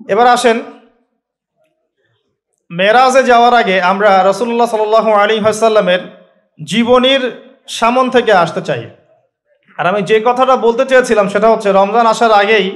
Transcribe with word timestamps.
এবার 0.00 0.26
আসেন, 0.26 0.56
মেরাজে 2.70 3.22
যাওয়ার 3.30 3.54
আগে 3.60 3.76
আমরা 3.92 4.10
রসুল্লাহ 4.30 4.68
সাল 4.70 5.14
আলী 5.22 5.36
হাসাল্লামের 5.38 6.02
জীবনীর 6.58 7.22
সামন 7.78 8.06
থেকে 8.10 8.32
আসতে 8.44 8.60
চাই। 8.68 8.82
আর 9.78 9.84
আমি 9.90 10.00
যে 10.10 10.16
কথাটা 10.28 10.54
বলতে 10.56 10.84
চেয়েছিলাম 10.90 11.26
সেটা 11.28 11.48
হচ্ছে, 11.52 11.68
রমজান 11.72 12.06
আসার 12.12 12.32
আগেই 12.32 12.66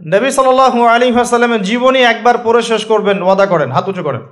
নবী 0.00 0.28
সাল 0.30 0.48
আলী 0.94 1.08
হাসাল্লামের 1.12 1.62
জীবনী 1.62 2.00
একবার 2.02 2.36
পড়ে 2.44 2.62
শেষ 2.70 2.82
করবেন, 2.86 3.18
ওয়াদা 3.22 3.46
করেন, 3.46 3.68
হাত 3.76 3.86
উঁচু 3.90 4.02
করেন। 4.08 4.22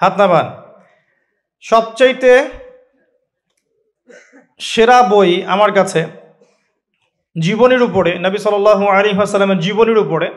হাত 0.00 0.14
নামান। 0.20 0.46
সবচাইতে 1.64 2.32
সেরা 4.70 4.98
বই 5.02 5.30
আমার 5.54 5.70
কাছে 5.78 6.00
জীবনীর 7.40 7.82
উপরে, 7.82 8.18
নবী 8.18 8.38
সাল 8.38 8.66
আলী 8.66 9.12
হাসাল্লামের 9.12 9.58
জীবনীর 9.58 9.98
উপরে 9.98 10.30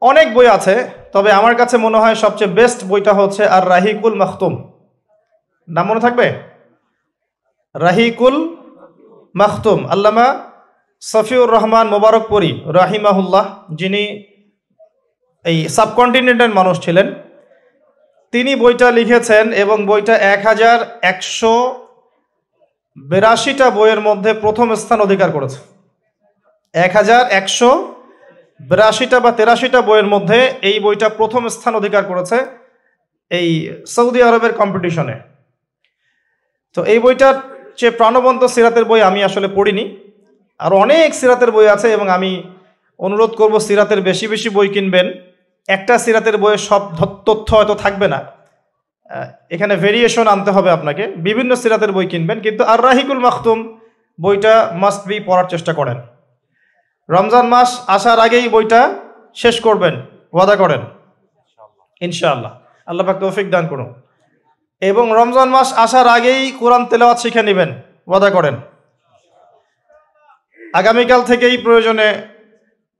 অনেক 0.00 0.34
বই 0.34 0.46
আছে, 0.46 0.90
তবে 1.12 1.32
আমার 1.32 1.54
কাছে 1.56 1.76
মনে 1.76 1.98
হয় 1.98 2.14
সবচেয়ে 2.14 2.50
বেস্ট 2.50 2.84
বইটা 2.84 3.12
হচ্ছে 3.12 3.46
আর 3.46 3.68
রাহিকুল 3.68 4.14
মাখতুম। 4.14 4.72
নাম 5.68 5.86
মনে 5.86 6.00
থাকবে? 6.00 6.32
রাহিকুল 7.74 8.56
মাখতুম। 9.34 9.86
আল্লামা 9.86 10.50
সফিউর 11.00 11.50
রহমান 11.50 11.88
মোবারকপুরি, 11.88 12.62
রাহিমাহুল্লাহ, 12.66 13.74
যিনি 13.74 14.24
এই 15.44 15.68
সাবকন্টিনেন্টের 15.68 16.48
মানুষ 16.48 16.80
ছিলেন। 16.80 17.14
তিনি 18.32 18.56
বইটা 18.56 18.90
লিখেছেন 18.90 19.52
এবং 19.52 19.86
বইটা 19.86 20.16
এক 20.16 20.46
হাজার 20.46 20.98
একশো 21.02 21.86
বিরাশিটা 22.96 23.70
বইয়ের 23.70 24.00
মধ্যে 24.00 24.34
প্রথম 24.34 24.74
স্থান 24.74 25.00
অধিকার 25.00 25.32
করেছে। 25.32 25.73
এক 26.74 26.92
হাজার 26.98 27.22
একশো 27.40 27.70
বিরাশিটা 28.60 29.18
বা 29.24 29.30
তেরাশিটা 29.38 29.80
বইয়ের 29.88 30.08
মধ্যে 30.14 30.38
এই 30.68 30.76
বইটা 30.84 31.08
প্রথম 31.18 31.42
স্থান 31.54 31.72
অধিকার 31.80 32.02
করেছে 32.10 32.38
এই 33.30 33.48
সৌদি 33.94 34.20
আরবের 34.28 34.52
কম্পিটিশনে। 34.60 35.16
তো 36.76 36.80
এই 36.92 36.98
বইটার 37.04 37.34
যে 37.80 37.88
প্রাণবন্ত 37.98 38.42
সিরাতের 38.54 38.84
বই 38.90 39.00
আমি 39.10 39.20
আসলে 39.28 39.48
পড়িনি। 39.56 39.84
আর 40.60 40.72
অনেক 40.84 41.08
সিরাতের 41.20 41.50
বই 41.56 41.66
আছে 41.74 41.88
এবং 41.96 42.06
আমি 42.16 42.30
অনুরোধ 43.00 43.32
করব 43.40 43.54
সিরাতের 43.66 44.00
বেশি 44.08 44.26
বেশি 44.32 44.48
বই 44.56 44.68
কিনবেন। 44.74 45.06
একটা 45.68 45.94
সিরাতের 46.04 46.36
বইয়ে 46.42 46.58
সব 46.68 46.82
তথ্য 47.26 47.48
হয়তো 47.58 47.74
থাকবে 47.84 48.06
না। 48.14 48.20
এখানে 49.54 49.74
ভেরিয়েশন 49.84 50.26
আনতে 50.34 50.50
হবে 50.56 50.70
আপনাকে। 50.76 51.04
বিভিন্ন 51.26 51.52
সিরাতের 51.62 51.92
বই 51.96 52.06
কিনবেন, 52.12 52.38
কিন্তু 52.46 52.62
আর 52.72 52.78
রাহিকুল 52.88 53.20
মাখতুম 53.26 53.58
বইটা 54.18 54.54
মাস্ট 54.82 55.02
বি 55.08 55.16
পড়ার 55.28 55.46
চেষ্টা 55.52 55.72
করেন। 55.80 55.98
রমজান 57.10 57.46
মাস 57.46 57.80
আসার 57.86 58.18
আগেই 58.18 58.48
বইটা 58.48 58.94
শেষ 59.34 59.60
করবেন, 59.60 60.06
ওয়াদা 60.32 60.56
করেন। 60.56 60.80
ইনশাআল্লাহ। 62.00 62.58
আল্লাহ 62.86 63.06
পাক 63.06 63.18
তৌফিক 63.18 63.50
দান 63.50 63.66
করুন। 63.66 63.94
এবং 64.80 65.10
রমজান 65.12 65.48
মাস 65.48 65.72
আসার 65.72 66.06
আগেই 66.06 66.50
কোরআন 66.50 66.86
তেলাওয়াত 66.86 67.18
শিখে 67.18 67.42
নেবেন, 67.42 67.70
ওয়াদা 68.06 68.30
করেন। 68.30 68.56
আগামীকাল 70.74 71.22
থেকেই 71.22 71.58
প্রয়োজনে 71.58 72.26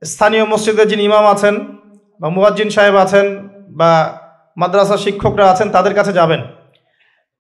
স্থানীয় 0.05 0.45
মসজিদের 0.45 0.89
যিনি 0.89 1.03
ইমাম 1.05 1.27
আছেন 1.27 1.55
বা 2.21 2.29
মুয়াজ্জিন 2.29 2.71
সাহেব 2.71 2.97
আছেন 2.97 3.49
বা 3.71 4.19
মাদ্রাসা 4.57 4.97
শিক্ষকরা 4.97 5.51
আছেন, 5.51 5.71
তাদের 5.71 5.95
কাছে 5.95 6.13
যাবেন। 6.13 6.43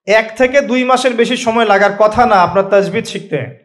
এক 0.06 0.36
থেকে 0.36 0.60
দুই 0.60 0.84
মাসের 0.84 1.14
বেশি 1.14 1.36
সময় 1.36 1.64
লাগার 1.64 1.92
কথা 1.98 2.26
না, 2.26 2.36
আপনার 2.42 2.64
তাজবিদ 2.64 3.04
শিখতে। 3.04 3.64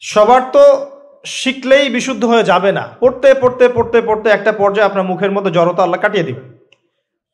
সবার 0.00 0.42
তো 0.52 0.90
শিখলেই 1.24 1.88
বিশুদ্ধ 1.88 2.24
হয়ে 2.24 2.44
যাবে 2.44 2.72
না। 2.72 2.88
পড়তে 3.00 3.34
পড়তে 3.34 3.68
পড়তে 3.68 4.02
পড়তে 4.02 4.30
একটা 4.30 4.52
পর্যায়ে 4.52 4.86
আপনার 4.86 5.04
মুখের 5.04 5.32
মধ্যে 5.32 5.50
জড়তা 5.50 5.82
আল্লাহ 5.82 6.00
কাটিয়ে 6.00 6.24
দিবে। 6.24 6.40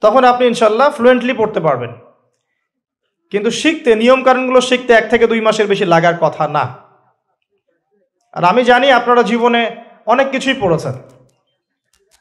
তখন 0.00 0.24
আপনি 0.24 0.46
ইনশাল্লাহ 0.46 0.90
ফ্লুয়েন্টলি 0.90 1.32
পড়তে 1.32 1.60
পারবেন। 1.60 1.92
কিন্তু 3.30 3.50
শিখতে, 3.50 3.96
নিয়মকানুনগুলো 3.96 4.60
শিখতে 4.60 4.92
এক 4.92 5.10
থেকে 5.10 5.26
দুই 5.26 5.40
মাসের 5.40 5.66
বেশি 5.66 5.84
লাগার 5.84 6.14
কথা 6.20 6.48
না। 6.48 6.74
আর 8.32 8.44
আমি 8.44 8.64
জানি 8.64 8.90
আপনারা 8.90 9.22
জীবনে 9.22 9.76
অনেক 10.06 10.30
কিছুই 10.30 10.54
পড়েছেন। 10.54 10.92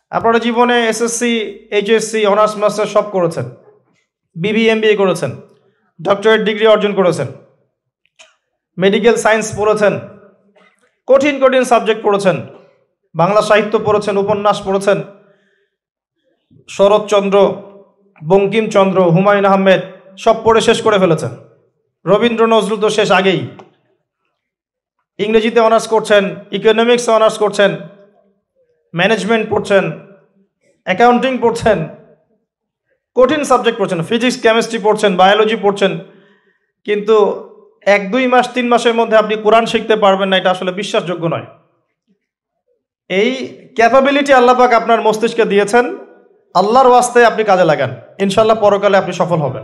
আপনারা 0.09 0.39
জীবনে 0.39 0.87
এসএসসি 0.87 1.39
এইচএসসি 1.71 2.25
অনার্স 2.25 2.57
মাস্টার 2.57 2.85
সব 2.85 3.11
করেছেন। 3.11 3.45
বিবি 4.35 4.69
এম 4.69 4.81
করেছেন। 4.97 5.31
ডক্টরেট 6.01 6.41
ডিগ্রি 6.41 6.67
অর্জন 6.67 6.93
করেছেন। 6.93 7.27
মেডিকেল 8.77 9.15
সায়েন্স 9.15 9.57
পড়েছেন। 9.57 9.99
কঠিন 11.07 11.35
কঠিন 11.43 11.63
সাবজেক্ট 11.71 12.01
পড়েছেন। 12.05 12.37
বাংলা 13.15 13.41
সাহিত্য 13.49 13.73
পড়েছেন, 13.87 14.15
উপন্যাস 14.23 14.57
পড়েছেন। 14.67 14.97
শরৎচন্দ্র 16.69 17.37
বঙ্কিমচন্দ্র 18.21 18.99
হুমায়ুন 19.15 19.45
আহমেদ 19.51 19.81
সব 20.23 20.35
পড়ে 20.45 20.61
শেষ 20.67 20.77
করে 20.85 20.97
ফেলেছেন। 21.03 21.31
রবীন্দ্র 22.05 22.43
নজরুল 22.53 22.79
তো 22.83 22.89
শেষ 22.97 23.09
আগেই। 23.19 23.41
ইংরেজিতে 25.19 25.59
অনার্স 25.67 25.85
করছেন 25.93 26.23
ইকোনমিক্সে 26.57 27.11
অনার্স 27.17 27.35
করছেন 27.43 27.71
ম্যানেজমেন্ট 28.93 29.45
পড়ছেন 29.51 29.83
অ্যাকাউন্টিং 30.87 31.33
পড়ছেন, 31.43 31.77
কঠিন 33.15 33.41
সাবজেক্ট 33.51 33.77
পড়ছেন 33.79 33.99
ফিজিক্স 34.09 34.37
কেমিস্ট্রি 34.45 34.79
পড়ছেন 34.85 35.11
বায়োলজি 35.21 35.57
পড়ছেন, 35.65 35.91
কিন্তু 36.87 37.15
এক, 37.85 38.11
দুই 38.11 38.27
মাস, 38.27 38.53
তিন 38.53 38.67
মাসের 38.67 38.93
মধ্যে 38.93 39.17
আপনি 39.17 39.35
কোরআন 39.35 39.65
শিখতে 39.65 39.95
পারবেন 39.95 40.29
না, 40.29 40.37
এটা 40.37 40.51
আসলে 40.51 40.71
বিশ্বাসযোগ্য 40.71 41.27
নয়। 41.27 41.45
এই 43.09 43.57
ক্যাপাবিলিটি 43.75 44.33
আল্লাপাক 44.33 44.73
আপনার 44.73 45.01
মস্তিষ্কে 45.01 45.45
দিয়েছেন, 45.45 45.97
আল্লাহর 46.55 46.87
ওয়াস্তে 46.87 47.25
আপনি 47.25 47.43
কাজে 47.43 47.63
লাগান। 47.63 47.95
ইনশাল্লাহ 48.19 48.57
পরকালে 48.61 48.97
আপনি 48.97 49.13
সফল 49.13 49.39
হবেন। 49.41 49.63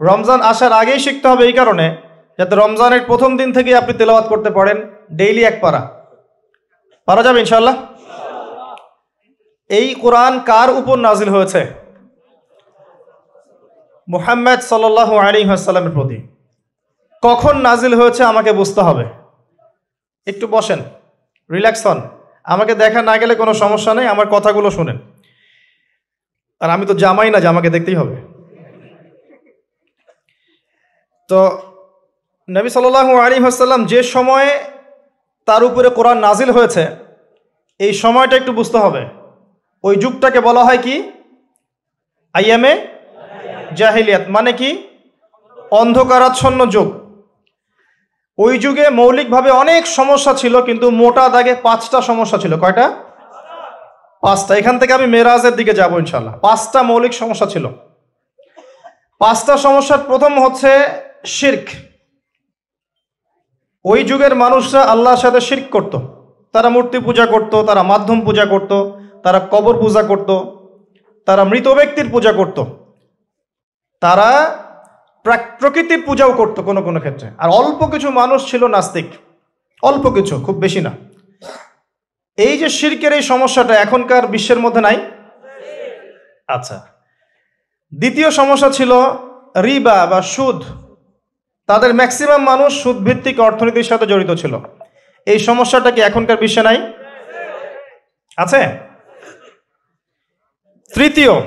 রমজান 0.00 0.40
আসার 0.40 0.72
আগেই 0.72 0.98
শিখতে 0.98 1.28
হবে 1.28 1.44
এই 1.44 1.52
কারণে, 1.52 1.96
যাতে 2.38 2.54
রমজানের 2.56 3.00
প্রথম 3.06 3.36
দিন 3.36 3.52
থেকে 3.52 3.76
আপনি 3.76 3.92
তেলাওয়াত 3.92 4.26
করতে 4.28 4.50
পারেন, 4.50 4.90
ডেইলি 5.12 5.44
এক 5.44 5.60
পারা। 5.60 5.80
পারা 7.06 7.22
যাবে 7.22 7.40
ইনশাল্লাহ 7.40 7.76
এই 9.70 9.94
কোরআন 9.94 10.40
কার 10.40 10.70
উপর 10.70 10.98
নাজিল 10.98 11.28
হয়েছে? 11.28 11.66
মুহাম্মদ 14.08 14.60
সাল্লাহ 14.60 15.16
আলী 15.16 15.50
আসসালামের 15.50 15.92
প্রতি। 15.92 16.18
কখন 17.22 17.54
নাজিল 17.66 17.92
হয়েছে 18.00 18.22
আমাকে 18.32 18.50
বুঝতে 18.60 18.80
হবে। 18.86 19.04
একটু 20.26 20.44
বসেন, 20.54 20.80
রিল্যাক্স 21.50 21.82
হন। 21.86 21.98
আমাকে 22.44 22.72
দেখা 22.82 23.00
না 23.10 23.14
গেলে 23.20 23.34
কোনো 23.42 23.52
সমস্যা 23.62 23.92
নেই, 23.94 24.06
আমার 24.14 24.26
কথাগুলো 24.34 24.68
শুনেন। 24.78 24.98
আর 26.60 26.68
আমি 26.74 26.84
তো 26.90 26.94
জামাই 27.02 27.30
না 27.34 27.38
যে 27.42 27.48
আমাকে 27.52 27.68
দেখতেই 27.74 27.98
হবে। 28.00 28.16
তো 31.30 31.38
নবী 32.48 32.68
সাল্লু 32.68 33.16
আলী 33.24 33.36
হাসাল্লাম 33.46 33.82
যে 33.92 34.00
সময়ে 34.14 34.50
তার 35.48 35.62
উপরে 35.68 35.88
কোরআন 35.98 36.18
নাজিল 36.26 36.50
হয়েছে, 36.56 36.82
এই 37.80 37.92
সময়টা 38.02 38.34
একটু 38.40 38.52
বুঝতে 38.58 38.78
হবে। 38.84 39.02
ওই 39.84 39.94
যুগটাকে 40.02 40.40
বলা 40.48 40.62
হয় 40.64 40.80
কি? 40.86 40.94
আইএমএ 42.34 42.72
জাহিলিয়াত 43.80 44.24
মানে 44.36 44.52
কি? 44.60 44.70
অন্ধকারাচ্ছন্ন 45.80 46.60
যুগ। 46.74 46.88
ওই 48.44 48.54
যুগে 48.58 48.86
মৌলিকভাবে 49.00 49.50
অনেক 49.62 49.82
সমস্যা 49.98 50.32
ছিল, 50.34 50.54
কিন্তু 50.62 50.86
মোটা 51.00 51.24
দাগে 51.28 51.54
পাঁচটা 51.66 51.98
সমস্যা 52.00 52.38
ছিল। 52.38 52.52
কয়টা? 52.60 52.86
পাঁচটা। 54.22 54.52
এখান 54.60 54.74
থেকে 54.78 54.92
আমি 54.98 55.06
মেরাজের 55.06 55.54
দিকে 55.58 55.72
যাব 55.74 55.92
ইনশাল্লাহ 55.98 56.34
পাঁচটা 56.38 56.80
মৌলিক 56.82 57.12
সমস্যা 57.12 57.46
ছিল। 57.46 57.64
পাঁচটা 59.20 59.54
সমস্যার 59.56 60.00
প্রথম 60.06 60.32
হচ্ছে 60.44 60.70
শির্ক। 61.36 61.66
ওই 63.84 64.00
যুগের 64.04 64.34
মানুষরা 64.34 64.80
আল্লাহর 64.92 65.22
সাথে 65.24 65.40
শির্ক 65.40 65.66
করত। 65.70 65.94
তারা 66.54 66.68
মূর্তি 66.68 66.98
পূজা 66.98 67.26
করত, 67.26 67.52
তারা 67.68 67.82
মাধ্যম 67.82 68.18
পূজা 68.20 68.44
করত, 68.52 68.72
তারা 69.24 69.40
কবর 69.50 69.74
পূজা 69.82 70.02
করত, 70.10 70.30
তারা 71.28 71.42
মৃত 71.44 71.66
ব্যক্তির 71.68 72.08
পূজা 72.10 72.32
করত। 72.32 72.58
তারা 74.02 74.30
প্রকৃতির 75.24 76.02
পূজাও 76.06 76.32
করত 76.32 76.60
কোনো 76.60 76.82
কোনো 76.82 76.98
ক্ষেত্রে। 76.98 77.30
আর 77.38 77.50
অল্প 77.50 77.86
কিছু 77.86 78.10
মানুষ 78.10 78.50
ছিল 78.50 78.66
নাস্তিক। 78.66 79.06
অল্প 79.82 80.10
কিছু, 80.10 80.40
খুব 80.40 80.56
বেশি 80.56 80.80
না। 80.80 80.90
এই 82.36 82.58
যে 82.58 82.68
শির্কের 82.68 83.12
এই 83.12 83.22
সমস্যাটা 83.22 83.74
এখনকার 83.74 84.26
বিশ্বের 84.26 84.58
মধ্যে 84.58 84.80
নাই? 84.80 85.10
আচ্ছা। 86.48 86.86
দ্বিতীয় 87.94 88.30
সমস্যা 88.30 88.70
ছিল 88.70 88.92
রিবা 89.62 90.06
বা 90.06 90.22
সুদ। 90.22 90.62
তাদের 91.66 91.94
ম্যাক্সিমাম 91.94 92.42
মানুষ 92.42 92.82
সুদ 92.82 92.96
ভিত্তিক 92.96 93.40
অর্থনীতির 93.40 93.82
সাথে 93.82 94.06
জড়িত 94.06 94.30
ছিল। 94.30 94.58
এই 95.26 95.38
সমস্যাটা 95.38 95.90
কি 95.90 96.00
এখনকার 96.00 96.36
বিশ্বে 96.36 96.62
নাই? 96.62 96.92
আছে? 98.36 98.78
তৃতীয়। 100.94 101.40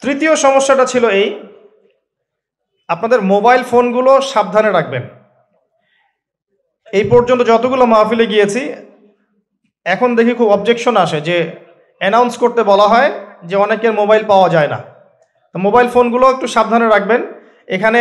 তৃতীয় 0.00 0.36
সমস্যাটা 0.36 0.84
ছিল 0.84 1.08
এই 1.08 1.49
আপনাদের 2.92 3.20
মোবাইল 3.32 3.62
ফোনগুলো 3.70 4.12
সাবধানে 4.32 4.70
রাখবেন। 4.72 5.04
এই 6.98 7.04
পর্যন্ত 7.12 7.40
যতগুলো 7.50 7.84
মাহফিলে 7.92 8.26
গিয়েছি, 8.32 8.62
এখন 9.86 10.08
দেখি 10.18 10.32
খুব 10.38 10.48
অবজেকশন 10.56 10.94
আসে 11.04 11.18
যে 11.28 11.36
অ্যানাউন্স 12.00 12.34
করতে 12.42 12.60
বলা 12.70 12.86
হয় 12.92 13.10
যে 13.48 13.54
অনেকের 13.64 13.92
মোবাইল 14.00 14.22
পাওয়া 14.30 14.48
যায় 14.54 14.70
না। 14.74 14.78
তো 15.52 15.56
মোবাইল 15.66 15.88
ফোনগুলো 15.94 16.24
একটু 16.34 16.46
সাবধানে 16.54 16.86
রাখবেন। 16.88 17.20
এখানে 17.76 18.00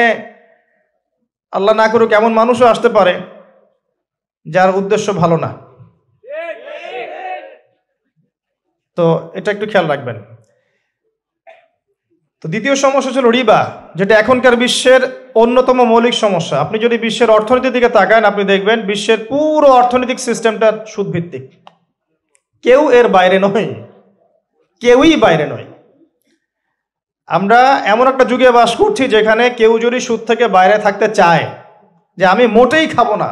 আল্লাহ 1.54 1.74
না 1.82 1.88
করুক 1.94 2.12
এমন 2.20 2.32
মানুষও 2.40 2.72
আসতে 2.74 2.90
পারে 2.98 3.14
যার 4.46 4.70
উদ্দেশ্য 4.80 5.08
ভালো 5.22 5.38
না। 5.46 5.52
তো 8.98 9.06
এটা 9.38 9.50
একটু 9.52 9.66
খেয়াল 9.72 9.88
রাখবেন। 9.94 10.18
তো 12.44 12.50
দ্বিতীয় 12.50 12.76
সমস্যা 12.76 13.12
ছিল 13.12 13.26
রিবা, 13.28 13.60
যেটা 13.96 14.14
এখনকার 14.16 14.56
বিশ্বের 14.56 15.02
অন্যতম 15.36 15.78
মৌলিক 15.84 16.14
সমস্যা। 16.14 16.62
আপনি 16.62 16.80
যদি 16.80 16.98
বিশ্বের 16.98 17.30
অর্থনীতির 17.30 17.72
দিকে 17.72 17.90
তাকান, 17.90 18.26
আপনি 18.26 18.44
দেখবেন 18.44 18.82
বিশ্বের 18.82 19.18
পুরো 19.30 19.68
অর্থনৈতিক 19.68 20.20
সিস্টেমটা 20.20 20.86
সুদভিত্তিক। 20.88 21.44
কেউ 22.62 22.82
এর 22.92 23.08
বাইরে 23.08 23.40
নয়। 23.40 23.68
কেউই 24.80 25.16
বাইরে 25.16 25.46
নয়। 25.48 25.66
আমরা 27.28 27.82
এমন 27.86 28.08
একটা 28.08 28.26
যুগে 28.26 28.52
বাস 28.52 28.76
করছি 28.76 29.08
যেখানে 29.08 29.50
কেউ 29.50 29.80
যদি 29.80 30.00
সুদ 30.00 30.20
থেকে 30.20 30.48
বাইরে 30.48 30.78
থাকতে 30.78 31.08
চায়, 31.08 31.46
যে 32.18 32.26
আমি 32.26 32.48
মোটেই 32.48 32.88
খাব 32.88 33.16
না, 33.16 33.30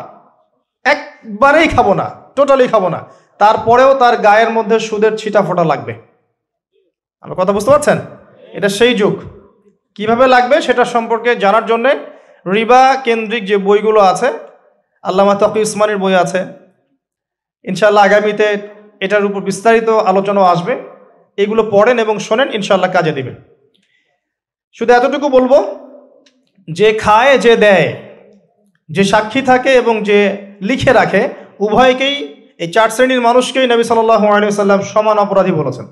একবারেই 0.85 1.67
খাব 1.67 1.93
না, 1.93 2.07
টোটালি 2.35 2.67
খাব 2.67 2.87
না, 2.87 2.99
তারপরেও 3.37 3.93
তার 3.93 4.17
গায়ের 4.17 4.49
মধ্যে 4.49 4.79
সুদের 4.79 5.17
ছিটা 5.17 5.41
ফোটা 5.41 5.63
লাগবে। 5.63 5.93
আমার 7.21 7.37
কথা 7.37 7.53
বুঝতে 7.53 7.71
পারছেন? 7.71 7.99
এটা 8.57 8.69
সেই 8.77 8.93
যুগ। 9.01 9.15
কীভাবে 9.97 10.25
লাগবে 10.33 10.55
সেটা 10.67 10.83
সম্পর্কে 10.93 11.31
জানার 11.43 11.65
জন্যে 11.71 11.91
রিবা 12.55 12.83
কেন্দ্রিক 13.05 13.43
যে 13.51 13.57
বইগুলো 13.67 13.99
আছে, 14.11 14.29
আল্লামা 15.03 15.33
তকি 15.41 15.59
ইসমানের 15.67 15.97
বই 16.03 16.15
আছে 16.23 16.39
ইনশাল্লাহ 17.65 18.03
আগামীতে 18.07 18.47
এটার 19.05 19.23
উপর 19.29 19.41
বিস্তারিত 19.49 19.89
আলোচনাও 20.11 20.51
আসবে। 20.53 20.73
এগুলো 21.37 21.61
পড়েন 21.73 21.97
এবং 22.05 22.15
শোনেন 22.27 22.49
ইনশাল্লাহ 22.57 22.91
কাজে 22.95 23.13
দিবেন 23.17 23.35
শুধু 24.77 24.91
এতটুকু 24.93 25.27
বলব, 25.37 25.53
যে 26.67 26.87
খায়, 27.03 27.33
যে 27.45 27.53
দেয়, 27.65 27.87
যে 28.89 29.03
সাক্ষী 29.11 29.41
থাকে 29.41 29.71
এবং 29.81 29.95
যে 30.09 30.17
লিখে 30.69 30.91
রাখে, 30.99 31.21
উভয়কেই, 31.65 32.15
এই 32.63 32.69
চার 32.75 32.89
শ্রেণির 32.95 33.21
মানুষকেই 33.27 33.67
নবী 33.73 33.83
সাল্লাহ 33.83 34.21
সাল্লাম 34.61 34.81
সমান 34.93 35.17
অপরাধী 35.25 35.53
বলেছেন। 35.59 35.85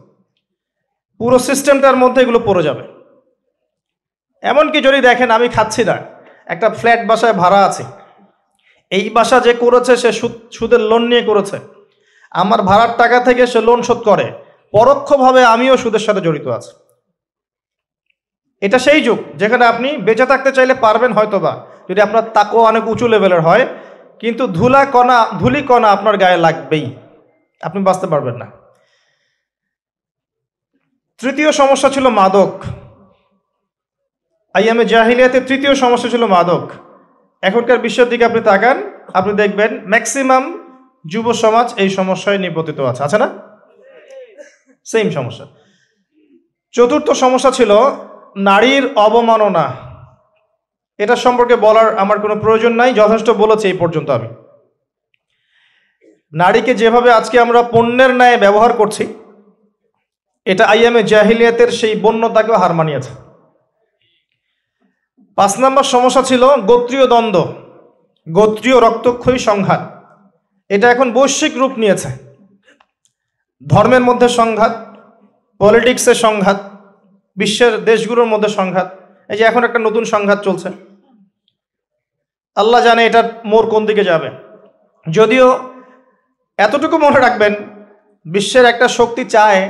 পুরো 1.20 1.38
সিস্টেমটার 1.48 1.98
মধ্যে 2.04 2.20
এগুলো 2.22 2.40
পড়ে 2.48 2.64
যাবে। 2.64 2.84
এমনকি 4.44 4.80
যদি 4.82 5.00
দেখেন, 5.02 5.30
আমি 5.32 5.48
খাচ্ছি 5.56 5.82
না, 5.90 5.96
একটা 6.48 6.68
ফ্ল্যাট 6.80 7.02
বাসায় 7.10 7.36
ভাড়া 7.42 7.60
আছে। 7.66 7.84
এই 8.92 9.06
বাসা 9.10 9.38
যে 9.40 9.54
করেছে, 9.54 9.94
সে 9.98 10.10
সুদ, 10.20 10.34
সুদের 10.52 10.82
লোন 10.90 11.04
নিয়ে 11.08 11.24
করেছে। 11.30 11.58
আমার 12.32 12.62
ভাড়ার 12.62 12.92
টাকা 12.98 13.18
থেকে 13.20 13.44
সে 13.48 13.60
লোন 13.62 13.80
শোধ 13.82 14.00
করে। 14.10 14.26
পরোক্ষভাবে 14.74 15.42
আমিও 15.46 15.76
সুদের 15.78 16.04
সাথে 16.08 16.22
জড়িত 16.22 16.48
আছি। 16.48 16.72
এটা 18.62 18.78
সেই 18.80 19.00
যুগ, 19.02 19.20
যেখানে 19.36 19.64
আপনি 19.66 19.90
বেঁচে 19.98 20.26
থাকতে 20.26 20.52
চাইলে 20.52 20.74
পারবেন 20.86 21.12
হয়তো 21.14 21.38
বা 21.40 21.54
যদি 21.90 22.00
আপনার 22.02 22.24
তাকও 22.34 22.60
অনেক 22.60 22.84
উঁচু 22.88 23.06
লেভেলের 23.08 23.42
হয়, 23.42 23.66
কিন্তু 24.20 24.48
ধুলা 24.48 24.82
কণা, 24.86 25.18
ধুলি 25.40 25.62
কণা 25.62 25.88
আপনার 25.92 26.16
গায়ে 26.18 26.38
লাগবেই। 26.38 26.86
আপনি 27.62 27.80
বাঁচতে 27.84 28.08
পারবেন 28.08 28.36
না। 28.42 28.48
তৃতীয় 31.20 31.52
সমস্যা 31.52 31.90
ছিল 31.90 32.10
মাদক। 32.10 32.64
আইয়ামে 34.54 34.86
জাহিলিয়াতে 34.86 35.42
তৃতীয় 35.42 35.76
সমস্যা 35.76 36.10
ছিল 36.10 36.26
মাদক। 36.26 36.70
এখনকার 37.42 37.78
বিশ্বের 37.78 38.10
দিকে 38.10 38.26
আপনি 38.26 38.42
তাকান, 38.42 38.92
আপনি 39.14 39.34
দেখবেন 39.34 39.82
ম্যাক্সিমাম 39.88 40.44
যুব 41.08 41.34
সমাজ 41.34 41.74
এই 41.78 41.90
সমস্যায় 41.90 42.38
নিপতিত 42.38 42.80
আছে। 42.80 43.04
আছে 43.04 43.18
না? 43.18 43.30
সেম 44.84 45.10
সমস্যা। 45.10 45.46
চতুর্থ 46.72 47.12
সমস্যা 47.12 47.52
ছিল 47.52 47.72
নারীর 48.38 48.90
অবমাননা। 48.96 49.72
এটা 50.98 51.16
সম্পর্কে 51.16 51.56
বলার 51.56 51.98
আমার 51.98 52.20
কোনো 52.20 52.36
প্রয়োজন 52.36 52.74
নাই, 52.74 52.94
যথেষ্ট 52.94 53.30
বলেছি 53.30 53.68
এই 53.68 53.78
পর্যন্ত 53.78 54.10
আমি। 54.10 54.28
নারীকে 56.34 56.76
যেভাবে 56.76 57.12
আজকে 57.12 57.40
আমরা 57.40 57.62
পণ্যের 57.62 58.14
ন্যায় 58.14 58.38
ব্যবহার 58.38 58.74
করছি 58.74 59.14
এটা 60.48 60.64
আইএমএ 60.74 61.02
জাহিলিয়াতের 61.04 61.70
সেই 61.80 61.94
বন্যতাকেও 62.04 62.58
হার 62.62 62.74
মানিয়েছে। 62.80 63.12
পাঁচ 65.38 65.54
নম্বর 65.64 65.86
সমস্যা 65.94 66.24
ছিল 66.30 66.44
গোত্রীয় 66.70 67.06
দ্বন্দ্ব, 67.08 67.38
গোত্রীয় 68.28 68.78
রক্তক্ষয়ী 68.80 69.40
সংঘাত। 69.50 69.82
এটা 70.70 70.88
এখন 70.92 71.08
বৈশ্বিক 71.18 71.54
রূপ 71.58 71.74
নিয়েছে। 71.78 72.10
ধর্মের 73.62 74.04
মধ্যে 74.10 74.28
সংঘাত 74.40 74.74
পলিটিক্সের 75.60 76.18
সংঘাত, 76.26 76.60
বিশ্বের 77.38 77.74
দেশগুলোর 77.86 78.32
মধ্যে 78.34 78.50
সংঘাত, 78.50 78.88
এই 79.30 79.38
যে 79.38 79.44
এখন 79.44 79.62
একটা 79.64 79.80
নতুন 79.80 80.04
সংঘাত 80.14 80.40
চলছে। 80.48 80.70
আল্লাহ 82.58 82.80
জানে 82.84 83.02
এটার 83.06 83.28
মোর 83.46 83.64
কোন 83.70 83.82
দিকে 83.86 84.04
যাবে। 84.04 84.30
যদিও 85.06 85.48
এতটুকু 86.60 86.96
মনে 86.98 87.20
রাখবেন, 87.20 87.54
বিশ্বের 88.26 88.66
একটা 88.66 88.88
শক্তি 88.88 89.24
চায় 89.36 89.62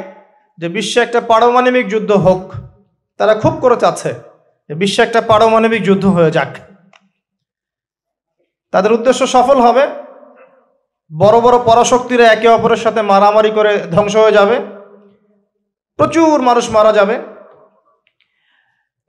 যে 0.57 0.69
বিশ্বে 0.69 0.99
একটা 1.01 1.21
পারমাণবিক 1.21 1.85
যুদ্ধ 1.89 2.11
হোক, 2.25 2.41
তারা 3.19 3.33
খুব 3.35 3.53
করে 3.61 3.77
চাচ্ছে 3.77 4.11
যে 4.69 4.73
বিশ্বে 4.75 5.03
একটা 5.03 5.21
পারমাণবিক 5.21 5.81
যুদ্ধ 5.83 6.05
হয়ে 6.05 6.31
যাক। 6.31 6.51
তাদের 8.73 8.91
উদ্দেশ্য 8.93 9.21
সফল 9.27 9.57
হবে, 9.61 9.83
বড় 11.11 11.37
বড় 11.39 11.57
পরাশক্তিরা 11.59 12.25
একে 12.25 12.47
অপরের 12.47 12.77
সাথে 12.77 13.01
মারামারি 13.01 13.51
করে 13.51 13.71
ধ্বংস 13.91 14.15
হয়ে 14.15 14.31
যাবে, 14.31 14.55
প্রচুর 15.99 16.41
মানুষ 16.41 16.65
মারা 16.71 16.91
যাবে, 16.93 17.15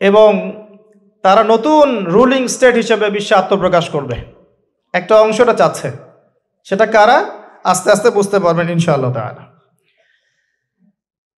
এবং 0.00 0.31
তারা 1.25 1.43
নতুন 1.44 1.87
রুলিং 2.06 2.43
স্টেট 2.48 2.75
হিসেবে 2.75 3.10
বিশ্বে 3.10 3.34
আত্মপ্রকাশ 3.34 3.84
করবে। 3.90 4.16
একটা 4.94 5.14
অংশটা 5.20 5.52
চাচ্ছে, 5.52 5.88
সেটা 6.64 6.87
কারা? 6.87 7.19
আস্তে 7.64 7.88
আস্তে 7.90 8.08
বুঝতে 8.10 8.38
পারবেন 8.38 8.66
ইনশাআল্লাহ 8.69 9.12
তাহলে 9.12 9.56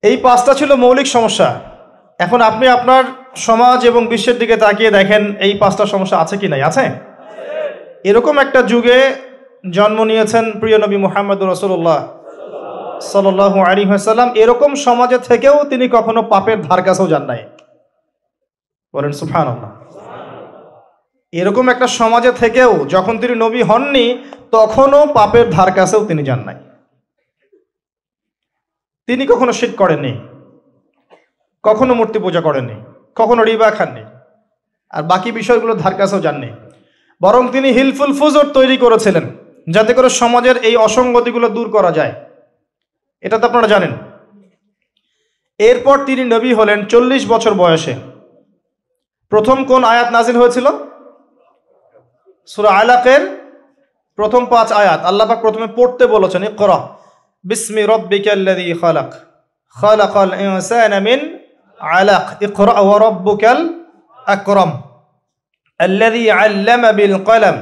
এই 0.03 0.17
পাঁচটা 0.25 0.53
ছিল 0.55 0.71
মৌলিক 0.85 1.09
সমস্যা। 1.17 1.49
এখন 2.21 2.41
আপনি 2.51 2.65
আপনার 2.77 3.03
সমাজ 3.47 3.79
এবং 3.91 4.03
বিশ্বের 4.13 4.37
দিকে 4.43 4.57
তাকিয়ে 4.65 4.91
দেখেন, 4.91 5.23
এই 5.47 5.53
পাঁচটা 5.63 5.85
সমস্যা 5.87 6.17
আছে 6.23 6.35
কি 6.41 6.47
নাই? 6.53 6.63
আছে? 6.69 6.85
এরকম 8.11 8.35
একটা 8.45 8.61
যুগে 8.63 8.99
জন্ম 9.77 9.99
নিয়েছেন 10.11 10.45
প্রিয় 10.61 10.79
নবী 10.85 10.97
মোহাম্মদ 10.97 11.41
রসুল্লাহ 11.43 11.99
সাল 13.13 13.27
আলী 13.71 13.85
হাসাল্লাম 13.85 14.29
এরকম 14.43 14.71
সমাজে 14.87 15.19
থেকেও 15.19 15.57
তিনি 15.71 15.87
কখনো 15.89 16.21
পাপের 16.23 16.59
ধার 16.63 16.81
কাছেও 16.83 17.09
যান 17.13 17.25
নাই। 17.31 17.41
বলেন 18.95 19.13
সুফান 19.13 19.49
এরকম 21.33 21.65
একটা 21.69 21.87
সমাজে 22.01 22.31
থেকেও 22.33 22.73
যখন 22.95 23.15
তিনি 23.19 23.35
নবী 23.35 23.61
হননি, 23.63 24.05
তখনও 24.53 25.03
পাপের 25.19 25.47
ধার 25.51 25.71
কাছেও 25.73 26.03
তিনি 26.05 26.23
যান 26.23 26.41
নাই। 26.47 26.59
তিনি 29.09 29.27
কখনো 29.27 29.53
শীত 29.53 29.73
করেননি, 29.77 30.13
কখনো 31.63 31.95
মূর্তি 31.95 32.19
পূজা 32.19 32.41
করেননি, 32.41 32.77
কখনো 33.15 33.45
রিবা 33.45 33.71
খাননি, 33.71 34.05
আর 34.91 35.03
বাকি 35.03 35.33
বিষয়গুলো 35.33 35.75
ধার 35.75 35.95
কাছেও 35.95 36.21
যাননি। 36.21 36.51
বরং 37.21 37.49
তিনি 37.49 37.69
হিলফুল 37.69 38.13
ফুজর 38.19 38.47
তৈরি 38.53 38.77
করেছিলেন, 38.77 39.25
যাতে 39.69 39.95
করে 39.95 40.09
সমাজের 40.09 40.57
এই 40.57 40.77
অসঙ্গতিগুলো 40.77 41.49
দূর 41.49 41.71
করা 41.71 41.91
যায়। 41.93 42.13
এটা 43.21 43.39
তো 43.39 43.47
আপনারা 43.47 43.69
জানেন। 43.69 43.93
এরপর 45.59 46.05
তিনি 46.05 46.25
নবী 46.25 46.55
হলেন 46.55 46.85
চল্লিশ 46.85 47.23
বছর 47.29 47.55
বয়সে। 47.55 47.95
প্রথম 49.29 49.65
কোন 49.65 49.85
আয়াত 49.85 50.09
নাজিল 50.11 50.37
হয়েছিল? 50.37 50.67
সুরা 52.47 52.71
আলাকের 52.71 53.23
প্রথম 54.17 54.47
পাঁচ 54.47 54.73
আয়াত। 54.73 55.01
আল্লাপাক 55.01 55.41
প্রথমে 55.41 55.67
পড়তে 55.77 56.07
বলেছেন, 56.07 56.45
ইকরা। 56.45 56.98
বিসমি 57.49 57.83
রব্বিকাল্লাযী 57.83 58.75
খালাক 58.81 59.11
খালাকাল 59.77 60.33
ইনসানা 60.41 60.99
মিন 61.01 61.21
আলাক 61.81 62.43
ইকরা 62.43 62.73
ওয়া 62.81 62.99
রব্বুকাল 62.99 63.59
আকরাম 64.27 64.71
আল্লাযী 65.79 66.31
আল্লামা 66.31 66.93
বিল 66.93 67.17
কলম 67.25 67.57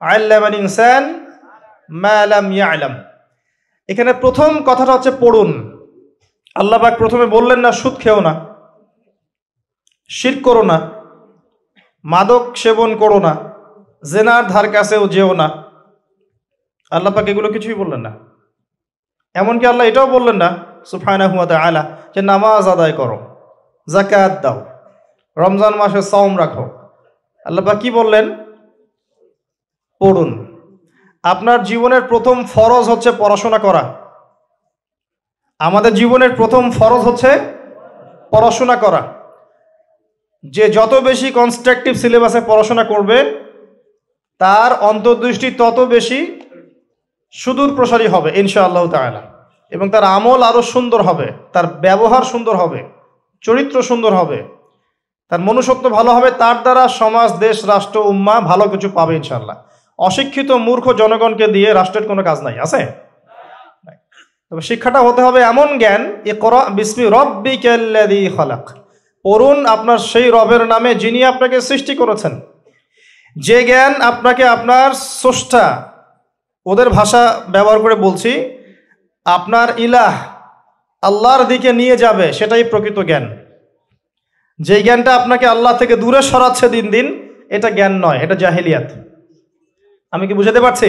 আল্লামাল 0.00 0.54
ইনসান 0.54 1.04
মা 1.90 2.26
লাম 2.26 2.94
এখানে 3.88 4.12
প্রথম 4.12 4.50
কথাটা 4.66 4.92
হচ্ছে 4.92 5.10
পড়ুন। 5.20 5.50
আল্লাহবাক 6.54 6.94
প্রথমে 6.98 7.26
বললেন 7.26 7.60
না, 7.60 7.72
সুদ 7.72 7.94
খেও 7.98 8.20
না। 8.20 8.32
শির 10.10 10.42
করো 10.42 10.62
না। 10.62 10.78
মাদক 12.04 12.44
সেবন 12.56 12.90
করো 12.96 13.18
না। 13.18 13.32
জেনার 14.12 14.44
ধার 14.46 14.66
কাছেও 14.72 15.08
যেও 15.08 15.34
না। 15.34 15.46
আল্লাহ 16.90 17.12
পাক 17.14 17.26
এগুলো 17.28 17.48
কিছুই 17.52 17.74
বললেন 17.74 18.00
না। 18.00 18.12
এমনকি 19.34 19.66
আল্লাহ 19.66 19.86
এটাও 19.86 20.06
বললেন 20.06 20.36
না 20.36 20.56
সুফায়না 20.86 21.28
হুয়াত 21.28 21.50
আলা 21.50 21.96
যে 22.14 22.22
নামাজ 22.22 22.68
আদায় 22.68 22.92
করো 22.92 23.18
জাকাত 23.92 24.40
দাও, 24.42 24.64
রমজান 25.36 25.74
মাসে 25.74 26.02
সম 26.02 26.38
রাখো। 26.38 26.68
আল্লাহ 27.46 27.64
পাক 27.64 27.78
কি 27.78 27.90
বললেন? 27.90 28.34
পড়ুন। 30.00 30.30
আপনার 31.22 31.62
জীবনের 31.62 32.02
প্রথম 32.02 32.44
ফরজ 32.44 32.88
হচ্ছে 32.90 33.12
পড়াশোনা 33.18 33.58
করা। 33.58 33.94
আমাদের 35.58 35.94
জীবনের 35.94 36.32
প্রথম 36.36 36.70
ফরজ 36.70 37.00
হচ্ছে 37.00 37.40
পড়াশোনা 38.30 38.76
করা। 38.76 39.02
যে 40.46 40.68
যত 40.68 40.94
বেশি 40.94 41.30
কনস্ট্রাকটিভ 41.30 41.94
সিলেবাসে 41.96 42.40
পড়াশোনা 42.46 42.84
করবে, 42.84 43.44
তার 44.38 44.80
অন্তর্দৃষ্টি 44.80 45.50
তত 45.50 45.80
বেশি 45.80 46.43
সুদূর 47.34 47.70
প্রসারী 47.76 48.06
হবে, 48.06 48.30
ইনশাআল্লাহ 48.42 48.86
তাআলা। 48.90 49.22
এবং 49.72 49.86
তার 49.90 50.04
আমল 50.16 50.40
আরও 50.42 50.62
সুন্দর 50.62 51.00
হবে, 51.02 51.26
তার 51.52 51.66
ব্যবহার 51.66 52.22
সুন্দর 52.22 52.54
হবে, 52.56 52.80
চরিত্র 53.44 53.76
সুন্দর 53.82 54.12
হবে, 54.14 54.38
তার 55.30 55.40
মনুষ্যত্ব 55.40 55.84
ভালো 55.90 56.10
হবে, 56.14 56.30
তার 56.42 56.56
দ্বারা 56.62 56.88
সমাজ, 57.00 57.28
দেশ, 57.38 57.56
রাষ্ট্র, 57.64 57.98
উম্মা 58.12 58.36
ভালো 58.40 58.64
কিছু 58.64 58.88
পাবে 58.88 59.14
ইনশাল্লাহ 59.16 59.56
অশিক্ষিত 59.98 60.50
মূর্খ 60.66 60.86
জনগণকে 60.92 61.46
দিয়ে 61.48 61.68
রাষ্ট্রের 61.72 62.06
কোনো 62.06 62.22
কাজ 62.22 62.38
নাই, 62.42 62.56
আছে? 62.60 62.80
তবে 64.50 64.60
শিক্ষাটা 64.60 65.00
হতে 65.00 65.20
হবে 65.22 65.40
এমন 65.52 65.68
জ্ঞান 65.78 66.02
এ 66.24 66.32
করা 66.34 66.60
বিসমি 66.76 67.04
রব্বি 67.16 67.54
ক্যাল্লাদি 67.56 68.20
খালাক। 68.36 68.64
পড়ুন 69.24 69.58
আপনার 69.66 69.98
সেই 70.10 70.26
রবের 70.30 70.62
নামে 70.72 70.90
যিনি 70.94 71.20
আপনাকে 71.24 71.56
সৃষ্টি 71.60 71.94
করেছেন। 71.94 72.40
যে 73.36 73.58
জ্ঞান 73.62 73.92
আপনাকে 74.10 74.44
আপনার 74.46 74.88
স্রষ্টা 75.20 75.64
ওদের 76.66 76.88
ভাষা 76.90 77.22
ব্যবহার 77.48 77.78
করে 77.80 77.94
বলছি, 77.94 78.32
আপনার 79.26 79.68
ইলাহ 79.78 80.14
আল্লাহর 81.02 81.42
দিকে 81.44 81.72
নিয়ে 81.72 81.96
যাবে, 81.96 82.32
সেটাই 82.32 82.64
প্রকৃত 82.64 82.98
জ্ঞান। 82.98 83.24
যে 84.60 84.76
জ্ঞানটা 84.82 85.10
আপনাকে 85.14 85.46
আল্লাহ 85.46 85.72
থেকে 85.78 85.96
দূরে 85.96 86.22
সরাচ্ছে 86.22 86.68
দিন 86.68 86.86
দিন, 86.90 87.06
এটা 87.48 87.70
জ্ঞান 87.70 87.94
নয়, 88.04 88.18
এটা 88.24 88.34
জাহিলিয়াত। 88.34 88.88
আমি 90.12 90.26
কি 90.28 90.34
বুঝাতে 90.34 90.60
পারছি? 90.60 90.88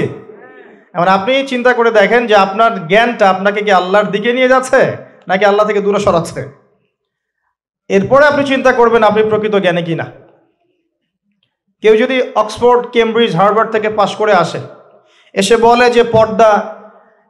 এমন 0.93 1.07
আপনি 1.07 1.33
চিন্তা 1.47 1.73
করে 1.73 1.91
দেখেন 1.91 2.21
যে 2.27 2.35
আপনার 2.35 2.71
জ্ঞানটা 2.87 3.29
আপনাকে 3.29 3.59
কি 3.65 3.71
আল্লাহর 3.71 4.11
দিকে 4.11 4.29
নিয়ে 4.33 4.49
যাচ্ছে, 4.49 4.81
নাকি 5.27 5.43
আল্লাহ 5.45 5.67
থেকে 5.67 5.81
দূরে 5.81 5.99
সরাচ্ছে? 5.99 6.41
এরপরে 7.89 8.25
আপনি 8.25 8.43
চিন্তা 8.45 8.71
করবেন 8.71 9.03
আপনি 9.03 9.21
প্রকৃত 9.23 9.55
জ্ঞানে 9.55 9.81
কিনা। 9.87 10.05
কেউ 11.83 11.93
যদি 11.95 12.17
অক্সফোর্ড, 12.35 12.81
কেমব্রিজ, 12.91 13.31
হার্ভার্ড 13.35 13.69
থেকে 13.71 13.89
পাশ 13.89 14.15
করে 14.15 14.33
আসে 14.43 14.59
এসে 15.35 15.57
বলে 15.57 15.89
যে, 15.89 16.03
পর্দা, 16.03 16.75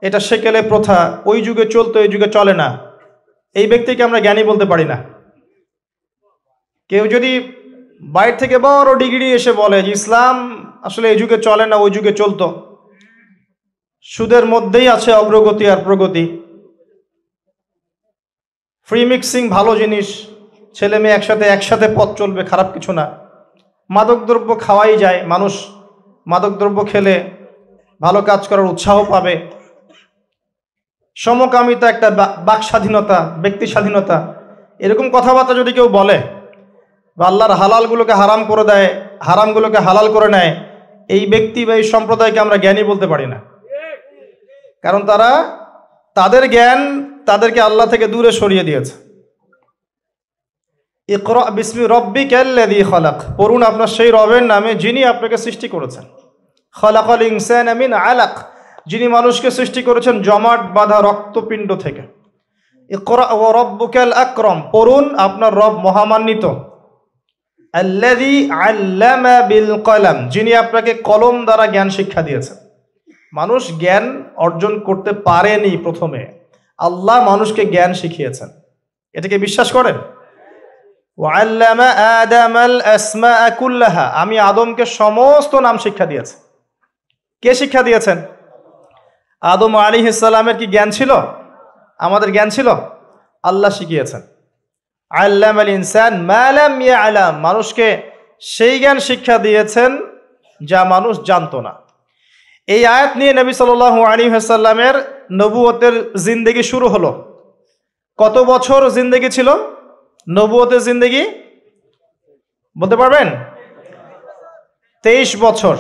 এটা 0.02 0.20
সেকেলে 0.20 0.62
প্রথা, 0.62 1.22
ওই 1.26 1.42
যুগে 1.42 1.66
চলতো, 1.66 2.00
এই 2.00 2.08
যুগে 2.08 2.28
চলে 2.28 2.54
না। 2.54 2.78
এই 3.56 3.68
ব্যক্তিকে 3.68 4.04
আমরা 4.04 4.20
জ্ঞানী 4.20 4.44
বলতে 4.44 4.66
পারি 4.66 4.86
না। 4.86 5.04
কেউ 6.90 7.08
যদি 7.08 7.52
বাইরে 8.02 8.38
থেকে 8.38 8.58
বড় 8.58 8.96
ডিগ্রি 8.96 9.32
এসে 9.32 9.52
বলে 9.52 9.82
যে, 9.82 9.92
ইসলাম 9.92 10.36
আসলে 10.84 11.10
এই 11.10 11.18
যুগে 11.18 11.38
চলে 11.38 11.68
না, 11.68 11.76
ওই 11.76 11.92
যুগে 11.92 12.12
চলতো। 12.12 12.46
সুদের 14.02 14.46
মধ্যেই 14.46 14.88
আছে 14.88 15.12
অগ্রগতি 15.14 15.70
আর 15.70 15.78
প্রগতি। 15.84 16.42
ফ্রি 18.86 19.06
মিক্সিং 19.06 19.50
ভালো 19.50 19.76
জিনিস, 19.76 20.08
ছেলে 20.76 21.00
মেয়ে 21.00 21.16
একসাথে 21.16 21.46
একসাথে 21.46 21.88
পথ 21.96 22.10
চলবে, 22.18 22.44
খারাপ 22.44 22.74
কিছু 22.74 22.92
না। 22.92 23.06
মাদকদ্রব্য 23.90 24.60
খাওয়াই 24.60 24.98
যায়, 24.98 25.24
মানুষ 25.24 25.54
মাদকদ্রব্য 26.28 26.86
খেলে 26.92 27.16
ভালো 28.02 28.22
কাজ 28.22 28.48
করার 28.48 28.66
উৎসাহ 28.66 29.06
পাবে। 29.06 29.36
সমকামিতা 31.16 31.90
একটা 31.90 32.10
বাক 32.46 32.64
স্বাধীনতা 32.64 33.18
ব্যক্তি 33.38 33.68
স্বাধীনতা। 33.68 34.34
এরকম 34.80 35.10
কথাবার্তা 35.10 35.54
যদি 35.54 35.72
কেউ 35.74 35.88
বলে, 35.88 36.22
বা 37.18 37.28
আল্লাহর 37.28 37.52
হালালগুলোকে 37.52 38.14
হারাম 38.14 38.46
করে 38.46 38.64
দেয়, 38.64 39.02
হারামগুলোকে 39.22 39.78
হালাল 39.78 40.14
করে 40.14 40.30
নেয়, 40.30 40.56
এই 41.10 41.26
ব্যক্তি 41.26 41.66
বা 41.66 41.76
এই 41.76 41.84
সম্প্রদায়কে 41.84 42.40
আমরা 42.40 42.58
জ্ঞানী 42.58 42.84
বলতে 42.84 43.08
পারি 43.08 43.26
না। 43.26 43.42
কারণ 44.82 45.06
তারা 45.06 45.58
তাদের 46.16 46.50
জ্ঞান 46.50 46.80
তাদেরকে 47.26 47.62
আল্লাহ 47.62 47.88
থেকে 47.88 48.08
দূরে 48.08 48.32
সরিয়ে 48.32 48.64
দিয়েছে। 48.64 48.94
ইকরা 51.08 51.52
বিসমি 51.52 51.86
রব্বি 51.86 52.28
ক্যাল্লাদি 52.28 52.84
খলাক। 52.84 53.22
পড়ুন 53.38 53.64
আপনার 53.64 53.88
সেই 53.88 54.12
রবের 54.12 54.44
নামে 54.44 54.76
যিনি 54.76 55.06
আপনাকে 55.06 55.38
সৃষ্টি 55.38 55.68
করেছেন। 55.68 56.04
খলাকল 56.82 57.22
ইনসান 57.22 57.68
আমিন 57.68 57.94
আলাক। 57.94 58.34
যিনি 58.86 59.08
মানুষকে 59.08 59.52
সৃষ্টি 59.52 59.82
করেছেন 59.84 60.22
জমাট 60.22 60.62
বাঁধা 60.74 61.02
রক্তপিণ্ড 61.02 61.70
থেকে। 61.76 62.02
ও 63.32 63.46
রব্বুকাল 63.60 64.14
আকরম, 64.14 64.58
পড়ুন, 64.72 65.06
আপনার 65.16 65.56
রব 65.56 65.74
মহামান্বিত। 65.78 66.46
আল্লাদি 67.74 68.50
বিল 69.50 69.72
কলাম, 69.82 70.18
যিনি 70.30 70.52
আপনাকে 70.56 70.94
কলম 70.94 71.36
দ্বারা 71.46 71.66
জ্ঞান 71.68 71.90
শিক্ষা 71.90 72.22
দিয়েছেন। 72.22 72.58
মানুষ 73.34 73.62
জ্ঞান 73.80 74.06
অর্জন 74.36 74.80
করতে 74.80 75.12
পারেনি 75.28 75.78
প্রথমে। 75.78 76.22
আল্লাহ 76.78 77.18
মানুষকে 77.30 77.66
জ্ঞান 77.66 77.92
শিখিয়েছেন। 77.94 78.50
এটাকে 79.16 79.38
বিশ্বাস 79.38 79.72
করেন? 79.72 79.98
আমি 84.22 84.40
আদমকে 84.40 84.86
সমস্ত 84.86 85.56
নাম 85.56 85.78
শিক্ষা 85.78 86.06
দিয়েছি। 86.06 86.36
কে 87.46 87.56
শিক্ষা 87.56 87.84
দিয়েছেন? 87.84 88.22
আদম 89.42 89.78
আলী 89.78 90.08
ইসালামের 90.08 90.58
কি 90.58 90.68
জ্ঞান 90.68 90.92
ছিল? 90.92 91.12
আমাদের 91.98 92.32
জ্ঞান 92.32 92.50
ছিল? 92.50 92.68
আল্লাহ 93.44 93.72
শিখিয়েছেন। 93.72 94.22
আল্লাম 95.10 95.60
আল 95.60 95.70
ইনসান 95.70 96.22
ম্যালাম 96.22 96.82
ইয়া 96.82 96.98
আলাম 97.00 97.40
মানুষকে 97.40 98.02
সেই 98.40 98.80
জ্ঞান 98.80 99.00
শিক্ষা 99.00 99.38
দিয়েছেন 99.38 99.98
যা 100.64 100.84
মানুষ 100.84 101.24
জানতো 101.24 101.62
না। 101.62 101.74
এই 102.68 102.86
আয়াত 102.86 103.18
নিয়ে 103.18 103.34
নবী 103.34 103.54
সাল 103.54 104.06
আলী 104.06 104.30
হাসাল্লামের 104.30 104.96
নবুয়তের 105.32 106.14
জিন্দগি 106.18 106.64
শুরু 106.64 106.88
হলো। 106.88 107.12
কত 108.18 108.38
বছর 108.38 108.90
জিন্দগি 108.90 109.30
ছিল? 109.30 109.50
নবুয়তের 110.30 110.82
জিন্দগি? 110.84 111.24
বলতে 112.80 112.96
পারবেন? 112.96 113.28
তেইশ 115.04 115.38
বছর। 115.40 115.76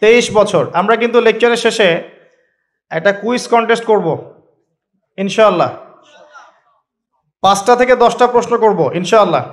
তেইশ 0.00 0.26
বছর। 0.34 0.70
আমরা 0.74 0.96
কিন্তু 0.96 1.20
লেকচারের 1.20 1.56
শেষে 1.56 1.88
একটা 2.90 3.12
কুইজ 3.12 3.48
কন্টেস্ট 3.48 3.84
করব। 3.84 4.06
ইনশাআল্লাহ। 5.16 5.70
পাঁচটা 7.42 7.76
থেকে 7.76 7.96
দশটা 7.96 8.26
প্রশ্ন 8.26 8.58
করব 8.58 8.90
ইনশাআল্লাহ। 8.94 9.44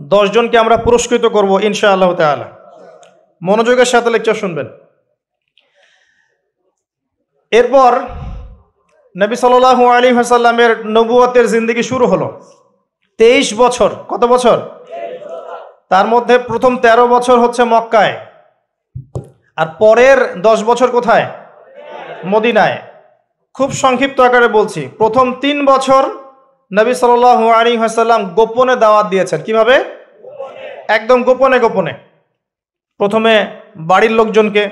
দশজনকে 0.00 0.58
আমরা 0.58 0.76
পুরস্কৃত 0.76 1.24
করব 1.26 1.60
ইনশাআল্লাহ 1.62 2.14
তালা 2.14 2.48
মনোযোগের 3.42 3.84
সাথে 3.84 4.10
লেকচার 4.10 4.34
শুনবেন। 4.34 4.68
এরপর 7.50 7.92
নবী 9.22 9.36
সাল 9.36 9.64
আলী 9.98 10.12
হাসাল্লামের 10.12 10.86
নবুয়তের 10.86 11.46
জিন্দগি 11.48 11.82
শুরু 11.82 12.06
হলো। 12.06 12.40
তেইশ 13.18 13.54
বছর 13.54 13.90
কত 14.08 14.24
বছর? 14.24 14.56
তার 15.88 16.06
মধ্যে 16.06 16.38
প্রথম 16.38 16.76
১৩ 16.76 17.06
বছর 17.06 17.38
হচ্ছে 17.38 17.64
মক্কায়। 17.64 18.14
আর 19.56 19.66
পরের 19.78 20.40
দশ 20.40 20.64
বছর 20.64 20.90
কোথায়? 20.90 21.26
মদিনায়। 22.26 22.78
খুব 23.54 23.72
সংক্ষিপ্ত 23.72 24.20
আকারে 24.20 24.48
বলছি। 24.48 24.88
প্রথম 24.98 25.34
তিন 25.40 25.64
বছর 25.64 26.02
নবী 26.72 26.94
সাল 26.94 27.24
আলী 27.24 27.76
হাসাল্লাম 27.76 28.28
গোপনে 28.28 28.76
দাওয়াত 28.76 29.06
দিয়েছেন। 29.06 29.40
কীভাবে? 29.40 29.84
একদম 30.88 31.22
গোপনে 31.22 31.58
গোপনে। 31.60 31.94
প্রথমে 32.98 33.46
বাড়ির 33.76 34.10
লোকজনকে, 34.10 34.70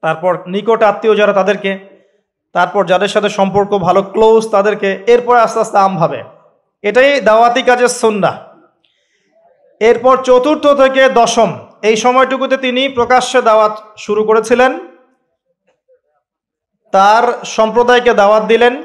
তারপর 0.00 0.38
নিকট 0.46 0.82
আত্মীয় 0.82 1.16
যারা 1.16 1.32
তাদেরকে, 1.32 1.78
তারপর 2.52 2.86
যাদের 2.86 3.08
সাথে 3.08 3.28
সম্পর্ক 3.28 3.78
ভালো 3.78 4.02
ক্লোজ 4.02 4.50
তাদেরকে, 4.50 5.04
এরপর 5.06 5.36
আস্তে 5.36 5.60
আস্তে 5.60 5.78
আমভাবে 5.78 6.24
এটাই 6.82 7.20
দাওয়াতি 7.20 7.62
কাজের 7.62 7.88
সন্না 7.88 8.38
এরপর 9.80 10.16
চতুর্থ 10.16 10.66
থেকে 10.66 11.08
দশম 11.08 11.52
এই 11.84 11.96
সময়টুকুতে 11.96 12.56
তিনি 12.56 12.88
প্রকাশ্যে 12.88 13.42
দাওয়াত 13.42 13.74
শুরু 13.96 14.24
করেছিলেন। 14.24 14.72
তার 16.92 17.24
সম্প্রদায়কে 17.44 18.14
দাওয়াত 18.14 18.44
দিলেন। 18.44 18.82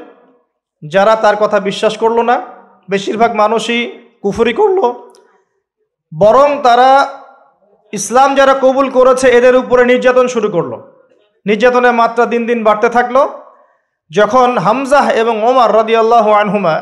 যারা 0.88 1.16
তার 1.16 1.36
কথা 1.36 1.60
বিশ্বাস 1.60 1.98
করল 1.98 2.22
না, 2.22 2.42
বেশিরভাগ 2.90 3.36
মানুষই 3.36 3.82
কুফুরি 4.22 4.54
করল। 4.54 4.80
বরং 6.12 6.62
তারা 6.64 6.90
ইসলাম 7.94 8.36
যারা 8.36 8.54
কবুল 8.54 8.90
করেছে, 8.90 9.28
এদের 9.30 9.56
উপরে 9.56 9.86
নির্যাতন 9.86 10.28
শুরু 10.28 10.50
করল। 10.50 10.74
নির্যাতনের 11.46 11.94
মাত্রা 11.94 12.26
দিন 12.26 12.46
দিন 12.46 12.64
বাড়তে 12.64 12.90
থাকল। 12.90 13.28
যখন 14.12 14.58
হামজাহ 14.58 15.10
এবং 15.10 15.44
ওমর 15.44 15.72
রদিয়াল্লাহ 15.72 16.32
আনহুমা 16.32 16.76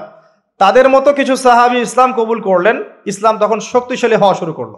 তাদের 0.59 0.89
মতো 0.89 1.13
কিছু 1.13 1.36
সাহাবি 1.36 1.79
ইসলাম 1.79 2.13
কবুল 2.13 2.41
করলেন, 2.41 2.83
ইসলাম 3.05 3.38
তখন 3.38 3.59
শক্তিশালী 3.59 4.15
হওয়া 4.15 4.33
শুরু 4.33 4.53
করল। 4.53 4.75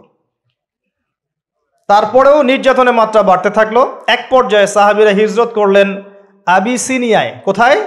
তারপরেও 1.90 2.42
নির্যাতনের 2.42 2.94
মাত্রা 2.94 3.22
বাড়তে 3.22 3.50
থাকল। 3.50 3.76
এক 4.06 4.26
পর্যায়ে 4.30 4.66
সাহাবিরা 4.66 5.10
হিজরত 5.10 5.48
করলেন 5.48 6.02
আবিসিনিয়ায়। 6.46 7.32
কোথায়? 7.44 7.78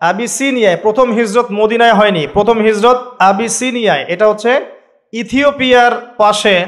আবিসিনিয়ায়। 0.00 0.76
প্রথম 0.76 1.12
হিজরত 1.12 1.46
মদিনায় 1.52 1.92
হয়নি। 1.92 2.26
প্রথম 2.26 2.56
হিজরত 2.58 3.16
আবিসিনিয়ায়। 3.18 4.04
এটা 4.08 4.28
হচ্ছে 4.28 4.64
ইথিওপিয়ার 5.12 5.92
পাশে 6.16 6.66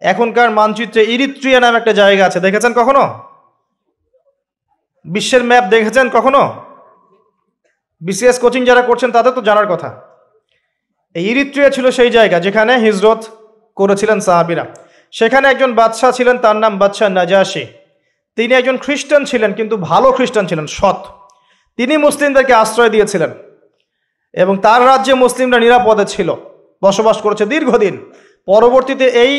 এখনকার 0.00 0.50
মানচিত্রে 0.50 1.04
ইরিত্রিয়া 1.04 1.60
নামে 1.60 1.78
একটা 1.78 1.92
জায়গা 1.92 2.26
আছে। 2.26 2.40
দেখেছেন 2.40 2.72
কখনো? 2.72 3.18
বিশ্বের 5.04 5.44
ম্যাপ 5.44 5.64
দেখেছেন 5.64 6.10
কখনো? 6.10 6.54
বিসিএস 8.00 8.38
কোচিং 8.38 8.64
যারা 8.64 8.82
করছেন, 8.82 9.10
তাদের 9.12 9.32
তো 9.32 9.40
জানার 9.40 9.66
কথা। 9.66 10.02
এই 11.14 11.24
ইরিত্রিয়া 11.30 11.70
ছিল 11.70 11.90
সেই 11.90 12.10
জায়গা 12.10 12.40
যেখানে 12.40 12.76
হিজরত 12.76 13.24
করেছিলেন 13.76 14.20
সাহাবিরা। 14.20 14.66
সেখানে 15.12 15.48
একজন 15.48 15.70
বাদশাহ 15.74 16.10
ছিলেন, 16.10 16.36
তার 16.38 16.56
নাম 16.56 16.72
বাদশাহ 16.78 17.08
নাজাসি 17.08 17.64
তিনি 18.36 18.54
একজন 18.54 18.76
খ্রিস্টান 18.76 19.22
ছিলেন, 19.24 19.50
কিন্তু 19.52 19.76
ভালো 19.76 20.12
খ্রিস্টান 20.12 20.46
ছিলেন, 20.46 20.66
সৎ। 20.66 21.00
তিনি 21.78 21.96
মুসলিমদেরকে 21.96 22.54
আশ্রয় 22.54 22.90
দিয়েছিলেন 22.90 23.30
এবং 24.34 24.54
তার 24.56 24.80
রাজ্যে 24.86 25.14
মুসলিমরা 25.14 25.58
নিরাপদে 25.58 26.04
ছিল, 26.04 26.28
বসবাস 26.82 27.16
করেছে 27.24 27.44
দীর্ঘদিন। 27.46 27.94
পরবর্তীতে 28.46 29.06
এই 29.24 29.32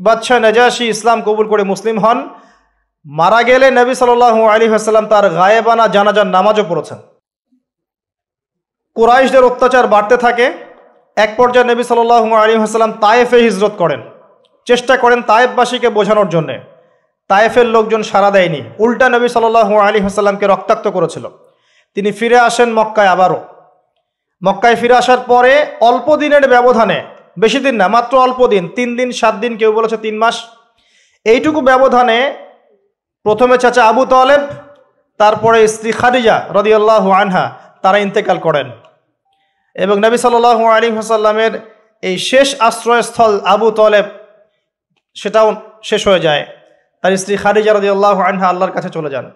বাদশাহ 0.00 0.38
নাজাসি 0.38 0.84
ইসলাম 0.88 1.18
কবুল 1.22 1.46
করে 1.48 1.62
মুসলিম 1.62 1.96
হন। 1.98 2.18
মারা 3.06 3.40
গেলে 3.42 3.66
নবী 3.70 3.94
সাল 3.94 4.22
আলী 4.54 4.66
হাসাল্লাম 4.68 5.06
তার 5.06 5.24
গায়েবানা 5.30 5.84
জানাজার 5.88 6.26
নামাজও 6.26 6.64
পড়েছেন। 6.68 6.98
কুরাইশদের 8.96 9.44
অত্যাচার 9.44 9.86
বাড়তে 9.86 10.16
থাকে। 10.16 10.46
এক 11.16 11.30
পর্যায়ে 11.36 11.68
নবী 11.70 11.82
সাল 11.82 11.98
আলী 12.42 12.54
হাসাল্লাম 12.56 12.92
তায়েফে 12.92 13.36
হিজরত 13.36 13.74
করেন। 13.78 14.00
চেষ্টা 14.66 14.96
করেন 14.96 15.22
তায়েফবাসীকে 15.22 15.88
বোঝানোর 15.88 16.28
জন্যে। 16.28 16.60
তায়েফের 17.28 17.66
লোকজন 17.66 18.02
সাড়া 18.02 18.30
দেয়নি। 18.30 18.62
উল্টা 18.78 19.08
নবী 19.08 19.28
সাল 19.28 19.56
আলী 19.56 20.00
হাসাল্লামকে 20.00 20.46
রক্তাক্ত 20.46 20.88
করেছিল। 20.88 21.24
তিনি 21.94 22.12
ফিরে 22.12 22.38
আসেন 22.38 22.72
মক্কায় 22.72 23.08
আবারও। 23.08 23.44
মক্কায় 24.44 24.76
ফিরে 24.76 24.94
আসার 24.94 25.18
পরে 25.18 25.66
অল্প 25.80 26.16
দিনের 26.16 26.48
ব্যবধানে, 26.48 27.04
বেশি 27.38 27.58
দিন 27.58 27.74
না, 27.74 27.88
মাত্র 27.88 28.18
অল্প 28.18 28.46
দিন, 28.46 28.68
তিন 28.68 28.96
দিন, 28.96 29.12
সাত 29.12 29.34
দিন, 29.34 29.56
কেউ 29.56 29.72
বলেছে 29.72 29.96
তিন 29.96 30.18
মাস, 30.18 30.36
এইটুকু 31.24 31.60
ব্যবধানে 31.60 32.34
প্রথমে 33.22 33.58
চাচা 33.58 33.84
আবু 33.84 34.06
তালেব, 34.06 34.40
তারপরে 35.18 35.68
স্ত্রী 35.68 35.92
খাদিজা 35.92 36.36
রদিয়াল্লাহ 36.50 37.10
আনহা, 37.10 37.44
তারা 37.82 37.98
ইন্তেকাল 37.98 38.38
করেন। 38.38 38.70
এবং 39.74 39.96
নবী 40.00 40.16
সাল 40.16 40.44
আলী 40.44 40.96
হাসাল্লামের 40.96 41.52
এই 42.02 42.18
শেষ 42.18 42.60
আশ্রয়স্থল 42.60 43.40
আবু 43.44 43.70
তলেব 43.70 44.04
সেটাও 45.16 45.48
শেষ 45.82 46.08
হয়ে 46.08 46.20
যায়। 46.20 46.42
তার 47.02 47.16
স্ত্রী 47.16 47.36
খাদিজা 47.36 47.72
আল্লাহ 47.72 48.20
আনহা 48.20 48.46
আল্লাহর 48.48 48.72
কাছে 48.72 48.90
চলে 48.90 49.10
যান। 49.10 49.26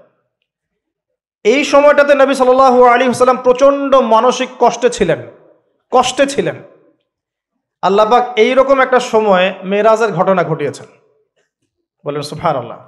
এই 1.45 1.65
সময়টাতে 1.65 2.15
নবী 2.15 2.35
সাল 2.35 2.61
আলী 2.95 3.05
হাসাল্লাম 3.07 3.43
প্রচণ্ড 3.47 3.95
মানসিক 4.15 4.49
কষ্টে 4.59 4.91
ছিলেন। 4.91 5.21
কষ্টে 5.93 6.25
ছিলেন। 6.27 6.57
আল্লাপাক 7.83 8.23
এইরকম 8.37 8.81
একটা 8.81 9.01
সময়ে 9.13 9.47
মেয়েরাজের 9.63 10.11
ঘটনা 10.13 10.43
ঘটিয়েছেন। 10.45 10.87
বলেন 12.05 12.23
সুফান 12.23 12.57
আল্লাহ 12.57 12.79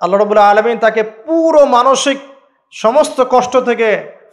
আল্লাহ 0.00 0.20
রবুল্লাহ 0.20 0.50
আলমিন 0.50 0.78
তাকে 0.78 1.02
পুরো 1.02 1.64
মানসিক 1.76 2.18
সমস্ত 2.70 3.18
কষ্ট 3.30 3.56
থেকে 3.56 3.88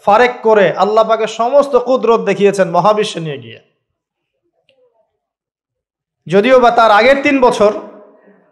ফারেক 0.05 0.33
করে 0.41 0.65
আল্লাহ 0.83 1.03
পাকে 1.09 1.27
সমস্ত 1.27 1.73
কুদরত 1.75 2.21
দেখিয়েছেন 2.21 2.67
মহাবিশ্বে 2.71 3.19
নিয়ে 3.19 3.37
গিয়ে। 3.37 3.59
যদিও 6.27 6.57
বা 6.59 6.71
তার 6.71 6.91
আগের 6.91 7.17
তিন 7.23 7.35
বছর 7.41 7.71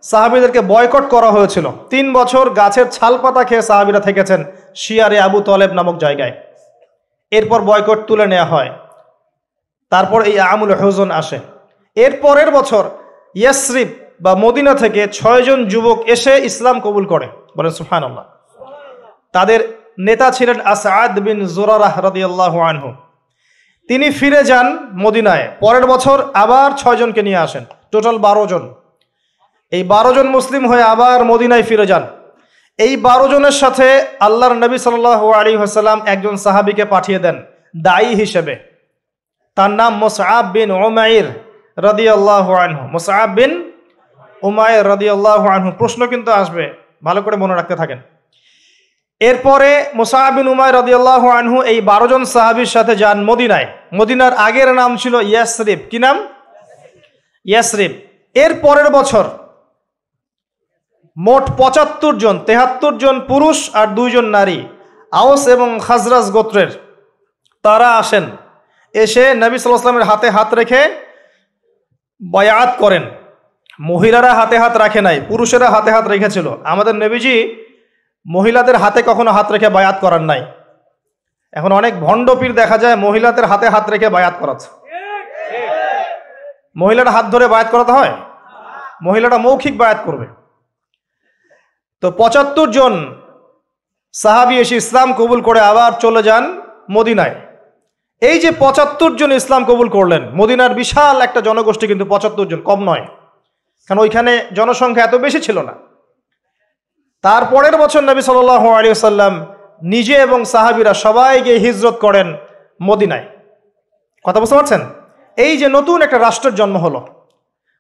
সাহাবিদেরকে 0.04 0.62
বয়কট 0.62 1.06
করা 1.10 1.30
হয়েছিল। 1.32 1.66
তিন 1.90 2.06
বছর 2.13 2.46
গাছের 2.50 2.88
ছাল 2.90 3.13
পাতা 3.18 3.44
খেয়ে 3.44 3.68
সাহাবিরা 3.70 4.00
থেকেছেন 4.00 4.44
শিয়ারে 4.75 5.18
আবু 5.20 5.40
তলেব 5.42 5.72
নামক 5.74 5.96
জায়গায়। 5.98 6.34
এরপর 7.32 7.60
বয়কট 7.62 8.00
তুলে 8.08 8.25
নেওয়া 8.28 8.46
হয়। 8.46 8.70
তারপর 9.92 10.20
এই 10.22 10.40
আমুল 10.40 10.72
হোজন 10.74 11.10
আসে। 11.12 11.40
এর 11.96 12.13
পরের 12.22 12.50
বছর 12.51 12.84
ইয়াসরিফ 13.36 13.90
বা 14.22 14.32
মদিনা 14.36 14.74
থেকে 14.74 15.01
ছয়জন 15.08 15.60
যুবক 15.66 15.98
এসে 16.10 16.34
ইসলাম 16.50 16.75
কবুল 16.80 17.06
করে। 17.06 17.28
বলেন 17.58 17.72
সুফান 17.72 18.04
তাদের 19.34 19.60
নেতা 20.00 20.28
ছিলেন 20.32 20.58
আসাদ 20.74 21.13
বিন 21.20 21.38
জোরারাহ 21.55 21.94
রাদিয়াল্লাহু 22.07 22.57
আনহু। 22.60 22.90
তিনি 23.89 24.07
ফিরে 24.11 24.41
যান 24.44 24.67
মদিনায়। 24.96 25.46
পরের 25.59 25.85
বছর 25.85 26.17
আবার 26.33 26.70
ছয়জনকে 26.77 27.22
নিয়ে 27.27 27.44
আসেন। 27.46 27.63
টোটাল 27.91 28.17
বারো 28.17 28.44
জন। 28.48 28.63
এই 29.72 29.83
বারো 29.83 30.11
জন 30.13 30.27
মুসলিম 30.27 30.63
হয়ে 30.67 30.83
আবার 30.83 31.20
মদিনায় 31.25 31.63
ফিরে 31.63 31.85
যান। 31.85 32.03
এই 32.79 32.94
বারো 32.98 33.25
জনের 33.27 33.55
সাথে 33.61 33.87
আল্লাহর 34.20 34.55
নবী 34.55 34.77
সাল 34.77 35.05
আলী 35.41 35.53
হাসাল্লাম 35.57 36.00
একজন 36.05 36.35
সাহাবিকে 36.37 36.85
পাঠিয়ে 36.85 37.20
দেন, 37.20 37.37
দায়ী 37.77 38.11
হিসেবে। 38.15 38.53
তার 39.57 39.72
নাম 39.72 39.91
মোসাব 39.96 40.46
বিন 40.51 40.70
ওমাইর 40.72 41.27
রদি 41.77 42.05
আল্লাহ 42.09 42.46
আনহু। 42.53 42.83
মোসাব 42.87 43.29
বিন 43.35 43.51
উমায়ের 44.44 44.85
রদি 44.85 45.07
আল্লাহ 45.09 45.41
আনহু। 45.48 45.70
প্রশ্ন 45.72 46.01
কিন্তু 46.07 46.29
আসবে, 46.31 46.63
ভালো 47.03 47.20
করে 47.22 47.35
মনে 47.37 47.55
রাখতে 47.55 47.75
থাকেন। 47.75 48.00
এরপরে 49.22 49.70
মোসাহাবিন 50.00 50.48
উমায় 50.53 50.74
রদিয়াল্লাহ 50.79 51.24
আনহু 51.40 51.57
এই 51.72 51.79
বারো 51.90 52.05
জন 52.12 52.24
সাহাবির 52.34 52.70
সাথে 52.75 52.94
যান 53.01 53.18
মদিনায়। 53.29 53.68
মদিনার 53.98 54.34
আগের 54.48 54.70
নাম 54.79 54.92
ছিল 55.01 55.16
ইয়াসরিফ 55.31 55.79
কি 55.92 56.00
নাম? 56.05 56.16
ইয়াসরিফ 57.46 57.94
এর 58.36 58.51
পরের 58.64 58.90
বছর 58.98 59.25
মোট 61.18 61.46
পঁচাত্তর 61.60 62.14
জন, 62.24 62.36
তেহাত্তর 62.48 62.94
জন 63.03 63.16
পুরুষ 63.29 63.57
আর 63.79 63.88
দুইজন 63.98 64.25
নারী 64.38 64.60
আউস 65.12 65.44
এবং 65.55 65.70
খাজরাজ 65.88 66.27
গোত্রের 66.36 66.70
তারা 67.66 67.90
আসেন। 68.01 68.25
এসে 68.96 69.24
নবী 69.44 69.55
সাল্লামের 69.57 70.07
হাতে 70.10 70.27
হাত 70.36 70.50
রেখে 70.60 70.81
বয়াত 72.22 72.72
করেন। 72.81 73.03
মহিলারা 73.90 74.31
হাতে 74.40 74.55
হাত 74.62 74.74
রাখে 74.84 75.01
নাই, 75.07 75.18
পুরুষেরা 75.29 75.68
হাতে 75.75 75.90
হাত 75.96 76.05
রেখেছিল। 76.14 76.48
আমাদের 76.72 76.96
নবীজি 77.03 77.36
মহিলাদের 78.25 78.75
হাতে 78.75 79.03
কখনো 79.03 79.31
হাত 79.31 79.51
রেখে 79.51 79.70
বায়াত 79.70 79.98
করার 80.01 80.22
নাই। 80.22 80.46
এখন 81.53 81.72
অনেক 81.72 82.00
ভণ্ডপীর 82.00 82.53
দেখা 82.53 82.77
যায় 82.77 82.96
মহিলাদের 82.96 83.46
হাতে 83.46 83.70
হাত 83.70 83.90
রেখে 83.90 84.10
বায়াত 84.10 84.34
করাচ্ছে। 84.40 84.68
মহিলারা 86.77 87.12
হাত 87.12 87.25
ধরে 87.25 87.48
বায়াত 87.48 87.68
করাতে 87.72 87.92
হয়? 87.92 88.14
মহিলাটা 89.03 89.38
মৌখিক 89.38 89.77
বায়াত 89.77 89.98
করবে। 90.05 90.27
তো 92.01 92.12
পঁচাত্তর 92.12 92.72
জন 92.72 93.16
সাহাবি 94.14 94.57
এসে 94.60 94.75
ইসলাম 94.75 95.14
কবুল 95.14 95.42
করে 95.42 95.60
আবার 95.60 95.92
চলে 96.00 96.24
যান 96.24 96.62
মদিনায়। 96.92 97.36
এই 98.22 98.40
যে 98.40 98.51
পঁচাত্তর 98.51 99.16
জন 99.16 99.31
ইসলাম 99.31 99.66
কবুল 99.66 99.90
করলেন, 99.90 100.29
মদিনার 100.36 100.74
বিশাল 100.74 101.22
একটা 101.22 101.42
জনগোষ্ঠী 101.42 101.88
কিন্তু 101.88 102.05
পঁচাত্তর 102.05 102.46
জন, 102.46 102.62
কম 102.62 102.84
নয়। 102.84 103.05
কারণ 103.88 104.00
ওইখানে 104.00 104.46
জনসংখ্যা 104.53 105.03
এত 105.03 105.16
বেশি 105.16 105.42
ছিল 105.42 105.62
না। 105.62 105.74
তারপরের 107.24 107.75
বছর 107.77 108.01
নবী 108.10 108.22
সাল 108.22 108.50
আলী 108.50 108.90
সাল্লাম 108.96 109.34
নিজে 109.84 110.16
এবং 110.16 110.40
সাহাবিরা 110.46 110.94
সবাই 110.94 111.42
গিয়ে 111.42 111.57
হিজরত 111.66 111.96
করেন 112.05 112.27
মদিনায়। 112.81 113.25
কথা 114.25 114.40
বুঝতে 114.40 114.55
পারছেন? 114.55 114.81
এই 115.38 115.53
যে 115.57 115.68
নতুন 115.70 116.01
একটা 116.01 116.18
রাষ্ট্রের 116.20 116.55
জন্ম 116.55 116.77
হলো। 116.77 117.00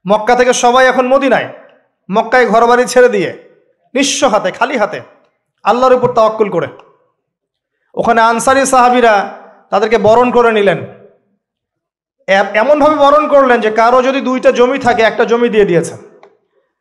মক্কা 0.05 0.35
থেকে 0.35 0.53
সবাই 0.53 0.83
এখন 0.87 1.05
মদিনায়। 1.07 1.47
মক্কায় 2.09 2.47
ঘরবাড়ি 2.47 2.85
ছেড়ে 2.85 3.09
দিয়ে 3.09 3.29
নিঃস্ব 3.93 4.27
হাতে, 4.27 4.49
খালি 4.51 4.75
হাতে 4.77 4.99
আল্লাহর 5.63 5.93
উপর 5.93 6.09
তাওয়াক্কুল 6.13 6.49
করে। 6.49 6.67
ওখানে 7.95 8.21
আনসারি 8.21 8.65
সাহাবিরা 8.65 9.13
তাদেরকে 9.69 9.97
বরণ 9.97 10.31
করে 10.31 10.51
নিলেন। 10.51 10.79
এমনভাবে 12.61 12.95
বরণ 12.95 13.23
করলেন 13.27 13.61
যে 13.61 13.71
কারও 13.71 13.99
যদি 14.01 14.21
দুইটা 14.21 14.49
জমি 14.51 14.79
থাকে, 14.79 15.01
একটা 15.01 15.23
জমি 15.25 15.49
দিয়ে 15.49 15.65
দিয়েছেন। 15.65 15.97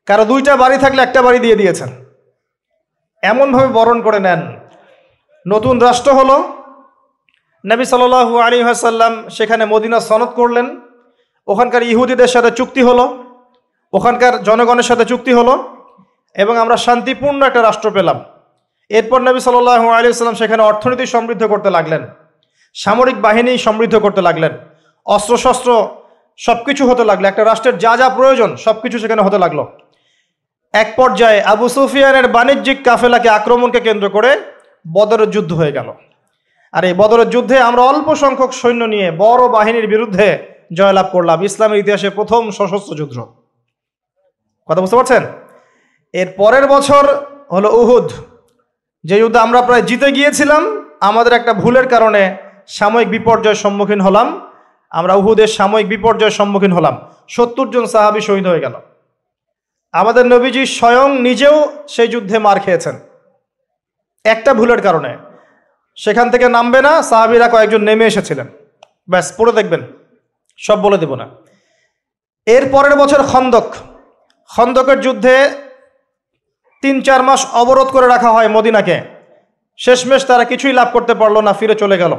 কারও 0.07 0.25
দুইটা 0.25 0.53
বাড়ি 0.57 0.77
থাকলে 0.79 1.03
একটা 1.03 1.23
বাড়ি 1.23 1.39
দিয়ে 1.39 1.55
দিয়েছেন। 1.55 1.91
এমনভাবে 3.23 3.69
বরণ 3.69 4.03
করে 4.03 4.21
নেন। 4.21 4.61
নতুন 5.49 5.79
রাষ্ট্র 5.79 6.13
হলো। 6.13 6.43
নবী 7.67 7.85
সাল্লু 7.85 8.39
আলী 8.39 8.63
হাসাল্লাম 8.63 9.29
সেখানে 9.29 9.65
মদিনা 9.65 10.01
সনদ 10.01 10.29
করলেন। 10.29 10.81
ওখানকার 11.47 11.83
ইহুদিদের 11.83 12.27
সাথে 12.27 12.51
চুক্তি 12.51 12.83
হলো। 12.83 13.25
ওখানকার 13.93 14.43
জনগণের 14.43 14.83
সাথে 14.83 15.05
চুক্তি 15.05 15.33
হলো। 15.33 15.77
এবং 16.35 16.57
আমরা 16.57 16.77
শান্তিপূর্ণ 16.77 17.43
একটা 17.43 17.63
রাষ্ট্র 17.63 17.91
পেলাম। 17.91 18.25
এরপর 18.89 19.21
নবী 19.21 19.41
সাল্লাহ 19.41 19.89
আলী 19.89 20.13
সাল্লাম 20.13 20.35
সেখানে 20.35 20.63
অর্থনীতি 20.63 21.07
সমৃদ্ধ 21.07 21.45
করতে 21.45 21.71
লাগলেন। 21.71 22.07
সামরিক 22.75 23.21
বাহিনী 23.21 23.59
সমৃদ্ধ 23.59 23.97
করতে 23.97 24.23
লাগলেন। 24.23 24.53
অস্ত্রশস্ত্র 25.07 25.89
সব 26.39 26.65
কিছু 26.65 26.91
হতে 26.91 27.05
লাগল। 27.05 27.25
একটা 27.25 27.45
রাষ্ট্রের 27.45 27.79
যা 27.79 27.97
যা 27.97 28.09
প্রয়োজন 28.09 28.57
সব 28.57 28.81
কিছু 28.81 28.99
সেখানে 28.99 29.23
হতে 29.23 29.39
লাগল। 29.39 29.65
এক 30.75 30.93
পর্যায়ে 30.97 31.43
আবু 31.43 31.69
সুফিয়ানের 31.69 32.29
বাণিজ্যিক 32.29 32.79
কাফেলাকে 32.85 33.29
আক্রমণকে 33.29 33.81
কেন্দ্র 33.81 34.11
করে 34.11 34.31
বদরের 34.93 35.31
যুদ্ধ 35.31 35.53
হয়ে 35.53 35.73
গেল। 35.73 35.93
আর 36.73 36.85
এই 36.85 36.95
বদরের 36.95 37.31
যুদ্ধে 37.31 37.61
আমরা 37.61 37.83
অল্প 37.83 38.15
সংখ্যক 38.15 38.53
সৈন্য 38.53 38.85
নিয়ে 38.85 39.11
বড় 39.19 39.49
বাহিনীর 39.49 39.87
বিরুদ্ধে 39.87 40.39
জয়লাভ 40.73 41.07
করলাম, 41.13 41.43
ইসলামের 41.43 41.79
ইতিহাসে 41.79 42.11
প্রথম 42.11 42.51
সশস্ত্র 42.51 42.95
যুদ্ধ। 42.95 43.17
কথা 44.69 44.81
বুঝতে 44.81 44.97
পারছেন? 44.97 45.23
এর 46.13 46.29
পরের 46.37 46.67
বছর 46.67 47.05
হলো 47.53 47.69
উহুদ, 47.81 48.09
যে 49.05 49.19
যুদ্ধে 49.19 49.39
আমরা 49.39 49.63
প্রায় 49.63 49.83
জিতে 49.83 50.13
গিয়েছিলাম। 50.13 50.63
আমাদের 51.01 51.33
একটা 51.33 51.53
ভুলের 51.55 51.89
কারণে 51.89 52.23
সাময়িক 52.69 53.09
বিপর্যয়ের 53.09 53.55
সম্মুখীন 53.55 54.01
হলাম। 54.01 54.51
আমরা 54.91 55.15
উহুদের 55.15 55.47
সাময়িক 55.47 55.89
বিপর্যয়ের 55.89 56.31
সম্মুখীন 56.31 56.73
হলাম। 56.73 56.95
সত্তর 57.29 57.67
জন 57.71 57.85
সাহাবি 57.87 58.21
শহীদ 58.21 58.47
হয়ে 58.47 58.61
গেল। 58.61 58.75
আমাদের 59.93 60.27
নবীজি 60.27 60.67
স্বয়ং 60.67 61.21
নিজেও 61.21 61.73
সেই 61.89 62.09
যুদ্ধে 62.09 62.39
মার 62.39 62.61
খেয়েছেন। 62.61 62.99
একটা 64.25 64.55
ভুলের 64.55 64.83
কারণে। 64.83 65.17
সেখান 65.97 66.31
থেকে 66.31 66.49
নামবে 66.49 66.83
না, 66.83 67.03
সাহাবিরা 67.03 67.49
কয়েকজন 67.49 67.83
নেমে 67.83 68.07
এসেছিলেন। 68.07 68.47
ব্যাস, 69.09 69.33
পড়ে 69.37 69.53
দেখবেন। 69.53 69.81
সব 70.57 70.81
বলে 70.81 70.99
দেব 70.99 71.15
না। 71.15 71.29
এর 72.47 72.69
পরের 72.73 72.97
বছর 72.97 73.23
খন্দক। 73.23 73.75
খন্দকের 74.49 75.01
যুদ্ধে 75.01 75.49
তিন 76.83 77.03
চার 77.03 77.23
মাস 77.23 77.47
অবরোধ 77.53 77.89
করে 77.89 78.07
রাখা 78.07 78.33
হয় 78.33 78.49
মদিনাকে। 78.49 79.01
শেষমেশ 79.77 80.27
তারা 80.27 80.45
কিছুই 80.45 80.73
লাভ 80.73 80.89
করতে 80.93 81.15
পারল 81.15 81.41
না, 81.41 81.53
ফিরে 81.53 81.75
চলে 81.75 81.99
গেল। 81.99 82.17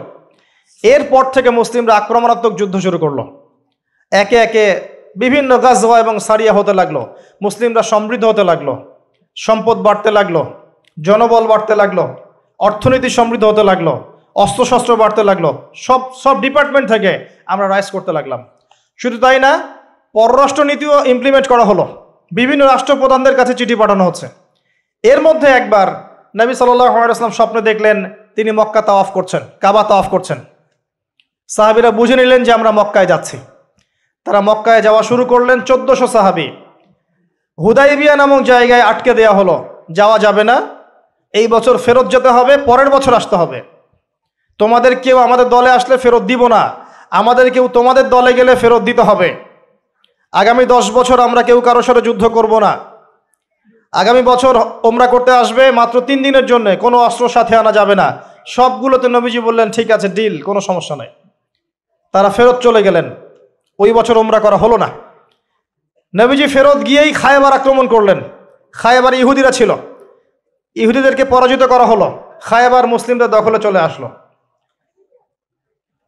এরপর 0.83 1.31
থেকে 1.31 1.49
মুসলিমরা 1.49 1.95
আক্রমণাত্মক 1.95 2.55
যুদ্ধ 2.55 2.79
শুরু 2.79 2.97
করল। 2.97 3.19
একে 4.11 4.35
একে 4.35 4.91
বিভিন্ন 5.17 5.57
গাজওয়া 5.57 5.99
এবং 5.99 6.19
সারিয়া 6.19 6.53
হতে 6.53 6.73
লাগল। 6.73 7.05
মুসলিমরা 7.41 7.81
সমৃদ্ধ 7.81 8.25
হতে 8.25 8.43
লাগল। 8.43 8.75
সম্পদ 9.35 9.77
বাড়তে 9.77 10.11
লাগল। 10.11 10.43
জনবল 11.01 11.47
বাড়তে 11.47 11.75
লাগল। 11.75 12.07
অর্থনীতি 12.59 13.09
সমৃদ্ধ 13.09 13.43
হতে 13.43 13.63
লাগল। 13.63 13.97
অস্ত্রশস্ত্র 14.35 14.95
বাড়তে 14.95 15.23
লাগল। 15.23 15.53
সব 15.75 16.01
সব 16.13 16.41
ডিপার্টমেন্ট 16.41 16.89
থেকে 16.89 17.25
আমরা 17.45 17.69
রাইজ 17.69 17.91
করতে 17.91 18.11
লাগলাম। 18.11 18.45
শুধু 18.97 19.17
তাই 19.17 19.39
না 19.39 19.67
পররাষ্ট্র 20.13 20.63
নীতিও 20.63 21.05
ইমপ্লিমেন্ট 21.05 21.47
করা 21.47 21.63
হলো। 21.63 22.13
বিভিন্ন 22.31 22.67
রাষ্ট্রপ্রধানদের 22.67 23.35
কাছে 23.35 23.53
চিঠি 23.53 23.75
পাঠানো 23.75 24.05
হচ্ছে। 24.05 24.27
এর 25.03 25.21
মধ্যে 25.21 25.47
একবার 25.47 25.87
নবী 26.35 26.53
সাল্লাম 26.53 27.31
স্বপ্নে 27.31 27.61
দেখলেন, 27.61 28.09
তিনি 28.35 28.51
মক্কা 28.51 28.81
তাওয়াফ 28.81 29.07
করছেন, 29.07 29.41
কাবা 29.61 29.83
তাওয়াফ 29.83 30.09
করছেন। 30.09 30.37
সাহাবিরা 31.47 31.91
বুঝে 31.91 32.15
নিলেন 32.15 32.43
যে 32.43 32.53
আমরা 32.53 32.71
মক্কায় 32.71 33.05
যাচ্ছি। 33.05 33.37
তারা 34.25 34.41
মক্কায় 34.41 34.81
যাওয়া 34.81 35.03
শুরু 35.03 35.25
করলেন 35.25 35.61
চোদ্দশো 35.61 36.07
সাহাবি। 36.07 36.51
হুদাইবিয়া 37.59 38.15
নামক 38.15 38.43
জায়গায় 38.43 38.81
আটকে 38.81 39.13
দেয়া 39.13 39.31
হলো। 39.31 39.65
যাওয়া 39.91 40.19
যাবে 40.19 40.43
না। 40.43 40.61
এই 41.33 41.47
বছর 41.47 41.77
ফেরত 41.77 42.07
যেতে 42.07 42.29
হবে, 42.29 42.57
পরের 42.57 42.89
বছর 42.89 43.13
আসতে 43.13 43.35
হবে। 43.35 43.61
তোমাদের 44.57 44.99
কেউ 44.99 45.17
আমাদের 45.17 45.49
দলে 45.49 45.71
আসলে 45.71 45.97
ফেরত 45.97 46.21
দিব 46.21 46.47
না। 46.47 46.69
আমাদের 47.11 47.51
কেউ 47.51 47.67
তোমাদের 47.67 48.09
দলে 48.09 48.33
গেলে 48.33 48.55
ফেরত 48.55 48.81
দিতে 48.81 49.01
হবে। 49.01 49.35
আগামী 50.31 50.65
দশ 50.65 50.91
বছর 50.91 51.19
আমরা 51.19 51.43
কেউ 51.43 51.61
কারোর 51.61 51.83
সাথে 51.83 52.01
যুদ্ধ 52.01 52.25
করব 52.25 52.59
না। 52.59 52.77
আগামী 53.91 54.21
বছর 54.21 54.59
ওমরা 54.83 55.07
করতে 55.07 55.31
আসবে 55.31 55.71
মাত্র 55.71 56.01
তিন 56.01 56.23
দিনের 56.23 56.45
জন্য। 56.45 56.77
কোনো 56.79 56.97
অস্ত্র 56.97 57.29
সাথে 57.29 57.55
আনা 57.55 57.71
যাবে 57.71 57.95
না। 57.95 58.17
সবগুলোতে 58.47 59.09
নবীজি 59.09 59.39
বললেন, 59.39 59.71
ঠিক 59.71 59.91
আছে 59.91 60.07
ডিল 60.07 60.41
কোনো 60.41 60.61
সমস্যা 60.61 60.95
নেই। 60.95 61.07
তারা 62.11 62.29
ফেরত 62.29 62.59
চলে 62.59 62.83
গেলেন। 62.83 63.11
ওই 63.81 63.93
বছর 63.93 64.17
ওমরা 64.17 64.39
করা 64.39 64.57
হলো 64.57 64.77
না। 64.77 64.89
নবীজি 66.15 66.47
ফেরত 66.47 66.85
গিয়েই 66.85 67.13
খায়বার 67.13 67.53
আক্রমণ 67.53 67.87
করলেন। 67.87 68.19
খায়বার 68.71 69.13
ইহুদিরা 69.13 69.51
ছিল। 69.51 69.75
ইহুদিদেরকে 70.75 71.25
পরাজিত 71.25 71.63
করা 71.63 71.85
হলো। 71.85 72.07
খায়বার 72.41 72.87
মুসলিমদের 72.87 73.29
দখলে 73.29 73.59
চলে 73.59 73.79
আসলো। 73.79 74.09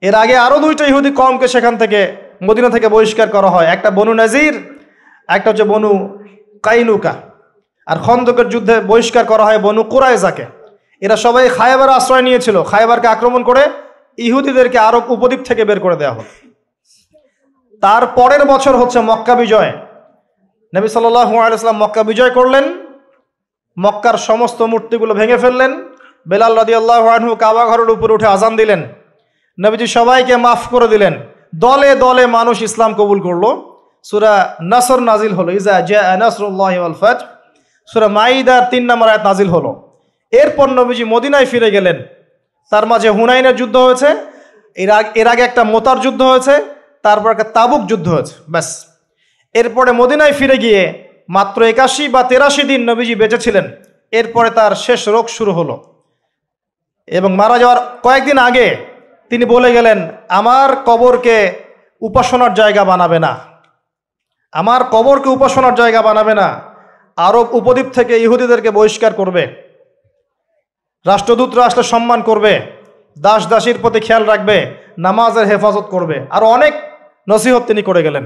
এর 0.01 0.15
আগে 0.15 0.37
আরও 0.37 0.59
দুইটা 0.59 0.85
ইহুদি 0.85 1.11
কমকে 1.11 1.47
সেখান 1.47 1.77
থেকে, 1.77 2.15
মদিনা 2.43 2.69
থেকে 2.69 2.87
বহিষ্কার 2.87 3.29
করা 3.29 3.49
হয়। 3.49 3.65
একটা 3.65 3.91
বনু 3.91 4.13
নাজির, 4.13 4.79
একটা 5.27 5.49
হচ্ছে 5.49 5.63
বনু 5.63 6.19
কাইনুকা। 6.63 7.13
আর 7.85 7.97
খন্দকের 7.97 8.49
যুদ্ধে 8.49 8.79
বহিষ্কার 8.79 9.25
করা 9.25 9.45
হয় 9.45 9.59
বনু 9.59 9.83
কুরাইজাকে। 9.83 10.45
এরা 11.01 11.15
সবাই 11.15 11.49
খায়বার 11.49 11.89
আশ্রয় 11.89 12.21
নিয়েছিল। 12.21 12.63
খায়বারকে 12.63 13.07
আক্রমণ 13.07 13.43
করে 13.43 13.69
ইহুদিদেরকে 14.17 14.79
আরব 14.79 15.11
উপদ্বীপ 15.11 15.39
থেকে 15.39 15.65
বের 15.65 15.79
করে 15.79 15.95
দেওয়া 15.95 16.13
হলো। 16.13 16.42
তার 17.83 18.03
পরের 18.07 18.45
বছর 18.45 18.75
হচ্ছে 18.75 18.99
মক্কা 18.99 19.35
বিজয়। 19.35 19.71
নবী 20.75 20.87
সাল্লাম 20.87 21.77
মক্কা 21.77 22.03
বিজয় 22.03 22.29
করলেন, 22.29 22.65
মক্কার 23.79 24.17
সমস্ত 24.17 24.61
মূর্তিগুলো 24.61 25.13
ভেঙে 25.13 25.37
ফেললেন, 25.37 25.71
বেলাল 26.27 26.55
রাদি 26.55 26.75
আল্লাহ 26.75 27.07
আনহু 27.07 27.35
কাবা 27.35 27.65
ঘরের 27.65 27.89
উপরে 27.89 28.13
উঠে 28.13 28.27
আজান 28.27 28.55
দিলেন। 28.55 28.81
নবীজি 29.59 29.87
সবাইকে 29.87 30.35
মাফ 30.35 30.67
করে 30.69 30.87
দিলেন। 30.87 31.13
দলে 31.55 31.95
দলে 31.95 32.25
মানুষ 32.27 32.61
ইসলাম 32.61 32.93
কবুল 32.93 33.19
করল। 33.19 33.43
সুরা 34.03 34.55
নাসর 34.61 34.99
নাজিল 34.99 35.33
হলো। 35.33 35.51
ইজা 35.51 35.81
জে 35.81 35.97
নাসরুল্লাহ 36.19 36.93
ফত। 36.93 37.19
সুরা 37.87 38.07
মাইদার 38.07 38.63
তিন 38.69 38.83
নম্বর 38.91 39.07
আয়াত 39.09 39.23
নাজিল 39.23 39.49
হলো। 39.49 39.71
এরপর 40.31 40.67
নবীজি 40.69 41.03
মদিনায় 41.03 41.45
ফিরে 41.45 41.71
গেলেন। 41.71 41.97
তার 42.71 42.85
মাঝে 42.87 43.09
হুনাইনের 43.09 43.55
যুদ্ধ 43.55 43.75
হয়েছে। 43.77 44.09
এর 44.75 44.89
এর 45.15 45.27
আগে 45.27 45.43
একটা 45.43 45.63
মোতার 45.63 45.99
যুদ্ধ 45.99 46.21
হয়েছে। 46.21 46.72
তারপর 47.03 47.31
একটা 47.31 47.43
তাবুক 47.43 47.85
যুদ্ধ 47.85 48.07
হয়েছে, 48.07 48.35
ব্যাস। 48.49 48.85
এরপরে 49.53 49.91
মদিনায় 49.91 50.33
ফিরে 50.33 50.57
গিয়ে 50.57 51.09
মাত্র 51.29 51.63
একাশি 51.63 52.07
বা 52.07 52.23
তেরাশি 52.23 52.63
দিন 52.63 52.89
নবীজি 52.89 53.15
বেঁচেছিলেন 53.15 53.71
এরপরে 54.11 54.49
তার 54.49 54.75
শেষ 54.75 55.07
রোগ 55.07 55.27
শুরু 55.27 55.51
হলো। 55.51 56.03
এবং 57.07 57.35
মারা 57.35 57.59
যাওয়ার 57.59 57.97
কয়েকদিন 58.03 58.37
আগে 58.37 58.77
তিনি 59.29 59.45
বলে 59.45 59.73
গেলেন, 59.73 60.09
আমার 60.29 60.75
কবরকে 60.75 61.53
উপাসনার 62.01 62.53
জায়গা 62.53 62.83
বানাবে 62.83 63.19
না। 63.19 63.37
আমার 64.51 64.83
কবরকে 64.83 65.29
উপাসনার 65.29 65.75
জায়গা 65.75 66.01
বানাবে 66.01 66.33
না। 66.33 66.61
আরব 67.15 67.47
উপদ্বীপ 67.51 67.85
থেকে 67.89 68.17
ইহুদিদেরকে 68.17 68.71
বহিষ্কার 68.71 69.13
করবে। 69.13 69.47
রাষ্ট্রদূতরা 71.07 71.65
আসলে 71.65 71.83
সম্মান 71.83 72.21
করবে। 72.21 72.61
দাস 73.19 73.47
দাসীর 73.47 73.75
প্রতি 73.81 73.99
খেয়াল 73.99 74.25
রাখবে। 74.25 74.75
নামাজের 74.97 75.47
হেফাজত 75.47 75.81
করবে। 75.81 76.25
আর 76.29 76.43
অনেক 76.43 76.92
নসিহত 77.27 77.63
তিনি 77.69 77.81
করে 77.89 78.01
গেলেন। 78.07 78.25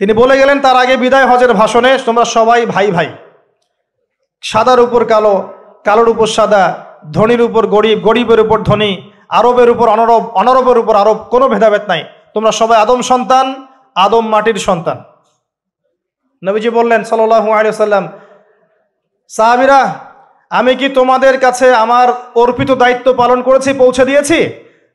তিনি 0.00 0.12
বলে 0.20 0.34
গেলেন, 0.40 0.58
তার 0.64 0.76
আগে 0.82 0.94
বিদায় 0.96 1.26
হজের 1.30 1.52
ভাষণে 1.60 1.90
তোমরা 2.06 2.24
সবাই 2.36 2.60
ভাই 2.74 2.88
ভাই। 2.96 3.08
সাদার 4.42 4.80
উপর 4.86 5.00
কালো, 5.12 5.34
কালোর 5.86 6.08
উপর 6.14 6.28
সাদা, 6.36 6.62
ধনীর 7.16 7.42
উপর 7.48 7.62
গরিব, 7.74 7.98
গরিবের 8.06 8.40
উপর 8.44 8.58
ধনী, 8.68 8.92
আরবের 9.38 9.68
উপর 9.74 9.86
অনরব, 9.94 10.22
অনরবের 10.40 10.78
উপর 10.82 10.94
আরব, 11.02 11.18
কোনো 11.32 11.46
ভেদাভেদ 11.48 11.84
নাই। 11.88 12.02
তোমরা 12.34 12.52
সবাই 12.60 12.76
আদম 12.84 13.00
সন্তান, 13.10 13.46
আদম 13.96 14.24
মাটির 14.34 14.58
সন্তান। 14.68 14.98
নবীজি 16.42 16.70
বললেন 16.78 17.00
সাল্লু 17.04 17.52
আলিয়াল্লাম 17.58 18.04
সাহাবিরা, 19.30 19.80
আমি 20.50 20.72
কি 20.80 20.86
তোমাদের 20.88 21.34
কাছে 21.44 21.66
আমার 21.84 22.08
অর্পিত 22.42 22.70
দায়িত্ব 22.82 23.06
পালন 23.20 23.38
করেছি, 23.42 23.70
পৌঁছে 23.82 24.04
দিয়েছি? 24.04 24.38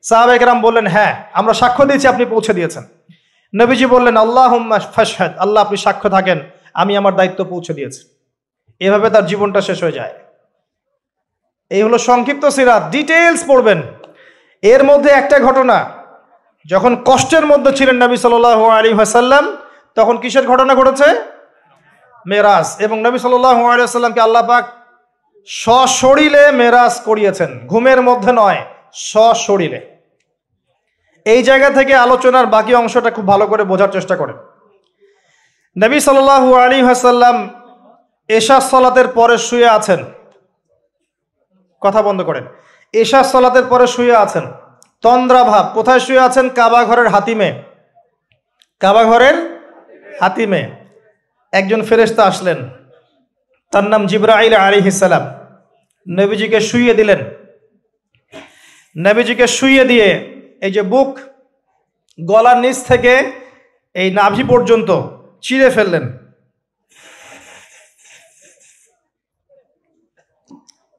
সাহাবেকরাম 0.02 0.60
বললেন 0.60 0.86
হ্যাঁ 0.86 1.12
আমরা 1.32 1.54
সাক্ষ্য 1.60 1.86
দিয়েছি, 1.88 2.06
আপনি 2.12 2.24
পৌঁছে 2.24 2.52
দিয়েছেন। 2.58 2.84
নবীজি 3.60 3.86
বললেন 3.86 4.16
আল্লাহ 4.16 4.52
ফাশহাদ, 4.94 5.32
আল্লাহ, 5.38 5.60
আপনি 5.66 5.76
সাক্ষ্য 5.76 6.08
থাকেন, 6.10 6.38
আমি 6.74 6.96
আমার 7.00 7.14
দায়িত্ব 7.18 7.44
পৌঁছে 7.44 7.72
দিয়েছি। 7.74 8.00
এভাবে 8.80 9.10
তার 9.10 9.24
জীবনটা 9.26 9.60
শেষ 9.60 9.82
হয়ে 9.82 9.92
যায়। 9.92 10.14
এই 11.70 11.82
হলো 11.82 11.98
সংক্ষিপ্ত 11.98 12.44
সিরাত 12.56 12.82
ডিটেলস 12.94 13.40
পড়বেন। 13.50 13.80
এর 14.62 14.82
মধ্যে 14.84 15.10
একটা 15.10 15.36
ঘটনা, 15.38 15.76
যখন 16.66 16.92
কষ্টের 17.08 17.44
মধ্যে 17.46 17.70
ছিলেন 17.78 17.96
নবী 18.04 18.16
সাল 18.16 18.44
আলী 18.78 18.92
হাসাল্লাম 18.92 19.44
তখন 19.94 20.14
কিসের 20.22 20.46
ঘটনা 20.46 20.72
ঘটেছে? 20.74 21.08
মেরাজ, 22.26 22.66
এবং 22.84 22.96
নবী 23.06 23.18
সাল 23.18 23.34
আলী 23.72 23.80
সাল্লামকে 23.98 24.22
আল্লাহ 24.26 24.42
পাক 24.50 24.64
সশরীরে 25.48 26.44
মেরাজ 26.60 26.94
করিয়েছেন। 27.08 27.50
ঘুমের 27.70 28.00
মধ্যে 28.08 28.32
নয়, 28.40 28.60
সশরীরে। 29.10 29.80
এই 31.24 31.42
জায়গা 31.42 31.70
থেকে 31.70 31.94
আলোচনার 31.94 32.46
বাকি 32.46 32.74
অংশটা 32.74 33.10
খুব 33.10 33.26
ভালো 33.26 33.46
করে 33.46 33.64
বোঝার 33.64 33.88
চেষ্টা 33.88 34.16
করেন। 34.16 34.36
নবী 35.78 36.00
সাল্লাহু 36.00 36.54
আলী 36.54 36.82
হাসাল্লাম 36.82 37.50
এশা 38.28 38.60
সলাতের 38.60 39.08
পরে 39.08 39.38
শুয়ে 39.38 39.68
আছেন। 39.68 40.04
কথা 41.80 42.02
বন্ধ 42.02 42.22
করেন। 42.22 42.44
এশা 42.92 43.24
সলাতের 43.24 43.62
পরে 43.64 43.86
শুয়ে 43.86 44.16
আছেন। 44.16 44.50
তন্দ্রাভাব 45.00 45.70
কোথায় 45.74 46.00
শুয়ে 46.00 46.20
আছেন? 46.20 46.48
কাবা 46.48 46.84
ঘরের 46.84 47.08
হাতিমে। 47.08 47.62
কাবা 48.80 49.04
ঘরের 49.04 49.34
হাতিমে। 50.20 50.70
একজন 51.52 51.82
ফেরেস্তা 51.82 52.24
আসলেন। 52.24 52.68
তার 53.70 53.84
নাম 53.84 54.06
জিব্রাইল 54.06 54.54
আলী 54.54 54.80
হিসালাম 54.80 55.34
নবীজিকে 56.08 56.60
শুইয়ে 56.60 56.94
দিলেন। 56.94 57.18
নবীজিকে 58.98 59.46
শুইয়ে 59.46 59.84
দিয়ে 59.84 60.31
এই 60.62 60.72
যে 60.72 60.82
বুক 60.82 61.18
গলার 62.20 62.58
নিচ 62.58 62.84
থেকে 62.84 63.32
এই 63.94 64.10
নাভি 64.10 64.44
পর্যন্ত 64.44 65.02
চিড়ে 65.40 65.70
ফেললেন। 65.70 66.18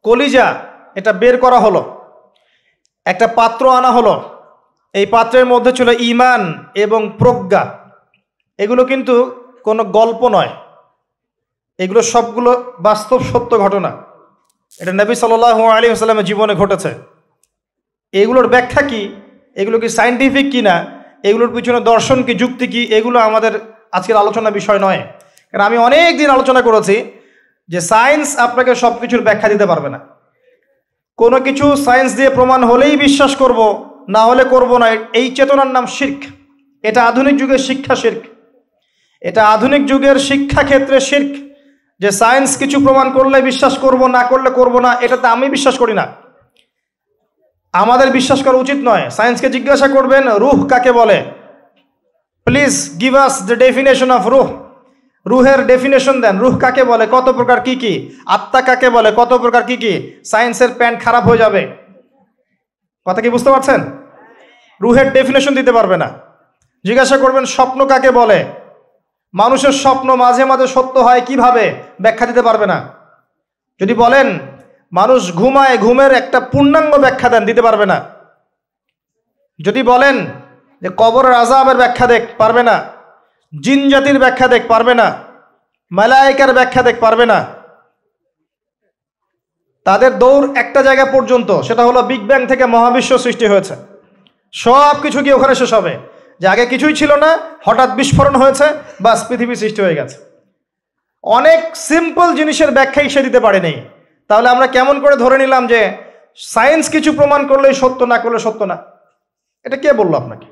কলিজা 0.04 0.66
এটা 0.96 1.14
বের 1.14 1.38
করা 1.40 1.60
হলো। 1.60 2.06
একটা 3.06 3.28
পাত্র 3.28 3.78
আনা 3.78 3.92
হলো। 3.92 4.44
এই 4.94 5.06
পাত্রের 5.06 5.46
মধ্যে 5.46 5.72
ছিল 5.72 5.90
ইমান 6.02 6.66
এবং 6.76 7.16
প্রজ্ঞা। 7.18 7.90
এগুলো 8.58 8.86
কিন্তু 8.86 9.44
কোনো 9.64 9.84
গল্প 9.84 10.28
নয়। 10.28 10.50
এগুলো 11.78 12.02
সবগুলো 12.02 12.74
বাস্তব 12.80 13.20
সত্য 13.24 13.60
ঘটনা। 13.60 13.98
এটা 14.80 14.94
নবী 14.94 15.16
সাল 15.16 15.44
আলী 15.44 15.92
আসসালামের 15.92 16.26
জীবনে 16.26 16.56
ঘটেছে। 16.56 16.94
এগুলোর 18.12 18.48
ব্যাখ্যা 18.48 18.82
কি? 18.82 19.16
এগুলো 19.56 19.80
কি 19.80 19.90
সাইন্টিফিক 19.90 20.52
কি 20.52 20.62
না 20.62 20.86
এগুলোর 21.24 21.56
পিছনে 21.56 21.80
দর্শন 21.80 22.24
কি, 22.24 22.34
যুক্তি 22.34 22.68
কি? 22.68 22.84
এগুলো 22.84 23.20
আমাদের 23.20 23.52
আজকের 23.92 24.18
আলোচনা 24.18 24.50
বিষয় 24.50 24.80
নয়। 24.80 25.02
কারণ 25.52 25.64
আমি 25.64 25.78
অনেক 25.78 26.18
দিন 26.18 26.30
আলোচনা 26.30 26.62
করেছি 26.62 26.96
যে 27.70 27.82
সায়েন্স 27.82 28.38
আপনাকে 28.38 28.76
সব 28.76 29.00
কিছুর 29.00 29.22
ব্যাখ্যা 29.22 29.50
দিতে 29.50 29.66
পারবে 29.66 29.90
না। 29.90 30.00
কোনো 31.18 31.40
কিছু 31.40 31.76
সায়েন্স 31.76 32.16
দিয়ে 32.16 32.30
প্রমাণ 32.30 32.64
হলেই 32.64 32.98
বিশ্বাস 32.98 33.36
করব, 33.36 33.60
না 34.08 34.26
হলে 34.26 34.44
করব 34.44 34.78
না, 34.78 34.88
এই 35.14 35.36
চেতনার 35.36 35.68
নাম 35.68 35.86
শির্ক। 35.86 36.20
এটা 36.84 37.06
আধুনিক 37.06 37.36
যুগের 37.38 37.58
শিক্ষা 37.58 37.96
শির্ক। 37.96 38.22
এটা 39.22 39.48
আধুনিক 39.48 39.86
যুগের 39.86 40.16
শিক্ষা 40.20 40.64
ক্ষেত্রে 40.64 41.00
শির্ক। 41.00 41.32
যে 42.00 42.12
সায়েন্স 42.12 42.58
কিছু 42.58 42.80
প্রমাণ 42.80 43.12
করলে 43.14 43.42
বিশ্বাস 43.42 43.78
করব, 43.78 44.08
না 44.08 44.24
করলে 44.24 44.50
করব 44.50 44.80
না, 44.80 44.98
এটাতে 45.02 45.28
আমি 45.28 45.50
বিশ্বাস 45.50 45.78
করি 45.78 45.94
না। 45.94 46.23
আমাদের 47.74 48.12
বিশ্বাস 48.12 48.44
করা 48.44 48.58
উচিত 48.58 48.76
নয়। 48.76 49.10
সায়েন্সকে 49.10 49.50
জিজ্ঞাসা 49.50 49.88
করবেন, 49.88 50.28
রুহ 50.28 50.68
কাকে 50.68 50.92
বলে? 50.92 51.24
Please 52.44 52.90
give 53.00 53.16
us 53.16 53.44
the 53.44 53.56
definition 53.56 54.12
of 54.12 54.28
রুহ। 54.28 54.64
রুহের 55.28 55.68
ডেফিনেশন 55.68 56.22
দেন। 56.22 56.40
রুহ 56.40 56.58
কাকে 56.58 56.84
বলে? 56.84 57.08
কত 57.12 57.32
প্রকার 57.32 57.62
কি 57.62 57.76
কি? 57.76 58.16
আত্মা 58.26 58.62
কাকে 58.62 58.90
বলে? 58.90 59.12
কত 59.16 59.38
প্রকার 59.38 59.64
কি 59.64 59.78
কি? 59.78 60.22
সায়েন্সের 60.26 60.70
প্যান্ট 60.78 61.04
খারাপ 61.04 61.28
হয়ে 61.28 61.38
যাবে। 61.38 61.72
কথা 63.06 63.22
কি 63.22 63.30
বুঝতে 63.30 63.50
পারছেন? 63.50 63.82
রুহের 64.82 65.14
ডেফিনেশন 65.14 65.56
দিতে 65.56 65.72
পারবে 65.72 65.98
না। 65.98 66.10
জিজ্ঞাসা 66.86 67.18
করবেন, 67.18 67.46
স্বপ্ন 67.46 67.88
কাকে 67.88 68.12
বলে? 68.12 68.46
মানুষের 69.34 69.72
স্বপ্ন 69.72 70.16
মাঝে 70.16 70.46
মাঝে 70.46 70.68
সত্য 70.68 71.00
হয় 71.00 71.22
কীভাবে? 71.22 71.74
ব্যাখ্যা 72.02 72.26
দিতে 72.26 72.42
পারবে 72.42 72.66
না। 72.66 72.90
যদি 73.82 73.94
বলেন 73.94 74.40
মানুষ 74.94 75.34
ঘুমায়, 75.34 75.78
ঘুমের 75.78 76.12
একটা 76.12 76.40
পূর্ণাঙ্গ 76.40 76.98
ব্যাখ্যা 76.98 77.30
দেন, 77.30 77.46
দিতে 77.46 77.62
পারবে 77.62 77.86
না। 77.86 78.06
যদি 79.62 79.84
বলেন 79.84 80.26
যে 80.82 80.90
কবরের 80.98 81.34
আজাবের 81.34 81.78
ব্যাখ্যা 81.78 82.08
দেখ, 82.08 82.24
পারবে 82.38 82.64
না। 82.64 82.84
জিন 83.62 83.90
জাতির 83.90 84.20
ব্যাখ্যা 84.20 84.48
দেখ, 84.48 84.64
পারবে 84.68 84.94
না। 84.94 85.18
মালায়িকার 85.92 86.54
ব্যাখ্যা 86.54 86.84
দেখ, 86.84 86.96
পারবে 87.00 87.26
না। 87.26 87.46
তাদের 89.86 90.20
দৌড় 90.20 90.48
একটা 90.56 90.84
জায়গা 90.84 91.06
পর্যন্ত, 91.06 91.62
সেটা 91.62 91.86
হলো 91.86 92.02
বিগ 92.02 92.22
ব্যাং 92.22 92.48
থেকে 92.48 92.66
মহাবিশ্ব 92.66 93.18
সৃষ্টি 93.18 93.46
হয়েছে। 93.48 93.76
সব 94.54 94.96
কিছু 95.02 95.24
কি 95.24 95.32
ওখানে 95.34 95.56
শেষ 95.56 95.74
হবে। 95.74 95.98
যে 96.40 96.48
আগে 96.48 96.66
কিছুই 96.66 96.96
ছিল 96.96 97.16
না, 97.16 97.38
হঠাৎ 97.66 97.90
বিস্ফোরণ 97.90 98.36
হয়েছে, 98.36 98.64
বাস 99.02 99.28
পৃথিবী 99.28 99.56
সৃষ্টি 99.56 99.82
হয়ে 99.82 99.96
গেছে। 99.96 100.18
অনেক 101.24 101.76
সিম্পল 101.76 102.36
জিনিসের 102.36 102.72
ব্যাখ্যাই 102.72 103.10
সে 103.10 103.22
দিতে 103.22 103.40
পারেনি। 103.40 103.82
তাহলে 104.34 104.50
আমরা 104.50 104.68
কেমন 104.68 105.00
করে 105.00 105.16
ধরে 105.16 105.38
নিলাম 105.38 105.68
যে 105.68 105.98
সায়েন্স 106.36 106.90
কিছু 106.90 107.14
প্রমাণ 107.14 107.48
করলেই 107.48 107.74
সত্য 107.74 108.04
না 108.04 108.18
করলে 108.18 108.40
সত্য 108.40 108.64
না? 108.64 108.78
এটা 109.64 109.78
কে 109.78 109.94
বলল 109.94 110.14
আপনাকে? 110.16 110.46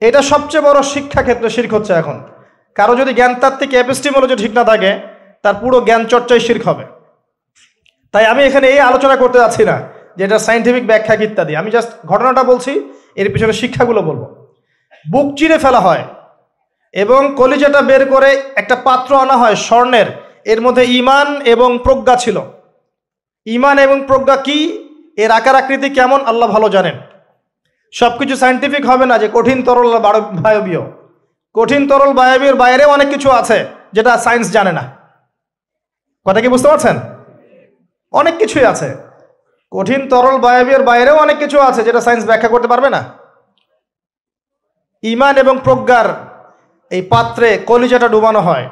এটা 0.00 0.22
সবচেয়ে 0.22 0.62
বড় 0.62 0.82
শিক্ষা 0.82 1.22
ক্ষেত্রে 1.22 1.50
শির্ক 1.50 1.74
হচ্ছে 1.74 1.92
এখন। 1.92 2.22
কারও 2.74 2.96
যদি 2.96 3.14
জ্ঞানতাত্ত্বিক 3.14 3.74
এপিস্টিমোলজি 3.74 4.36
ঠিক 4.36 4.52
না 4.54 4.64
থাকে, 4.64 4.98
তার 5.42 5.54
পুরো 5.54 5.80
জ্ঞান 5.80 6.06
চর্চায় 6.06 6.40
শির্ক 6.40 6.68
হবে। 6.68 6.84
তাই 8.12 8.26
আমি 8.26 8.44
এখানে 8.44 8.68
এই 8.68 8.78
আলোচনা 8.78 9.16
করতে 9.16 9.38
যাচ্ছি 9.38 9.64
না 9.64 9.82
যে 10.16 10.24
এটা 10.24 10.38
সাইন্টিফিক 10.38 10.86
ব্যাখ্যা 10.86 11.14
ইত্যাদি। 11.14 11.56
আমি 11.56 11.70
জাস্ট 11.70 12.06
ঘটনাটা 12.06 12.42
বলছি, 12.42 12.94
এর 13.16 13.32
পিছনে 13.32 13.52
শিক্ষাগুলো 13.52 14.02
বলব। 14.02 14.22
বুক 15.10 15.36
চিরে 15.38 15.58
ফেলা 15.58 15.80
হয় 15.80 16.04
এবং 16.92 17.34
কলিজাটা 17.36 17.80
বের 17.82 18.10
করে 18.10 18.42
একটা 18.56 18.76
পাত্র 18.76 19.16
আনা 19.16 19.36
হয় 19.36 19.54
স্বর্ণের। 19.54 20.06
এর 20.44 20.60
মধ্যে 20.60 20.84
ইমান 20.84 21.40
এবং 21.44 21.78
প্রজ্ঞা 21.84 22.16
ছিল। 22.16 22.40
ইমান 23.54 23.76
এবং 23.78 23.98
প্রজ্ঞা 24.06 24.36
কি? 24.46 24.58
এর 25.16 25.30
আকার 25.30 25.56
আকৃতি 25.56 25.88
কেমন? 25.90 26.20
আল্লাহ 26.30 26.48
ভালো 26.50 26.68
জানেন। 26.68 26.96
সব 27.94 28.12
কিছু 28.18 28.34
সাইন্টিফিক 28.36 28.84
হবে 28.90 29.04
না 29.06 29.16
যে 29.18 29.28
কঠিন, 29.34 29.58
তরল 29.62 29.86
বায়বীয়। 30.44 30.82
কঠিন, 31.54 31.82
তরল 31.88 32.12
বায়বীয় 32.12 32.54
বাইরে 32.54 32.84
অনেক 32.84 33.08
কিছু 33.08 33.28
আছে 33.30 33.58
যেটা 33.92 34.12
সায়েন্স 34.18 34.46
জানে 34.56 34.72
না। 34.72 34.84
কথা 36.26 36.40
কি 36.40 36.48
বুঝতে 36.48 36.68
পারছেন? 36.68 36.96
অনেক 38.14 38.34
কিছুই 38.38 38.66
আছে। 38.72 38.88
কঠিন, 39.72 40.00
তরল 40.08 40.36
বায়বীয় 40.38 40.78
বাইরেও 40.90 41.16
অনেক 41.16 41.36
কিছু 41.38 41.56
আছে 41.60 41.80
যেটা 41.82 42.00
সায়েন্স 42.00 42.24
ব্যাখ্যা 42.26 42.48
করতে 42.48 42.68
পারবে 42.68 42.88
না। 42.90 43.00
ইমান 45.02 45.34
এবং 45.42 45.54
প্রজ্ঞার 45.64 46.08
এই 46.90 47.02
পাত্রে 47.02 47.48
কলিজাটা 47.66 48.08
ডুবানো 48.08 48.40
হয়, 48.40 48.66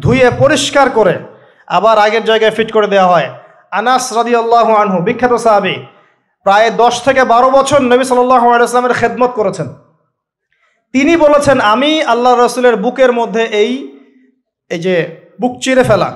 ধুয়ে 0.00 0.26
পরিষ্কার 0.38 0.90
করে, 0.90 1.14
আবার 1.66 1.96
আগের 1.98 2.24
জায়গায় 2.24 2.54
ফিট 2.56 2.70
করে 2.72 2.86
দেওয়া 2.86 3.08
হয়। 3.12 3.28
আনাস 3.72 4.12
রাদি 4.12 4.36
আল্লাহ 4.36 4.74
আনহু, 4.74 4.98
বিখ্যাত 5.02 5.34
সাহাবি, 5.34 5.74
প্রায় 6.46 6.70
দশ 6.70 6.94
থেকে 7.02 7.24
বারো 7.24 7.50
বছর 7.50 7.80
নবী 7.82 8.04
সাল্লাহ 8.04 8.42
আলাইসলামের 8.48 8.92
খেদমত 8.92 9.30
করেছেন। 9.30 9.68
তিনি 10.92 11.16
বলেছেন, 11.16 11.60
আমি 11.60 11.90
আল্লাহ 12.02 12.32
রসুলের 12.34 12.76
বুকের 12.76 13.12
মধ্যে 13.12 13.42
এই 13.62 13.72
এই 14.70 14.80
যে 14.80 14.94
বুক 15.40 15.52
চিরে 15.60 15.84
ফেলা, 15.84 16.08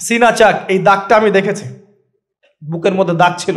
সিনা 0.00 0.30
চাক, 0.30 0.54
এই 0.68 0.78
দাগটা 0.78 1.16
আমি 1.16 1.30
দেখেছি। 1.30 1.66
বুকের 2.62 2.94
মধ্যে 2.94 3.14
দাগ 3.14 3.32
ছিল। 3.38 3.56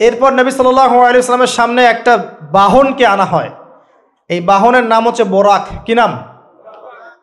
এরপর 0.00 0.30
নবী 0.32 0.50
সাল্লাহ 0.50 0.92
আলাইসলামের 1.00 1.52
সামনে 1.58 1.84
একটা 1.84 2.12
বাহনকে 2.52 3.06
আনা 3.06 3.24
হয়। 3.24 3.50
এই 4.28 4.40
বাহনের 4.40 4.84
নাম 4.84 5.08
হচ্ছে 5.08 5.24
বোরাক। 5.24 5.64
কি 5.84 5.94
নাম? 5.94 6.12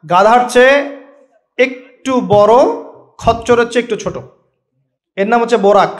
গাধার 0.09 0.41
চেয়ে 0.49 0.75
একটু 1.57 2.21
বড় 2.27 2.55
খচ্চরের 3.19 3.67
চেয়ে 3.69 3.83
একটু 3.83 3.95
ছোট। 3.95 4.15
এর 5.17 5.27
নাম 5.27 5.41
হচ্ছে 5.41 5.57
বোরাক। 5.57 5.93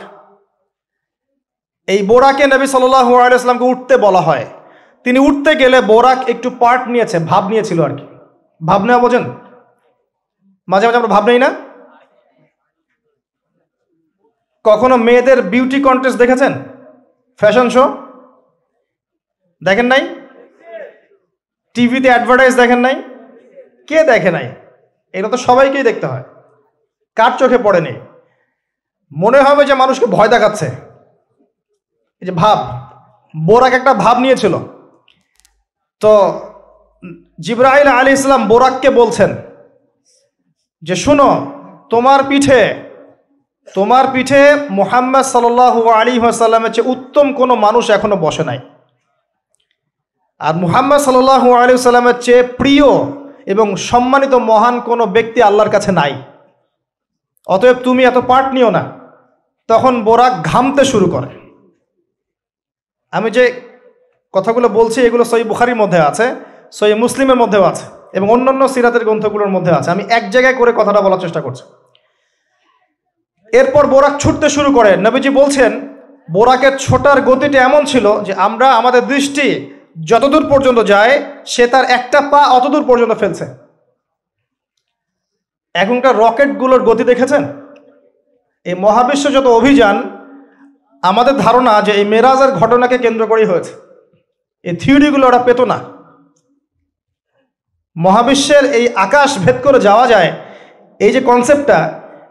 এই 1.88 2.02
বোরাকে 2.02 2.46
নবী 2.46 2.66
সাল্লাহ 2.66 3.14
আলাইসলামকে 3.14 3.64
উঠতে 3.64 3.96
বলা 3.96 4.20
হয়। 4.20 4.46
তিনি 5.04 5.18
উঠতে 5.18 5.54
গেলে 5.54 5.80
বোরাক 5.80 6.28
একটু 6.28 6.50
পার্ট 6.50 6.88
নিয়েছে, 6.88 7.18
ভাব 7.18 7.48
নিয়েছিল 7.48 7.78
আর 7.84 7.96
কি। 7.96 8.06
ভাব 8.66 8.84
নেওয়া 8.84 9.00
বোঝেন? 9.00 9.24
মাঝে 10.68 10.86
মাঝে 10.86 10.96
আমরা 10.96 11.08
ভাব 11.08 11.24
নেই 11.26 11.38
না? 11.38 11.50
কখনো 14.64 14.96
মেয়েদের 14.96 15.42
বিউটি 15.42 15.82
কন্টেস্ট 15.82 16.18
দেখেছেন? 16.18 16.52
ফ্যাশন 17.40 17.68
শো 17.70 17.84
দেখেন 19.64 19.86
নাই? 19.86 20.02
টিভিতে 21.74 22.08
অ্যাডভার্টাইজ 22.08 22.56
দেখেন 22.56 22.78
নাই? 22.78 23.02
কে 23.86 24.04
দেখে 24.04 24.30
নাই? 24.30 24.46
এটা 25.12 25.28
তো 25.28 25.36
সবাইকেই 25.36 25.82
দেখতে 25.82 26.06
হয়। 26.06 26.24
কার 27.18 27.32
চোখে 27.38 27.58
পড়েনি? 27.58 27.94
মনে 29.12 29.40
হবে 29.46 29.62
যে 29.64 29.74
মানুষকে 29.74 30.06
ভয় 30.06 30.30
দেখাচ্ছে। 30.34 30.66
এই 32.22 32.26
যে 32.28 32.32
ভাব, 32.32 32.58
বোরাক 33.34 33.72
একটা 33.72 33.92
ভাব 33.94 34.16
নিয়েছিল। 34.18 34.54
তো 36.02 36.12
জিব্রাহিল 37.40 37.88
আলী 37.98 38.10
ইসলাম 38.12 38.42
বোরাককে 38.48 38.88
বলছেন 38.90 39.30
যে, 40.82 40.94
শুনো, 41.04 41.28
তোমার 41.90 42.20
পিঠে 42.28 42.60
তোমার 43.74 44.04
পিঠে 44.12 44.42
মোহাম্মদ 44.70 45.24
সাল 45.24 45.58
আলী 46.00 46.12
সাল্লামের 46.32 46.72
চেয়ে 46.72 46.90
উত্তম 46.90 47.26
কোনো 47.32 47.54
মানুষ 47.64 47.84
এখনও 47.90 48.16
বসে 48.16 48.44
নাই। 48.44 48.60
আর 50.40 50.54
মুহাম্মদ 50.54 51.00
সাল্লাহ 51.00 51.44
আলী 51.52 51.72
সাল্লামের 51.78 52.18
চেয়ে 52.20 52.42
প্রিয় 52.60 52.88
এবং 53.52 53.66
সম্মানিত 53.90 54.34
মহান 54.50 54.74
কোনো 54.80 55.04
ব্যক্তি 55.06 55.38
আল্লাহর 55.42 55.70
কাছে 55.70 55.90
নাই। 55.92 56.12
অতএব 57.48 57.76
তুমি 57.86 58.02
এত 58.10 58.18
পাঠ 58.30 58.44
নিও 58.56 58.70
না। 58.76 58.82
তখন 59.68 59.94
বোরাক 60.02 60.32
ঘামতে 60.50 60.82
শুরু 60.92 61.06
করে। 61.14 61.28
আমি 63.12 63.28
যে 63.36 63.44
কথাগুলো 64.34 64.66
বলছি, 64.68 64.98
এগুলো 65.08 65.24
সই 65.30 65.44
বুখারির 65.50 65.80
মধ্যে 65.82 65.98
আছে 66.10 66.26
সই 66.78 66.92
মুসলিমের 66.94 67.38
মধ্যেও 67.42 67.64
আছে, 67.70 67.84
এবং 68.16 68.26
অন্যান্য 68.30 68.62
সিরাতের 68.68 69.04
গ্রন্থগুলোর 69.04 69.54
মধ্যে 69.56 69.72
আছে। 69.78 69.88
আমি 69.90 70.02
এক 70.18 70.24
জায়গায় 70.30 70.56
করে 70.60 70.70
কথাটা 70.72 71.00
বলার 71.00 71.22
চেষ্টা 71.24 71.40
করছি। 71.40 71.64
এরপর 73.52 73.84
বোরাক 73.86 74.14
ছুটতে 74.18 74.48
শুরু 74.56 74.70
করে। 74.72 74.92
নবীজি 74.96 75.30
বলছেন, 75.30 75.72
বোরাকের 76.32 76.74
ছোটার 76.78 77.18
গতিটা 77.20 77.58
এমন 77.62 77.82
ছিল 77.84 78.06
যে 78.22 78.32
আমরা 78.46 78.66
আমাদের 78.80 79.02
দৃষ্টি 79.06 79.46
যতদূর 80.10 80.44
পর্যন্ত 80.48 80.78
যায়, 80.92 81.14
সে 81.46 81.64
তার 81.66 81.84
একটা 81.98 82.18
পা 82.32 82.40
অতদূর 82.56 82.84
পর্যন্ত 82.88 83.12
ফেলছে। 83.12 83.46
এখনকার 85.74 86.14
রকেটগুলোর 86.24 86.82
গতি 86.88 87.04
দেখেছেন? 87.10 87.42
এই 88.66 88.76
মহাবিশ্ব 88.84 89.26
যত 89.36 89.46
অভিযান, 89.58 89.96
আমাদের 91.02 91.34
ধারণা 91.44 91.74
যে 91.86 91.92
এই 92.00 92.06
মেরাজের 92.12 92.50
ঘটনাকে 92.60 92.96
কেন্দ্র 93.04 93.22
করেই 93.30 93.50
হয়েছে। 93.50 93.72
এই 94.64 94.74
থিওরিগুলো 94.82 95.24
ওরা 95.26 95.40
পেত 95.46 95.60
না। 95.72 95.78
মহাবিশ্বের 97.96 98.64
এই 98.78 98.84
আকাশ 99.06 99.30
ভেদ 99.44 99.56
করে 99.66 99.78
যাওয়া 99.88 100.04
যায়, 100.12 100.30
এই 101.00 101.12
যে 101.14 101.20
কনসেপ্টটা 101.30 101.78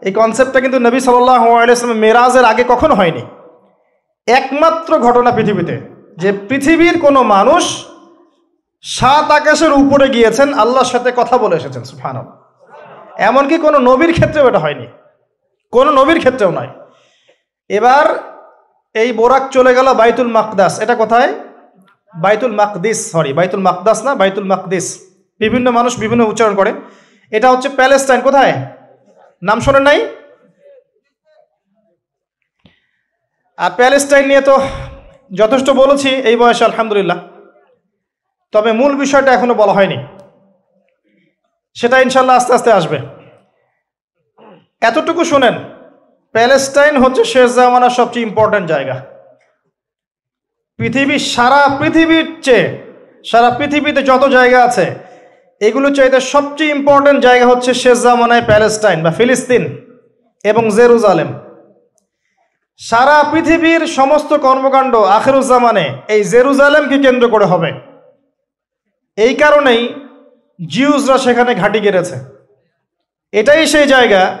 এই 0.06 0.12
কনসেপ্টটা 0.20 0.58
কিন্তু 0.64 0.78
নবী 0.86 1.00
সাল্লাহ 1.00 1.42
আলাইসলাম 1.62 2.02
মেরাজের 2.04 2.44
আগে 2.52 2.64
কখনো 2.72 2.94
হয়নি। 3.00 3.22
একমাত্র 4.28 4.90
ঘটনা 5.06 5.30
পৃথিবীতে, 5.36 5.76
যে 6.22 6.30
পৃথিবীর 6.48 6.96
কোনো 7.04 7.20
মানুষ 7.34 7.64
সাত 8.84 9.26
আকাশের 9.38 9.72
উপরে 9.82 10.06
গিয়েছেন, 10.14 10.48
আল্লাহর 10.62 10.90
সাথে 10.92 11.10
কথা 11.20 11.36
বলে 11.42 11.58
এসেছেন 11.60 11.82
সুফান 11.90 12.16
এমনকি 13.18 13.58
কোনো 13.58 13.78
নবীর 13.78 14.12
ক্ষেত্রেও 14.12 14.48
এটা 14.48 14.58
হয়নি। 14.58 14.86
কোনো 15.72 15.90
নবীর 15.90 16.18
ক্ষেত্রেও 16.18 16.50
নয়। 16.50 16.68
এবার 17.68 18.04
এই 18.94 19.12
বোরাক 19.12 19.50
চলে 19.50 19.74
গেল 19.74 19.94
বাইতুল 19.94 20.26
মাকদাস। 20.26 20.80
এটা 20.80 20.94
কোথায়? 20.94 21.34
বাইতুল 22.18 22.52
মাকদিস 22.52 23.12
সরি 23.12 23.32
বাইতুল 23.32 23.60
মাকদাস 23.60 24.02
না, 24.02 24.14
বাইতুল 24.14 24.44
মাকদিস। 24.44 24.86
বিভিন্ন 25.38 25.70
মানুষ 25.70 25.98
বিভিন্ন 25.98 26.24
উচ্চারণ 26.24 26.54
করে। 26.54 26.72
এটা 27.30 27.50
হচ্ছে 27.50 27.68
প্যালেস্টাইন, 27.68 28.20
কোথায়? 28.20 28.52
নাম 29.42 29.60
শোনেন 29.60 29.82
নাই? 29.82 30.08
আর 33.56 33.70
প্যালেস্টাইন 33.76 34.26
নিয়ে 34.26 34.40
তো 34.40 34.60
যথেষ্ট 35.34 35.70
বলেছি 35.70 36.08
এই 36.08 36.36
বয়সে, 36.36 36.64
আলহামদুলিল্লাহ। 36.64 37.18
তবে 38.52 38.72
মূল 38.72 38.96
বিষয়টা 38.96 39.32
এখনও 39.32 39.54
বলা 39.54 39.72
হয়নি। 39.72 40.06
সেটা 41.78 41.96
ইনশাল্লাহ 42.04 42.36
আস্তে 42.38 42.52
আস্তে 42.58 42.70
আসবে। 42.78 42.98
এতটুকু 44.82 45.22
শুনেন, 45.32 45.54
প্যালেস্টাইন 46.34 46.94
হচ্ছে 47.02 47.22
শেষ 47.32 47.48
জামানার 47.58 47.96
সবচেয়ে 47.98 48.26
ইম্পর্ট্যান্ট 48.28 48.66
জায়গা। 48.72 48.96
পৃথিবীর 50.78 51.22
সারা 51.34 51.60
পৃথিবীর 51.80 52.26
চেয়ে, 52.46 52.66
সারা 53.30 53.50
পৃথিবীতে 53.58 54.00
যত 54.10 54.22
জায়গা 54.36 54.58
আছে 54.68 54.86
এগুলো 55.60 55.88
চাইতে 55.96 56.18
সবচেয়ে 56.32 56.74
ইম্পর্ট্যান্ট 56.76 57.20
জায়গা 57.26 57.46
হচ্ছে 57.50 57.70
শেষ 57.82 57.96
জামানায় 58.06 58.44
প্যালেস্টাইন 58.50 58.98
বা 59.04 59.10
ফিলিস্তিন 59.18 59.62
এবং 60.44 60.62
জেরুজালেম। 60.76 61.30
সারা 62.80 63.16
পৃথিবীর 63.32 63.82
সমস্ত 63.98 64.30
কর্মকাণ্ড 64.46 64.94
আখেরুজ্জামানে 65.18 65.86
এই 66.14 66.20
জেরুজালেমকে 66.32 66.96
কেন্দ্র 67.04 67.24
করে 67.34 67.46
হবে। 67.52 67.70
এই 69.18 69.34
কারণেই 69.42 69.82
জিউজরা 70.66 71.18
সেখানে 71.18 71.54
ঘাঁটি 71.54 71.80
গেড়েছে। 71.80 72.16
এটাই 73.32 73.66
সেই 73.66 73.86
জায়গা 73.86 74.36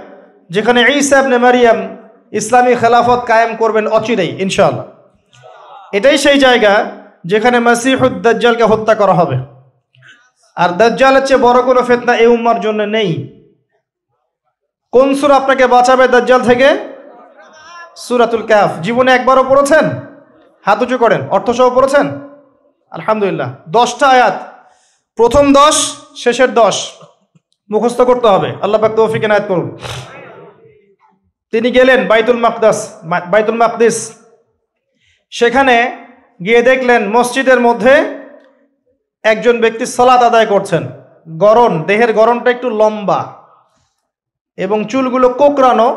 যেখানে 0.50 0.82
ঈসাব 0.82 1.26
নেমারিয়াম 1.26 1.96
ইসলামী 2.32 2.74
খেলাফত 2.74 3.24
কায়েম 3.26 3.56
করবেন 3.56 3.86
অচিরেই, 3.86 4.42
ইনশাআল্লাহ। 4.42 4.84
এটাই 5.92 6.18
সেই 6.18 6.38
জায়গা 6.38 6.86
যেখানে 7.24 7.58
মাসিহুদ 7.58 8.22
দাজ্জালকে 8.22 8.64
হত্যা 8.64 8.94
করা 8.94 9.12
হবে। 9.12 9.36
আর 10.56 10.68
দাজ্জালের 10.68 11.26
চেয়ে 11.26 11.40
বড় 11.40 11.62
কোনো 11.62 11.82
ফেতনা 11.82 12.16
এই 12.16 12.26
উম্মার 12.26 12.60
জন্য 12.60 12.82
নেই। 12.82 13.38
কোন 14.92 15.14
সুর 15.14 15.30
আপনাকে 15.30 15.66
বাঁচাবে 15.66 16.08
দাজ্জাল 16.08 16.42
থেকে? 16.42 16.78
সুরাতুল 17.96 18.46
ক্যাফ 18.46 18.80
জীবনে 18.80 19.12
একবারও 19.12 19.44
পড়েছেন? 19.44 19.90
হাত 20.66 20.82
উঁচু 20.82 20.98
করেন। 20.98 21.28
অর্থসহ 21.28 21.74
পড়েছেন? 21.74 22.06
আলহামদুলিল্লাহ। 22.90 23.54
দশটা 23.68 24.08
আয়াত। 24.08 24.42
প্রথম 25.16 25.52
দশ 25.52 25.96
শেষের 26.22 26.50
দশ 26.60 26.76
মুখস্থ 27.70 28.00
করতে 28.10 28.28
হবে। 28.34 28.50
আল্লাহ 28.62 28.78
পাক 28.80 28.92
তৌফিক 28.96 29.22
এনায়ত 29.24 29.46
করুন। 29.48 29.68
তিনি 31.52 31.68
গেলেন 31.76 32.00
বাইতুল 32.10 32.38
মাকদাস 32.44 32.78
বাইতুল 33.32 33.58
মাকদিস। 33.62 33.96
সেখানে 35.32 35.76
গিয়ে 36.44 36.60
দেখলেন 36.62 37.00
মসজিদের 37.16 37.60
মধ্যে 37.66 37.94
একজন 39.24 39.54
ব্যক্তি 39.60 39.84
সলাত 39.96 40.22
আদায় 40.22 40.48
করছেন। 40.52 40.82
গরম 41.44 41.72
দেহের 41.88 42.12
গরমটা 42.12 42.48
একটু 42.50 42.68
লম্বা 42.80 43.20
এবং 44.58 44.78
চুলগুলো 44.90 45.26
কোকড়ানো, 45.40 45.88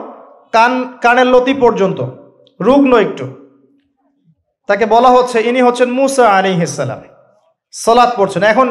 কান, 0.56 0.74
কানের 1.04 1.28
লতি 1.34 1.54
পর্যন্ত, 1.54 2.00
রুগ্ন 2.60 2.92
একটু। 3.06 3.26
তাকে 4.70 4.86
বলা 4.86 5.10
হচ্ছে, 5.16 5.38
ইনি 5.50 5.62
হচ্ছেন 5.62 5.90
মুসা 6.00 6.26
আলী 6.38 6.52
ইসালাম 6.64 7.02
সলাৎ 7.84 8.12
পড়ছেন। 8.18 8.44
এখন 8.44 8.68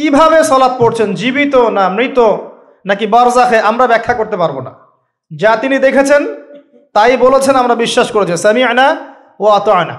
কীভাবে 0.00 0.38
সলাৎ 0.44 0.72
পড়ছেন? 0.78 1.08
জীবিত 1.14 1.54
না 1.76 1.84
মৃত? 1.88 2.18
নাকি 2.88 3.04
বরজাখে 3.06 3.58
আমরা 3.60 3.84
ব্যাখ্যা 3.86 4.14
করতে 4.14 4.36
পারব 4.36 4.56
না? 4.66 4.72
যা 5.30 5.52
তিনি 5.56 5.78
দেখেছেন, 5.78 6.22
তাই 6.94 7.16
বলেছেন, 7.16 7.54
আমরা 7.56 7.74
বিশ্বাস 7.74 8.08
করেছি 8.14 8.32
সামি 8.36 8.62
আনা 8.64 8.86
ও 9.42 9.44
আত 9.58 9.68
আনা 9.82 9.96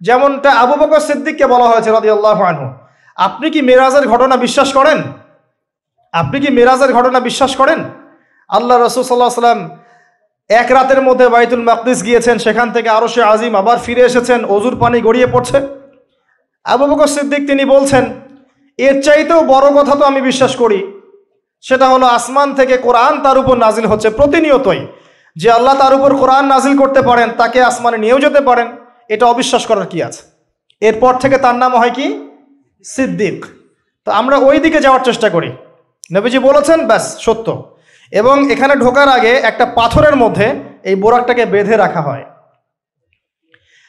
যেমনটা 0.00 0.50
আবু 0.62 0.74
বকর 0.80 1.00
সিদ্দিককে 1.00 1.46
বলা 1.46 1.66
হয়েছে 1.70 1.90
রদি 1.90 2.08
আল্লাহ 2.10 2.38
আনহু। 2.42 2.66
আপনি 3.16 3.46
কি 3.50 3.60
মেরাজের 3.62 4.04
ঘটনা 4.08 4.36
বিশ্বাস 4.36 4.68
করেন? 4.72 4.98
আপনি 6.12 6.36
কি 6.40 6.48
মেরাজের 6.50 6.92
ঘটনা 6.92 7.18
বিশ্বাস 7.20 7.52
করেন? 7.56 7.80
আল্লাহ 8.48 8.76
রসুল 8.78 9.02
সাল্লাহ 9.02 9.42
সাল্লাম 9.42 9.60
এক 10.50 10.68
রাতের 10.72 11.00
মধ্যে 11.02 11.28
বাইতুল 11.28 11.62
মাকদিস 11.62 11.98
গিয়েছেন, 12.04 12.36
সেখান 12.38 12.68
থেকে 12.72 12.88
আরও 12.88 13.08
সে 13.08 13.22
আজিম 13.22 13.52
আবার 13.56 13.78
ফিরে 13.78 14.02
এসেছেন, 14.02 14.44
অজুর 14.44 14.74
পানি 14.82 15.00
গড়িয়ে 15.00 15.26
পড়ছে। 15.26 15.58
আবু 16.64 16.84
বকর 16.90 17.06
সিদ্দিক 17.06 17.42
তিনি 17.46 17.64
বলছেন 17.64 18.04
এর 18.78 19.02
চাইতেও 19.02 19.44
বড় 19.44 19.82
কথা 19.82 19.94
তো 19.94 20.04
আমি 20.04 20.20
বিশ্বাস 20.20 20.56
করি। 20.56 21.00
সেটা 21.60 21.88
হলো 21.88 22.06
আসমান 22.06 22.54
থেকে 22.54 22.76
কোরআন 22.76 23.22
তার 23.22 23.38
উপর 23.38 23.56
নাজিল 23.56 23.86
হচ্ছে 23.86 24.10
প্রতিনিয়তই। 24.10 24.86
যে 25.36 25.50
আল্লাহ 25.50 25.78
তার 25.78 25.94
উপর 25.94 26.16
কোরআন 26.16 26.44
নাজিল 26.46 26.78
করতে 26.78 27.02
পারেন, 27.02 27.30
তাকে 27.30 27.62
আসমানে 27.62 27.98
নিয়েও 27.98 28.18
যেতে 28.18 28.40
পারেন, 28.40 28.76
এটা 29.08 29.26
অবিশ্বাস 29.26 29.66
করার 29.66 29.86
কি 29.86 30.02
আছে? 30.02 30.22
এরপর 30.80 31.14
থেকে 31.14 31.38
তার 31.38 31.54
নাম 31.54 31.76
হয় 31.76 31.90
কি? 31.90 32.30
সিদ্দিক। 32.84 33.46
তো 34.04 34.10
আমরা 34.10 34.36
ওই 34.36 34.58
দিকে 34.58 34.80
যাওয়ার 34.80 35.04
চেষ্টা 35.04 35.30
করি। 35.30 35.52
নবীজি 36.12 36.38
বলেছেন, 36.38 36.86
ব্যাস, 36.86 37.18
সত্য। 37.18 37.76
এবং 38.12 38.52
এখানে 38.52 38.74
ঢোকার 38.76 39.08
আগে 39.08 39.32
একটা 39.32 39.66
পাথরের 39.66 40.16
মধ্যে 40.16 40.54
এই 40.84 40.94
বোরাকটাকে 40.94 41.46
বেঁধে 41.46 41.76
রাখা 41.76 42.00
হয়। 42.00 42.24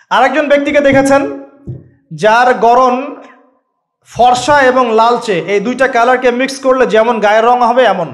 আরেকজন 0.09 0.47
ব্যক্তিকে 0.47 0.79
দেখেছেন, 0.79 1.43
যার 2.13 2.53
গরম 2.53 3.15
ফর্সা 4.09 4.61
এবং 4.61 4.85
লালচে, 4.95 5.35
এই 5.53 5.59
দুইটা 5.59 5.87
কালারকে 5.87 6.31
মিক্স 6.31 6.55
করলে 6.63 6.85
যেমন 6.85 7.19
গায়ের 7.19 7.45
রং 7.45 7.57
হবে 7.61 7.83
এমন। 7.83 8.09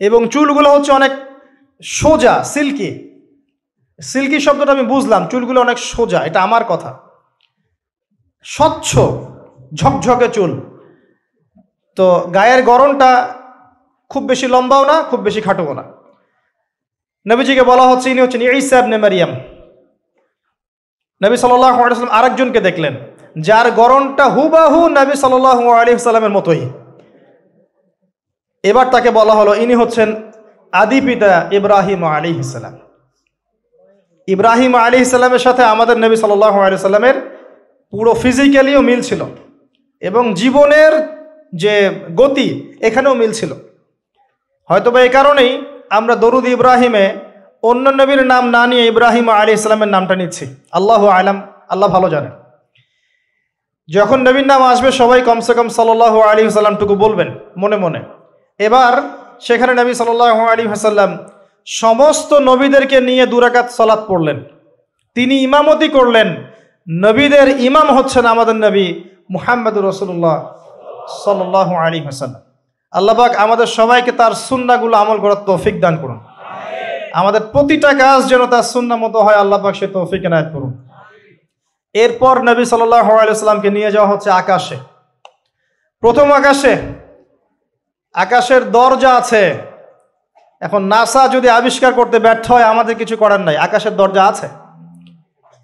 এবং 0.00 0.28
চুলগুলো 0.28 0.68
হচ্ছে 0.74 0.92
অনেক 0.92 1.12
সোজা 1.82 2.44
সিল্কি 2.44 2.90
সিল্কি 4.00 4.40
শব্দটা 4.40 4.72
আমি 4.72 4.82
বুঝলাম, 4.82 5.26
চুলগুলো 5.26 5.60
অনেক 5.60 5.78
সোজা, 5.78 6.20
এটা 6.24 6.42
আমার 6.42 6.64
কথা। 6.64 6.98
স্বচ্ছ, 8.42 8.98
ঝকঝকে 9.74 10.28
চুল। 10.28 10.60
তো 11.96 12.06
গায়ের 12.34 12.62
গরমটা 12.62 13.38
খুব 14.10 14.22
বেশি 14.26 14.46
লম্বাও 14.48 14.84
না, 14.84 15.02
খুব 15.02 15.20
বেশি 15.20 15.40
খাটোও 15.40 15.72
না। 15.74 15.84
নবীজিকে 17.26 17.62
বলা 17.62 17.82
হচ্ছে, 17.82 18.10
ইনি 18.10 18.20
হচ্ছেন 18.20 18.42
ইসাব 18.42 18.84
নে 18.86 18.98
মারিয়াম। 18.98 19.32
নবী 21.20 21.36
সাল্লাম 21.36 22.08
আরেকজনকে 22.10 22.60
দেখলেন। 22.60 22.94
যার 23.36 23.66
গরমটা 23.70 24.24
হুবাহু 24.36 24.80
নবী 24.98 25.14
সাল্লাহ 25.22 25.60
আলী 25.78 25.90
সাল্লামের 25.98 26.34
মতোই। 26.38 26.62
এবার 28.64 28.86
তাকে 28.90 29.10
বলা 29.10 29.34
হলো, 29.34 29.52
ইনি 29.54 29.74
হচ্ছেন 29.74 30.08
আদি 30.72 30.98
পিতা 31.00 31.32
ইব্রাহিম 31.58 32.00
আলী 32.04 32.30
ইসালাম 32.44 32.74
ইব্রাহিম 34.28 34.72
আলী 34.74 34.98
ইসলামের 35.06 35.42
সাথে 35.46 35.62
আমাদের 35.64 35.96
নবী 36.04 36.16
সাল্লাহ 36.16 36.54
আলি 36.60 36.74
সাল্লামের 36.78 37.16
পুরো 37.92 38.12
ফিজিক্যালিও 38.14 38.80
মিল 38.88 39.00
ছিল 39.00 39.20
এবং 40.02 40.24
জীবনের 40.34 40.92
যে 41.52 41.74
গতি, 42.20 42.48
এখানেও 42.80 43.14
মিল 43.14 43.32
ছিল। 43.32 43.50
হয়তো 44.70 44.88
বা 44.90 44.98
এই 45.00 45.08
কারণেই 45.08 45.50
আমরা 45.90 46.14
দরুদ 46.16 46.46
ইব্রাহিমে 46.46 47.04
অন্য 47.62 47.84
নবীর 47.88 48.22
নাম 48.26 48.44
না 48.50 48.62
নিয়ে 48.66 48.84
ইব্রাহিম 48.86 49.26
আলী 49.30 49.52
ইসলামের 49.52 49.88
নামটা 49.88 50.14
নিচ্ছি। 50.16 50.44
আল্লাহ 50.72 51.02
আলাম, 51.06 51.36
আল্লাহ 51.68 51.88
ভালো 51.90 52.08
জানেন। 52.08 52.32
যখন 53.88 54.18
নবীর 54.20 54.46
নাম 54.46 54.62
আসবে, 54.62 54.90
সবাই 54.92 55.20
কমসে 55.22 55.54
কম 55.54 55.68
সাল্লাহ 55.68 56.14
আলী 56.20 56.42
সাল্লামটুকু 56.50 56.94
বলবেন, 56.94 57.28
মনে 57.56 57.76
মনে। 57.76 58.00
এবার 58.58 58.92
সেখানে 59.40 59.72
নবী 59.74 59.92
সাল্লাহ 59.94 60.36
আলী 60.52 60.64
হাসাল্লাম 60.68 61.10
সমস্ত 61.66 62.30
নবীদেরকে 62.50 63.00
নিয়ে 63.00 63.24
দুরাকাত 63.26 63.68
সলাৎ 63.70 64.00
পড়লেন। 64.08 64.38
তিনি 65.16 65.34
ইমামতি 65.42 65.88
করলেন। 65.88 66.28
নবীদের 66.88 67.48
ইমাম 67.60 67.86
হচ্ছেন 67.96 68.24
আমাদের 68.26 68.56
নবী 68.56 68.86
মুহাম্মদুর 69.30 69.84
রসুল্লাহ 69.84 70.36
সাল্লাহ 71.24 71.68
আলী 71.74 72.00
হাসাল্লাম 72.00 72.42
আল্লাহবাক 72.92 73.32
আমাদের 73.36 73.66
সবাইকে 73.78 74.12
তার 74.12 74.32
সুন্নাগুলো 74.48 74.94
আমল 74.96 75.18
করার 75.18 75.40
তৌফিক 75.46 75.80
দান 75.80 75.94
করুন। 76.02 76.20
আমাদের 77.20 77.42
প্রতিটা 77.52 77.90
কাজ 77.94 78.20
যেন 78.30 78.42
তার 78.46 78.62
সুন্না 78.62 78.96
মতো 78.96 79.18
হয় 79.20 79.38
আল্লাহবাক 79.42 79.74
সে 79.74 79.86
তৌফিক 79.86 80.20
এনায়ত 80.24 80.48
করুন। 80.52 80.71
এরপর 81.94 82.34
নবী 82.48 82.64
সাল্লাহ 82.64 83.06
আলাইসাল্লামকে 83.22 83.70
নিয়ে 83.70 83.90
যাওয়া 83.90 84.10
হচ্ছে 84.12 84.30
আকাশে। 84.30 84.76
প্রথম 86.00 86.32
আকাশে, 86.32 86.72
আকাশের 88.14 88.70
দরজা 88.70 89.10
আছে। 89.16 89.58
এখন 90.60 90.82
নাসা 90.82 91.28
যদি 91.28 91.48
আবিষ্কার 91.48 91.92
করতে 91.94 92.18
ব্যর্থ 92.18 92.52
হয়, 92.52 92.62
আমাদের 92.62 92.94
কিছু 92.94 93.16
করার 93.16 93.40
নাই, 93.40 93.56
আকাশের 93.56 93.96
দরজা 93.96 94.24
আছে। 94.24 94.48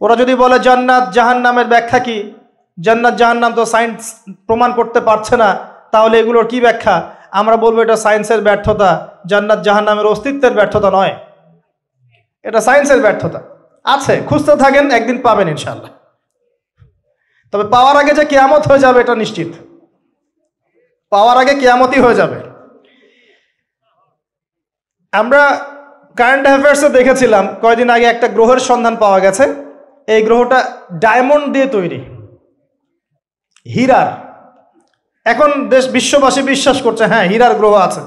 ওরা 0.00 0.16
যদি 0.16 0.34
বলে 0.34 0.58
জান্নাত 0.58 1.04
জাহান 1.12 1.38
নামের 1.40 1.66
ব্যাখ্যা 1.66 1.98
কি? 1.98 2.34
জান্নাত 2.80 3.14
জাহান 3.14 3.38
নাম 3.38 3.52
তো 3.54 3.64
সায়েন্স 3.64 4.00
প্রমাণ 4.46 4.70
করতে 4.72 5.00
পারছে 5.00 5.36
না, 5.36 5.50
তাহলে 5.92 6.14
এগুলোর 6.18 6.46
কি 6.46 6.60
ব্যাখ্যা? 6.60 6.94
আমরা 7.30 7.56
বলব 7.56 7.78
এটা 7.80 7.96
সায়েন্সের 7.96 8.40
ব্যর্থতা, 8.40 8.90
জান্নাত 9.26 9.60
জাহান 9.62 9.84
নামের 9.84 10.06
অস্তিত্বের 10.06 10.54
ব্যর্থতা 10.54 10.90
নয়। 10.90 11.14
এটা 12.44 12.60
সায়েন্সের 12.60 13.00
ব্যর্থতা। 13.00 13.40
আছে, 13.84 14.14
খুঁজতে 14.28 14.56
থাকেন, 14.56 14.84
একদিন 14.90 15.18
পাবেন 15.22 15.48
ইনশাল্লাহ 15.48 15.90
তবে 17.52 17.64
পাওয়ার 17.64 17.96
আগে 17.96 18.12
যে 18.14 18.24
কেয়ামত 18.24 18.68
হয়ে 18.68 18.78
যাবে 18.78 19.00
এটা 19.00 19.14
নিশ্চিত। 19.14 19.48
পাওয়ার 21.10 21.38
আগে 21.38 21.54
কেয়ামতই 21.54 22.00
হয়ে 22.00 22.14
যাবে। 22.14 22.38
আমরা 25.12 25.66
কারেন্ট 26.16 26.46
অ্যাফেয়ার্সে 26.46 26.88
দেখেছিলাম, 26.88 27.48
কয়েকদিন 27.62 27.90
আগে 27.90 28.04
একটা 28.04 28.28
গ্রহের 28.28 28.58
সন্ধান 28.58 28.96
পাওয়া 28.96 29.20
গেছে। 29.20 29.54
এই 30.06 30.22
গ্রহটা 30.22 30.76
ডায়মন্ড 30.92 31.52
দিয়ে 31.52 31.66
তৈরি। 31.66 32.00
হীরার। 33.74 34.08
এখন 35.24 35.68
দেশ 35.68 35.88
বিশ্ববাসী 35.88 36.42
বিশ্বাস 36.42 36.82
করছে 36.82 37.06
হ্যাঁ 37.06 37.24
হীরার 37.28 37.54
গ্রহ 37.54 37.74
আছে। 37.74 38.00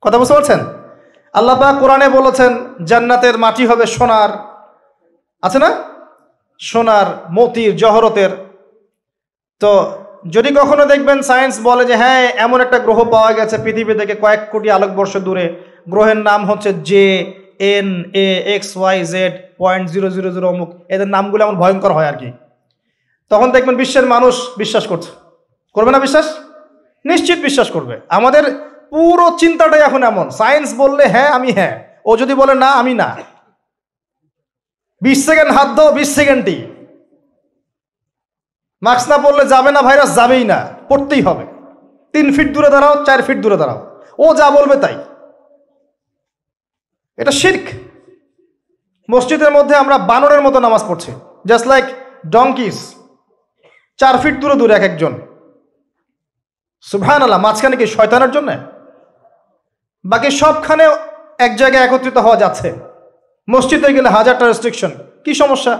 কথা 0.00 0.18
বুঝতে 0.18 0.34
পারছেন? 0.34 0.60
আল্লাহ 1.32 1.80
কোরআনে 1.80 2.08
বলেছেন, 2.08 2.50
জান্নাতের 2.84 3.38
মাটি 3.38 3.66
হবে 3.66 3.86
সোনার। 3.86 4.30
আছে 5.42 5.58
না? 5.58 5.70
সোনার 6.60 7.06
মতির 7.30 7.76
জহরতের। 7.76 8.30
তো 9.60 9.70
যদি 10.30 10.50
কখনো 10.54 10.84
দেখবেন 10.86 11.22
সায়েন্স 11.22 11.54
বলে 11.62 11.84
যে 11.84 11.96
হ্যাঁ 11.96 12.32
এমন 12.36 12.60
একটা 12.60 12.78
গ্রহ 12.78 13.04
পাওয়া 13.04 13.32
গেছে 13.32 13.56
পৃথিবী 13.64 13.94
থেকে 13.94 14.14
কয়েক 14.14 14.40
কোটি 14.50 14.70
আলোকবর্ষ 14.70 15.16
দূরে। 15.16 15.46
গ্রহের 15.88 16.16
নাম 16.16 16.40
হচ্ছে 16.46 16.70
J 16.82 17.04
N 17.58 17.88
A 18.14 18.54
X 18.54 18.76
Y 18.76 19.04
Z 19.04 19.32
point 19.58 19.90
zero 19.90 20.08
zero 20.10 20.30
zero 20.30 20.48
অমুক। 20.48 20.70
এদের 20.88 21.08
নামগুলো 21.08 21.44
এমন 21.44 21.56
ভয়ঙ্কর 21.56 21.92
হয় 21.92 22.06
আর 22.06 22.14
কি 22.14 22.32
তখন 23.30 23.50
দেখবেন 23.50 23.76
বিশ্বের 23.76 24.06
মানুষ 24.06 24.34
বিশ্বাস 24.58 24.86
করছে। 24.86 25.10
করবে 25.74 25.90
না 25.90 25.98
বিশ্বাস? 25.98 26.26
নিশ্চিত 27.04 27.38
বিশ্বাস 27.38 27.70
করবে। 27.70 28.00
আমাদের 28.08 28.44
পুরো 28.90 29.26
চিন্তাটাই 29.38 29.80
এখন 29.80 30.02
এমন। 30.02 30.30
সায়েন্স 30.30 30.68
বললে 30.76 31.04
হ্যাঁ 31.06 31.28
আমি 31.28 31.52
হ্যাঁ। 31.52 31.74
ও 32.04 32.16
যদি 32.16 32.34
বলে 32.34 32.54
না, 32.54 32.70
আমি 32.72 32.94
না। 32.94 33.16
বিশ 35.00 35.26
সেকেন্ড 35.26 35.52
হাত 35.52 35.68
দাও, 35.68 35.92
বিশ 35.92 36.14
সেকেন্ডই। 36.14 36.66
মাস্ক 38.82 39.10
না 39.10 39.18
পড়লে 39.18 39.46
যাবে 39.46 39.72
না 39.72 39.82
ভাইরাস, 39.82 40.14
যাবেই 40.14 40.44
না, 40.44 40.68
পড়তেই 40.88 41.22
হবে। 41.22 41.46
তিন 42.12 42.36
ফিট 42.36 42.52
দূরে 42.52 42.70
দাঁড়াও, 42.70 43.04
চার 43.04 43.22
ফিট 43.22 43.38
দূরে 43.38 43.56
দাঁড়াও। 43.56 44.02
ও 44.18 44.34
যা 44.34 44.50
বলবে 44.50 44.76
তাই। 44.76 45.04
এটা 47.16 47.30
শির্ক। 47.30 47.68
মসজিদের 49.10 49.52
মধ্যে 49.52 49.76
আমরা 49.76 49.98
বানরের 49.98 50.42
মতো 50.42 50.60
নামাজ 50.60 50.84
পড়ছি। 50.88 51.12
জাস্ট 51.46 51.66
লাইক 51.66 51.84
ডঙ্কিস 52.28 52.94
চার 53.96 54.18
ফিট 54.18 54.40
দূরে 54.40 54.54
দূরে 54.54 54.74
এক 54.74 54.82
একজন। 54.82 55.20
সুভান 56.80 57.22
আল্লাহ 57.22 57.40
মাঝখানে 57.40 57.76
কি 57.76 57.86
শয়তানের 57.86 58.30
জন্য? 58.30 58.52
বাকি 60.04 60.30
সবখানে 60.30 60.84
এক 61.38 61.56
জায়গায় 61.56 61.84
একত্রিত 61.84 62.16
হওয়া 62.16 62.36
যাচ্ছে। 62.36 62.87
মসজিদে 63.50 63.92
গেলে 63.92 64.08
হাজারটা 64.08 64.46
রেস্ট্রিকশন 64.46 64.90
কি 65.24 65.34
সমস্যা? 65.34 65.78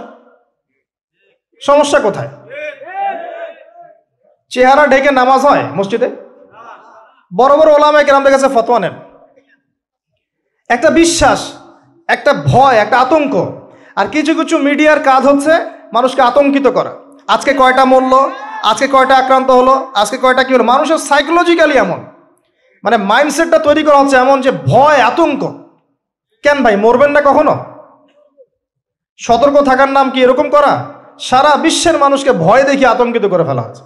সমস্যা 1.61 1.99
কোথায়? 1.99 2.29
চেহারা 4.49 4.87
ঢেকে 4.87 5.11
নামাজ 5.11 5.41
হয় 5.41 5.63
মসজিদে? 5.63 6.09
বড় 7.35 7.57
বড় 7.57 7.73
ওলামে 7.73 8.03
কেরামদের 8.03 8.31
কাছে 8.33 8.47
ফতোয়া 8.53 8.79
নেন। 8.79 8.93
একটা 10.69 10.89
বিশ্বাস, 10.89 11.53
একটা 12.07 12.33
ভয়, 12.33 12.75
একটা 12.75 12.99
আতঙ্ক। 12.99 13.61
আর 13.95 14.07
কিছু 14.07 14.35
কিছু 14.35 14.57
মিডিয়ার 14.57 14.99
কাজ 14.99 15.27
হচ্ছে 15.27 15.51
মানুষকে 15.93 16.21
আতঙ্কিত 16.21 16.67
করা। 16.67 16.95
আজকে 17.27 17.53
কয়টা 17.53 17.85
মরল, 17.85 18.31
আজকে 18.63 18.87
কয়টা 18.87 19.17
আক্রান্ত 19.17 19.51
হলো, 19.51 19.91
আজকে 19.95 20.17
কয়টা 20.17 20.43
কি 20.43 20.53
হলো? 20.53 20.63
মানুষের 20.63 20.97
সাইকোলজিক্যালি 20.97 21.77
এমন। 21.77 22.05
মানে 22.83 22.97
মাইন্ডসেটটা 22.97 23.57
তৈরি 23.57 23.83
করা 23.83 23.97
হচ্ছে 23.97 24.15
এমন 24.15 24.41
যে 24.41 24.51
ভয়, 24.51 25.01
আতঙ্ক। 25.01 25.68
কেন 26.43 26.57
ভাই, 26.65 26.75
মরবেন 26.83 27.11
না 27.15 27.21
কখনো? 27.29 27.53
সতর্ক 29.19 29.55
থাকার 29.69 29.89
নাম 29.97 30.05
কি 30.13 30.19
এরকম 30.25 30.47
করা? 30.55 30.73
সারা 31.29 31.51
বিশ্বের 31.65 31.97
মানুষকে 32.03 32.31
ভয় 32.45 32.63
দেখিয়ে 32.69 32.91
আতঙ্কিত 32.93 33.25
করে 33.33 33.43
ফেলা 33.49 33.63
হচ্ছে। 33.65 33.83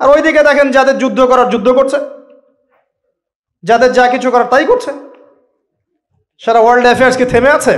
আর 0.00 0.08
ওইদিকে 0.14 0.42
দেখেন 0.48 0.68
যাদের 0.76 0.96
যুদ্ধ 1.02 1.20
করার 1.30 1.48
যুদ্ধ 1.52 1.68
করছে, 1.78 1.98
যাদের 3.64 3.90
যা 3.96 4.04
কিছু 4.14 4.28
করার 4.30 4.48
তাই 4.52 4.64
করছে। 4.70 4.90
সারা 6.42 6.60
ওয়ার্ল্ড 6.62 6.86
অ্যাফেয়ার্স 6.86 7.16
কি 7.16 7.24
থেমে 7.32 7.50
আছে? 7.58 7.74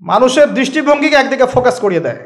মানুষের 0.00 0.48
দৃষ্টিভঙ্গিকে 0.58 1.16
একদিকে 1.16 1.46
ফোকাস 1.54 1.76
করিয়ে 1.84 2.04
দেয়। 2.06 2.20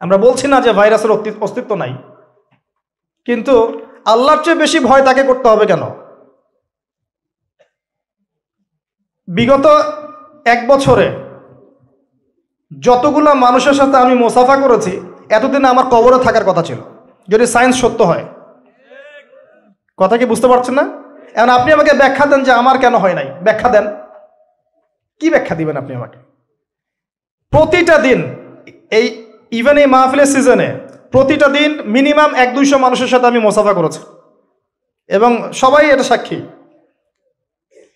আমরা 0.00 0.16
বলছি 0.26 0.46
না 0.52 0.58
যে 0.66 0.70
ভাইরাসের 0.78 1.10
অস্তিত্ব 1.46 1.70
নাই। 1.82 1.92
কিন্তু 3.26 3.54
আল্লাহর 4.12 4.40
চেয়ে 4.44 4.60
বেশি 4.62 4.78
ভয় 4.88 5.02
তাকে 5.08 5.22
করতে 5.22 5.46
হবে 5.48 5.64
কেন? 5.70 5.82
বিগত 9.30 9.66
এক 10.44 10.68
বছরে 10.68 11.10
যতগুলো 12.80 13.34
মানুষের 13.34 13.72
সাথে 13.72 13.96
আমি 13.96 14.14
মোসাফা 14.14 14.56
করেছি, 14.56 15.00
এতদিন 15.28 15.64
আমার 15.64 15.86
কবরে 15.86 16.24
থাকার 16.24 16.44
কথা 16.44 16.62
ছিল। 16.62 16.76
যদি 17.28 17.46
সায়েন্স 17.46 17.80
সত্য 17.80 18.02
হয়। 18.02 18.24
কথা 19.96 20.16
কি 20.16 20.24
বুঝতে 20.24 20.48
পারছেন 20.48 20.74
না? 20.74 20.88
এখন 21.34 21.48
আপনি 21.48 21.72
আমাকে 21.72 21.92
ব্যাখ্যা 21.92 22.26
দেন 22.26 22.42
যে 22.42 22.52
আমার 22.52 22.78
কেন 22.78 22.94
হয় 22.94 23.14
নাই। 23.14 23.32
ব্যাখ্যা 23.42 23.68
দেন। 23.68 23.86
কি 25.20 25.30
ব্যাখ্যা 25.30 25.56
দিবেন 25.56 25.76
আপনি 25.76 25.94
আমাকে? 25.94 26.18
প্রতিটা 27.50 27.98
দিন, 27.98 28.36
এই 28.90 29.32
ইভেন 29.50 29.76
এই 29.78 29.86
মাহফিলের 29.86 30.26
সিজনে 30.26 30.78
প্রতিটা 31.10 31.48
দিন 31.48 31.82
মিনিমাম 31.84 32.34
এক 32.34 32.54
দুইশো 32.54 32.78
মানুষের 32.78 33.06
সাথে 33.06 33.26
আমি 33.26 33.38
মোসাফা 33.38 33.72
করেছি। 33.72 34.00
এবং 35.08 35.52
সবাই 35.52 35.90
এটা 35.90 36.02
সাক্ষী। 36.02 36.42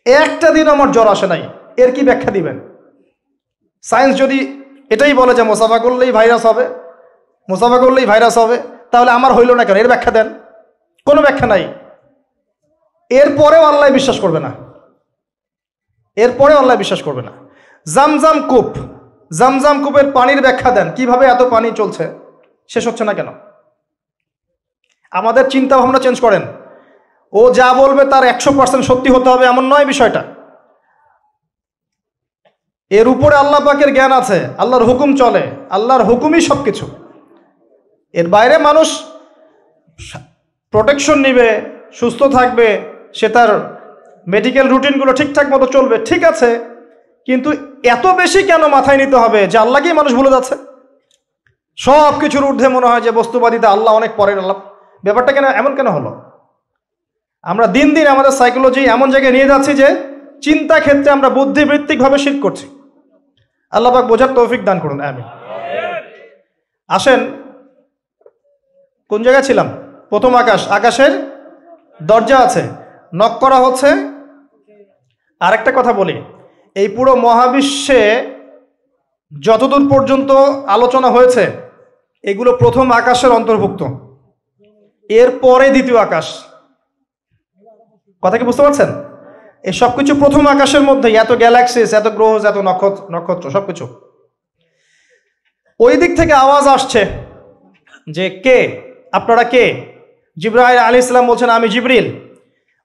একটা 0.06 0.50
দিন 0.50 0.68
আমার 0.68 0.92
জ্বর 0.92 1.06
আসে 1.06 1.26
নাই, 1.26 1.48
এর 1.76 1.92
কি 1.92 2.02
ব্যাখ্যা 2.02 2.30
দিবেন? 2.30 2.60
সায়েন্স 3.82 4.16
যদি 4.16 4.64
এটাই 4.90 5.14
বলে 5.14 5.34
যে 5.34 5.42
মোসাফা 5.42 5.78
করলেই 5.78 6.12
ভাইরাস 6.12 6.46
হবে, 6.46 6.68
মোসাফা 7.50 7.78
করলেই 7.78 8.06
ভাইরাস 8.06 8.38
হবে, 8.38 8.62
তাহলে 8.90 9.10
আমার 9.10 9.32
হইল 9.32 9.54
না 9.54 9.64
কেন? 9.64 9.76
এর 9.76 9.88
ব্যাখ্যা 9.88 10.12
দেন। 10.12 10.34
কোনো 11.06 11.22
ব্যাখ্যা 11.22 11.46
নাই। 11.46 11.74
এরপরেও 13.10 13.64
আল্লাহ 13.64 13.90
বিশ্বাস 13.90 14.20
করবে 14.20 14.40
না। 14.40 14.52
এরপরেও 16.16 16.58
আল্লাহ 16.58 16.76
বিশ্বাস 16.76 17.02
করবে 17.02 17.22
না। 17.22 17.32
জামজাম 17.94 18.48
কূপ, 18.48 18.70
জামজাম 19.38 19.84
কূপের 19.84 20.12
পানির 20.12 20.40
ব্যাখ্যা 20.42 20.70
দেন। 20.70 20.90
কীভাবে 20.96 21.26
এত 21.26 21.42
পানি 21.42 21.70
চলছে? 21.70 22.08
শেষ 22.68 22.86
হচ্ছে 22.88 23.04
না 23.04 23.14
কেন? 23.14 23.26
আমাদের 25.10 25.50
চিন্তা 25.50 25.78
ভাবনা 25.78 25.98
চেঞ্জ 25.98 26.20
করেন। 26.20 26.42
ও 27.34 27.42
যা 27.58 27.68
বলবে 27.82 28.02
তার 28.12 28.24
একশো 28.32 28.50
পার্সেন্ট 28.58 28.84
সত্যি 28.90 29.08
হতে 29.14 29.28
হবে, 29.32 29.44
এমন 29.52 29.64
নয় 29.72 29.86
বিষয়টা। 29.92 30.22
এর 32.90 33.06
উপরে 33.14 33.34
আল্লাহ 33.42 33.60
পাকের 33.66 33.90
জ্ঞান 33.96 34.12
আছে, 34.20 34.38
আল্লাহর 34.62 34.86
হুকুম 34.88 35.10
চলে, 35.20 35.42
আল্লাহর 35.76 36.06
হুকুমই 36.08 36.42
সব 36.48 36.58
কিছু 36.66 36.86
এর 38.14 38.26
বাইরে 38.34 38.56
মানুষ 38.68 38.88
প্রোটেকশন 40.72 41.18
নিবে, 41.26 41.48
সুস্থ 41.98 42.20
থাকবে, 42.36 42.66
সে 43.18 43.26
তার 43.36 43.50
মেডিকেল 44.26 44.66
রুটিনগুলো 44.68 45.12
ঠিকঠাক 45.18 45.46
মতো 45.54 45.66
চলবে, 45.74 45.96
ঠিক 46.08 46.22
আছে, 46.30 46.50
কিন্তু 47.28 47.48
এত 47.94 48.04
বেশি 48.20 48.40
কেন 48.50 48.62
মাথায় 48.76 48.98
নিতে 49.02 49.16
হবে 49.24 49.40
যে 49.52 49.56
আল্লাহকেই 49.64 49.98
মানুষ 50.00 50.12
ভুলে 50.18 50.34
যাচ্ছে? 50.34 50.54
সব 51.78 52.12
কিছুর 52.22 52.48
ঊর্ধ্বে 52.48 52.68
মনে 52.76 52.88
হয় 52.90 53.02
যে 53.06 53.10
বস্তুবাদীতে 53.18 53.66
আল্লাহ 53.74 53.92
অনেক 54.00 54.12
পরের 54.20 54.38
আল্লাহ। 54.42 54.58
ব্যাপারটা 55.04 55.32
কেন, 55.36 55.46
এমন 55.60 55.72
কেন 55.78 55.88
হলো? 55.96 56.10
আমরা 57.44 57.66
দিন 57.76 57.88
দিন 57.96 58.06
আমাদের 58.14 58.32
সাইকোলজি 58.40 58.82
এমন 58.96 59.08
জায়গায় 59.14 59.34
নিয়ে 59.36 59.50
যাচ্ছি 59.52 59.72
যে 59.80 59.88
চিন্তা 60.46 60.76
ক্ষেত্রে 60.84 61.08
আমরা 61.16 61.28
বুদ্ধিবৃত্তিকভাবে 61.38 62.18
শীত 62.24 62.36
করছি। 62.44 62.66
আল্লাহবাক 63.72 64.04
বোঝার 64.10 64.30
তৌফিক 64.38 64.60
দান 64.68 64.78
করুন 64.84 64.98
আমি 65.10 65.22
আসেন, 66.90 67.20
কোন 69.10 69.20
জায়গায় 69.26 69.46
ছিলাম? 69.48 69.68
প্রথম 70.12 70.32
আকাশ, 70.42 70.60
আকাশের 70.78 71.12
দরজা 72.10 72.36
আছে 72.46 72.62
নক 73.20 73.32
করা 73.42 73.58
হচ্ছে। 73.64 73.88
আরেকটা 75.40 75.70
কথা 75.78 75.92
বলি, 76.00 76.16
এই 76.76 76.88
পুরো 76.96 77.12
মহাবিশ্বে 77.26 78.00
যতদূর 79.32 79.84
পর্যন্ত 79.92 80.30
আলোচনা 80.76 81.08
হয়েছে, 81.16 81.44
এগুলো 82.24 82.50
প্রথম 82.62 82.86
আকাশের 83.00 83.32
অন্তর্ভুক্ত। 83.38 83.80
এর 85.10 85.30
পরে 85.44 85.66
দ্বিতীয় 85.74 85.98
আকাশ। 86.06 86.26
কথা 88.24 88.36
কি 88.38 88.44
বুঝতে 88.44 88.62
পারছেন? 88.62 88.90
এই 89.64 89.72
সব 89.72 89.90
কিছু 89.98 90.12
প্রথম 90.22 90.46
আকাশের 90.46 90.82
মধ্যে, 90.82 91.08
এত 91.22 91.30
গ্যালাক্সিস, 91.42 91.88
এত 91.92 92.06
গ্রহ, 92.16 92.32
এত 92.50 92.58
নক্ষত্র 92.68 93.02
নক্ষত্র 93.14 93.46
সব 93.50 93.64
কিছু 93.66 93.84
ওই 95.80 95.94
দিক 95.96 96.12
থেকে 96.16 96.34
আওয়াজ 96.44 96.64
আসছে 96.68 97.00
যে 98.06 98.24
কে? 98.44 98.58
আপনারা 99.12 99.44
কে? 99.44 99.64
জিব্রাহিল 100.36 100.78
আলী 100.78 100.98
ইসলাম 100.98 101.26
বলছেন, 101.30 101.50
আমি 101.50 101.68
জিবরিল। 101.68 102.06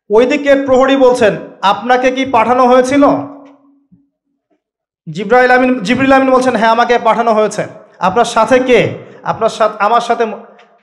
ওই 0.09 0.25
দিকে 0.25 0.51
প্রহরী 0.67 0.95
বলছেন, 0.95 1.33
আপনাকে 1.61 2.11
কি 2.11 2.23
পাঠানো 2.25 2.63
হয়েছিল? 2.67 3.03
জিব্রাহিল 5.07 5.51
আমিন, 5.51 5.71
জিবরিল 5.79 6.13
আমিন 6.13 6.29
বলছেন 6.35 6.55
হ্যাঁ 6.55 6.71
আমাকে 6.71 6.95
পাঠানো 7.07 7.31
হয়েছে। 7.33 7.63
আপনার 7.99 8.25
সাথে 8.25 8.57
কে? 8.59 8.79
আপনার 9.23 9.49
সাথে, 9.49 9.75
আমার 9.79 10.01
সাথে 10.01 10.23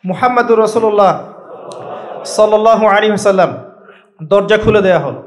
মুহাম্মদুর 0.05 0.59
রসুল্লাহ 0.65 1.13
সাল্লাহ 2.37 2.81
আলী 2.95 3.07
সাল্লাম 3.19 3.51
দরজা 4.21 4.59
খুলে 4.59 4.83
দেয়া 4.83 4.99
হলো। 4.99 5.21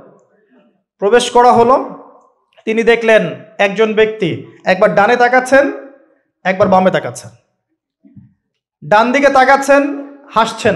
প্রবেশ 0.99 1.31
করা 1.31 1.51
হলো। 1.51 1.75
তিনি 2.65 2.83
দেখলেন 2.83 3.23
একজন 3.57 3.93
ব্যক্তি 3.93 4.45
একবার 4.65 4.95
ডানে 4.95 5.15
তাকাচ্ছেন, 5.15 5.71
একবার 6.43 6.67
বামে 6.67 6.91
তাকাচ্ছেন। 6.91 7.29
ডান 8.87 9.11
দিকে 9.11 9.29
তাকাচ্ছেন, 9.29 9.81
হাসছেন, 10.33 10.75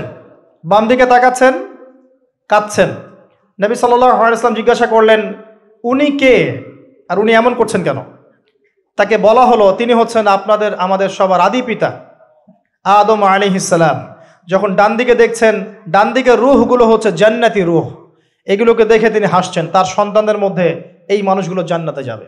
বাম 0.66 0.88
দিকে 0.88 1.06
তাকাচ্ছেন, 1.06 1.54
কাঁদছেন। 2.48 2.90
নবী 3.60 3.76
সাল্লাম 3.76 4.54
জিজ্ঞাসা 4.54 4.88
করলেন, 4.88 5.34
উনি 5.84 6.12
কে? 6.12 6.36
আর 7.10 7.20
উনি 7.20 7.34
এমন 7.34 7.54
করছেন 7.54 7.84
কেন? 7.84 8.00
তাকে 8.96 9.18
বলা 9.18 9.46
হলো, 9.46 9.76
তিনি 9.78 9.94
হচ্ছেন 9.94 10.28
আপনাদের, 10.28 10.76
আমাদের 10.76 11.10
সবার 11.10 11.42
আদি 11.42 11.62
পিতা, 11.62 12.00
আদম 12.84 13.24
আলী 13.24 13.56
ইসালাম 13.56 14.16
যখন 14.48 14.76
ডান 14.76 14.98
দিকে 14.98 15.16
দেখছেন, 15.16 15.64
ডান 15.90 16.14
দিকে 16.14 16.36
রুহগুলো 16.36 16.86
হচ্ছে 16.88 17.12
জান্নাতি 17.12 17.62
রুহ। 17.62 18.03
এগুলোকে 18.48 18.86
দেখে 18.86 19.10
তিনি 19.10 19.26
হাসছেন, 19.26 19.68
তার 19.68 19.86
সন্তানদের 19.86 20.38
মধ্যে 20.38 20.68
এই 21.10 21.22
মানুষগুলো 21.22 21.64
জান্নাতে 21.64 22.04
যাবে। 22.04 22.26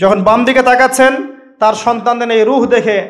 যখন 0.00 0.22
বাম 0.22 0.44
দিকে 0.44 0.62
তাকাচ্ছেন, 0.62 1.12
তার 1.60 1.74
সন্তানদের 1.74 2.30
এই 2.30 2.44
রুহ 2.44 2.66
দেখে 2.66 3.08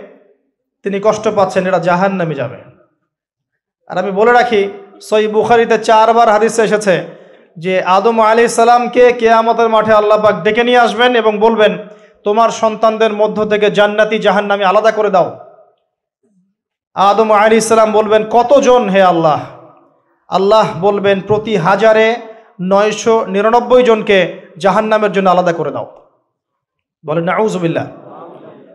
তিনি 0.84 1.00
কষ্ট 1.04 1.28
পাচ্ছেন 1.28 1.66
এটা 1.66 1.78
জাহান 1.78 2.12
নামে 2.12 2.34
যাবে। 2.34 2.58
আর 3.88 3.98
আমি 3.98 4.10
বলে 4.10 4.32
রাখি 4.32 4.68
সই 5.00 5.26
বুখারিতে 5.26 5.78
চারবার 5.78 6.28
হাদিসে 6.28 6.62
এসেছে 6.64 7.06
যে, 7.58 7.82
আদম 7.82 8.20
আলী 8.20 8.48
সালামকে 8.48 9.12
কেয়ামতের 9.12 9.68
মাঠে 9.68 9.92
আল্লাপাক 9.92 10.34
ডেকে 10.42 10.64
নিয়ে 10.64 10.78
আসবেন 10.78 11.14
এবং 11.14 11.38
বলবেন, 11.38 11.78
তোমার 12.24 12.50
সন্তানদের 12.50 13.12
মধ্য 13.12 13.50
থেকে 13.50 13.70
জান্নাতি 13.70 14.18
জাহান্নামি 14.18 14.64
আলাদা 14.64 14.90
করে 14.90 15.10
দাও। 15.10 15.38
আদম 16.94 17.32
আলী 17.32 17.56
ইসলাম 17.56 17.92
বলবেন, 17.92 18.22
কতজন 18.30 18.88
হে 18.88 19.02
আল্লাহ? 19.02 19.40
আল্লাহ 20.30 20.66
বলবেন, 20.80 21.20
প্রতি 21.20 21.54
হাজারে 21.56 22.06
নয়শো 22.72 23.14
নিরানব্বই 23.34 23.82
জনকে 23.82 24.18
জাহান্নামের 24.58 25.12
জন্য 25.12 25.28
আলাদা 25.30 25.52
করে 25.52 25.70
দাও। 25.70 25.86
বলেন 27.04 27.24
নাউজুবিল্লাহ 27.24 27.86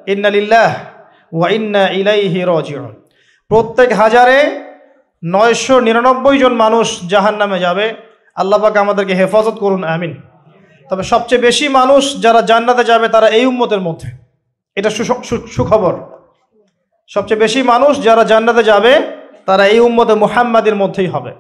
ইন্নালিল্লাহ 0.08 0.70
ওয়া 1.34 1.47
ইন্না 1.49 1.84
ইলাইহি 2.02 2.39
রাজিউন। 2.54 2.91
প্রত্যেক 3.52 3.89
হাজারে 4.02 4.38
নয়শো 5.24 5.76
নিরানব্বই 5.80 6.38
জন 6.38 6.54
মানুষ 6.54 6.88
জাহান্নামে 7.10 7.58
যাবে। 7.60 7.86
আল্লাহ 8.36 8.58
পাক 8.62 8.76
আমাদেরকে 8.78 9.14
হেফাজত 9.14 9.56
করুন, 9.64 9.84
আমিন। 9.84 10.14
তবে 10.89 11.04
সবচেয়ে 11.04 11.41
বেশি 11.41 11.66
মানুষ 11.80 12.04
যারা 12.22 12.41
জান্নাতে 12.41 12.84
যাবে, 12.84 13.06
তারা 13.08 13.28
এই 13.38 13.45
উম্মতের 13.45 13.82
মধ্যে। 13.88 14.10
এটা 14.78 14.89
সুখবর 15.56 15.95
সবচেয়ে 17.08 17.39
বেশি 17.39 17.60
মানুষ 17.64 17.93
যারা 18.04 18.24
জান্নাতে 18.24 18.64
যাবে 18.64 18.93
তারা 19.48 19.64
এই 19.74 19.82
উম্মতে 19.88 20.14
মুহাম্মাদের 20.24 20.76
মধ্যেই 20.82 21.10
হবে। 21.14 21.32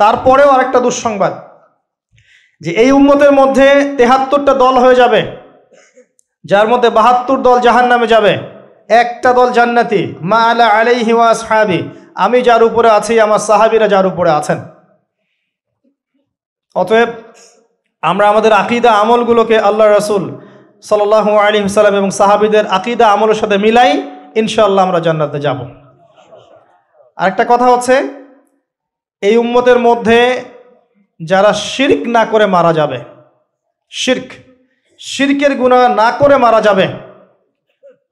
তারপরেও 0.00 0.48
আরেকটা 0.54 0.78
দুঃসংবাদ, 0.86 1.32
যে 2.60 2.70
এই 2.82 2.90
উম্মতের 2.98 3.32
মধ্যে 3.40 3.66
তেহাত্তরটা 3.98 4.52
দল 4.64 4.74
হয়ে 4.84 5.00
যাবে, 5.02 5.20
যার 6.44 6.66
মধ্যে 6.72 6.88
বাহাত্তর 6.98 7.38
দল 7.46 7.56
জাহান 7.66 7.86
নামে 7.92 8.06
যাবে। 8.14 8.32
একটা 9.02 9.30
দল 9.38 9.48
জান্নাতি, 9.58 10.02
মা 10.30 10.40
আলা 10.50 10.66
আলাইহি 10.78 11.12
ওয়া 11.18 11.28
সাহাবি 11.42 11.80
আমি 12.24 12.38
যার 12.48 12.62
উপরে 12.68 12.88
আছি, 12.98 13.14
আমার 13.26 13.40
সাহাবিরা 13.48 13.86
যার 13.94 14.06
উপরে 14.10 14.30
আছেন। 14.38 14.58
অতএব 16.76 17.10
আমরা 18.02 18.24
আমাদের 18.32 18.52
আকিদা 18.62 18.90
আমলগুলোকে 19.02 19.56
আল্লাহ 19.68 19.86
রসুল 19.88 20.24
সাল্লাহ 20.90 21.26
আলী 21.46 21.58
সাল্লাম 21.76 21.96
এবং 22.02 22.10
সাহাবিদের 22.20 22.64
আকিদা 22.78 23.06
আমলের 23.14 23.38
সাথে 23.42 23.56
মিলাই 23.64 23.90
ইনশাল্লাহ 24.40 24.82
আমরা 24.86 25.00
জান্নাতে 25.06 25.38
যাব। 25.46 25.58
আরেকটা 27.18 27.44
কথা 27.48 27.66
হচ্ছে, 27.72 27.94
এই 29.22 29.36
উম্মতের 29.36 29.78
মধ্যে 29.78 30.18
যারা 31.20 31.50
শির্ক 31.52 32.00
না 32.16 32.22
করে 32.24 32.46
মারা 32.46 32.72
যাবে, 32.72 32.98
শির্ক, 33.92 34.28
শির্কের 35.00 35.52
গুণা 35.56 35.78
না 36.00 36.08
করে 36.10 36.36
মারা 36.36 36.60
যাবে, 36.60 36.86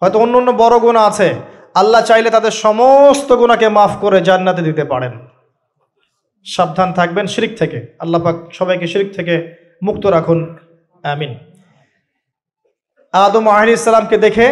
হয়তো 0.00 0.16
অন্য 0.18 0.34
অন্য 0.36 0.50
বড় 0.62 0.76
গুণা 0.78 1.02
আছে, 1.06 1.28
আল্লাহ 1.74 2.02
চাইলে 2.04 2.28
তাদের 2.30 2.54
সমস্ত 2.64 3.28
গুণাকে 3.32 3.66
মাফ 3.68 3.92
করে 4.00 4.18
জান্নাতে 4.20 4.62
দিতে 4.62 4.84
পারেন। 4.84 5.14
সাবধান 6.46 6.88
থাকবেন 6.92 7.26
শিরিক 7.26 7.52
থেকে। 7.58 7.78
আল্লাহ 7.98 8.20
পাক 8.22 8.36
সবাইকে 8.52 8.86
শিরিক 8.86 9.10
থেকে 9.14 9.34
মুক্ত 9.82 10.04
রাখুন। 10.06 10.38
আমিন। 11.02 11.32
আদম 13.14 13.44
আহলি 13.48 13.72
ইসলামকে 13.72 14.16
দেখে 14.18 14.46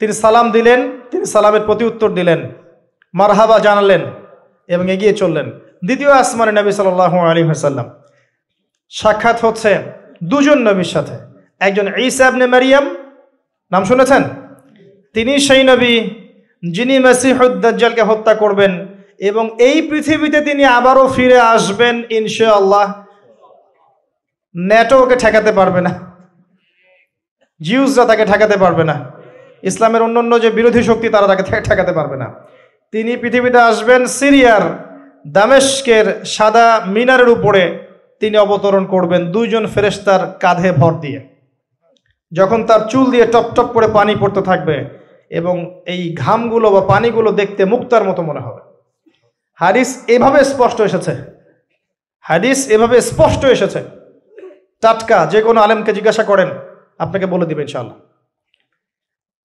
তিনি 0.00 0.12
সালাম 0.12 0.46
দিলেন, 0.50 0.80
তিনি 1.10 1.24
সালামের 1.26 1.64
প্রতি 1.66 1.84
উত্তর 1.84 2.08
দিলেন। 2.10 2.40
মারহাবা 3.14 3.58
জানালেন 3.58 4.00
এবং 4.68 4.90
এগিয়ে 4.90 5.12
চললেন। 5.12 5.50
দ্বিতীয় 5.84 6.10
আসমানে 6.10 6.52
নবী 6.52 6.70
সাল 6.70 7.00
আলী 7.10 7.42
হাসাল্লাম 7.42 7.90
সাক্ষাৎ 8.88 9.44
হচ্ছে 9.44 9.82
দুজন 10.24 10.58
নবীর 10.58 10.84
সাথে। 10.84 11.18
একজন 11.60 11.98
ইসাবনে 11.98 12.46
মারিয়াম, 12.46 12.96
নাম 13.72 13.84
শুনেছেন? 13.84 14.22
তিনি 15.14 15.38
সেই 15.38 15.64
নবী 15.64 16.10
যিনি 16.70 16.98
মেসিহুদ্দালকে 16.98 18.02
হত্যা 18.02 18.34
করবেন 18.34 18.86
এবং 19.18 19.50
এই 19.60 19.82
পৃথিবীতে 19.82 20.40
তিনি 20.40 20.64
আবারও 20.64 21.08
ফিরে 21.08 21.40
আসবেন 21.40 22.02
ইনশাআল্লাহ। 22.10 23.04
নেটো 24.56 25.02
ওকে 25.02 25.16
ঠেকাতে 25.16 25.52
পারবে 25.52 25.80
না। 25.80 25.90
জিউসরা 27.60 28.04
তাকে 28.04 28.26
ঠেকাতে 28.26 28.56
পারবে 28.56 28.84
না। 28.84 29.10
ইসলামের 29.62 30.02
অন্যান্য 30.02 30.42
যে 30.42 30.50
বিরোধী 30.50 30.82
শক্তি, 30.82 31.08
তারা 31.08 31.26
তাকে 31.26 31.42
ঠেকাতে 31.42 31.92
পারবে 31.92 32.16
না। 32.16 32.34
তিনি 32.92 33.16
পৃথিবীতে 33.16 33.58
আসবেন 33.58 34.06
সিরিয়ার 34.06 34.60
দামেস্কের 35.26 36.24
সাদা 36.24 36.80
মিনারের 36.86 37.28
উপরে। 37.28 37.88
তিনি 38.20 38.36
অবতরণ 38.36 38.86
করবেন 38.86 39.32
দুইজন 39.32 39.66
ফেরেস্তার 39.66 40.38
কাঁধে 40.40 40.72
ভর 40.72 40.92
দিয়ে। 40.92 41.28
যখন 42.32 42.66
তার 42.66 42.80
চুল 42.88 43.10
দিয়ে 43.10 43.26
টপ 43.26 43.44
টপ 43.54 43.64
করে 43.64 43.88
পানি 43.88 44.16
পড়তে 44.20 44.42
থাকবে 44.42 44.76
এবং 45.30 45.82
এই 45.86 46.14
ঘামগুলো 46.14 46.70
বা 46.70 46.80
পানিগুলো 46.80 47.32
দেখতে 47.32 47.64
মুক্তার 47.64 48.04
মতো 48.04 48.22
মনে 48.22 48.40
হবে। 48.40 48.60
হাদিস 49.54 50.04
এভাবে 50.06 50.44
স্পষ্ট 50.44 50.80
এসেছে। 50.80 51.16
হাদিস 52.20 52.70
এভাবে 52.70 53.00
স্পষ্ট 53.00 53.44
এসেছে। 53.44 53.82
টাটকা, 54.80 55.26
যে 55.26 55.42
কোনো 55.42 55.60
আলেমকে 55.60 55.92
জিজ্ঞাসা 55.92 56.24
করেন, 56.24 56.48
আপনাকে 56.98 57.26
বলে 57.26 57.46
দিবেন 57.46 57.62
ইনশাল্লাহ 57.62 57.96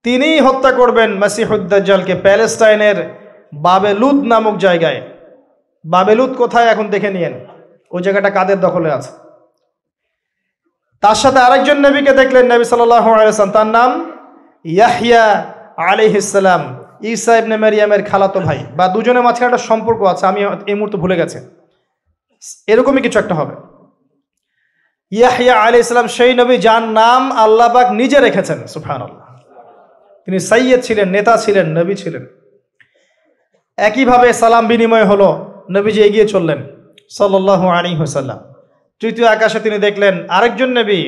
তিনি 0.04 0.39
হত্যা 0.39 0.72
করবেন 0.72 1.14
মাসিহুদ্দালকে 1.14 2.16
প্যালেস্টাইনের 2.16 3.23
বাবেলুদ 3.54 4.16
নামক 4.16 4.58
জায়গায়। 4.58 5.01
বাবেলুদ 5.86 6.36
কোথায় 6.36 6.66
এখন 6.66 6.88
দেখে 6.88 7.10
নিয়েন। 7.10 7.45
ওই 7.91 8.04
জায়গাটা 8.04 8.30
কাদের 8.30 8.60
দখলে 8.60 8.91
আছে? 8.91 9.12
তার 11.01 11.16
সাথে 11.16 11.39
আরেকজন 11.39 11.78
নবীকে 11.78 12.14
দেখলেন 12.14 12.51
নবী 12.51 12.64
সাল্লাম 12.64 13.51
তার 13.51 13.68
নাম 13.68 14.12
ইয়াহিয়া 14.66 15.54
আলিহিসাল্লাম 15.78 16.84
ইসা 17.01 17.38
ইবনে 17.38 17.58
মারিয়ামের 17.58 18.04
খালাতো 18.04 18.39
ভাই। 18.39 18.66
বা 18.76 18.88
দুজনের 18.88 19.24
মাঝখানে 19.24 19.45
একটা 19.45 19.58
সম্পর্ক 19.58 20.01
আছে, 20.04 20.26
আমি 20.26 20.45
এই 20.68 20.74
মুহূর্তে 20.74 20.97
ভুলে 20.97 21.16
গেছে। 21.16 21.49
এরকমই 22.68 23.01
কিছু 23.01 23.20
একটা 23.20 23.36
হবে। 23.36 23.56
ইয়াহিয়া 25.12 25.56
আলি 25.64 25.78
ইসলাম 25.78 26.08
সেই 26.08 26.34
নবী 26.34 26.58
যার 26.58 26.84
নাম 26.84 27.32
আল্লাহবাক 27.32 27.91
নিজে 27.91 28.20
রেখেছেন 28.20 28.68
সুফান 28.68 29.01
তিনি 30.26 30.39
সাইয়দ 30.39 30.82
ছিলেন, 30.82 31.10
নেতা 31.10 31.38
ছিলেন, 31.38 31.78
নবী 31.78 31.95
ছিলেন। 31.95 32.28
একইভাবে 33.78 34.34
সালাম 34.34 34.68
বিনিময় 34.68 35.06
হলো। 35.06 35.30
নবীজি 35.70 36.02
এগিয়ে 36.02 36.28
চললেন 36.28 36.60
সাল্লাহ 37.10 37.62
আলী 37.68 37.96
হুসাল্লাম 37.96 38.40
তৃতীয় 39.00 39.28
আকাশে 39.28 39.60
তিনি 39.60 39.78
দেখলেন 39.78 40.30
আরেকজন 40.30 40.70
নবী। 40.80 41.00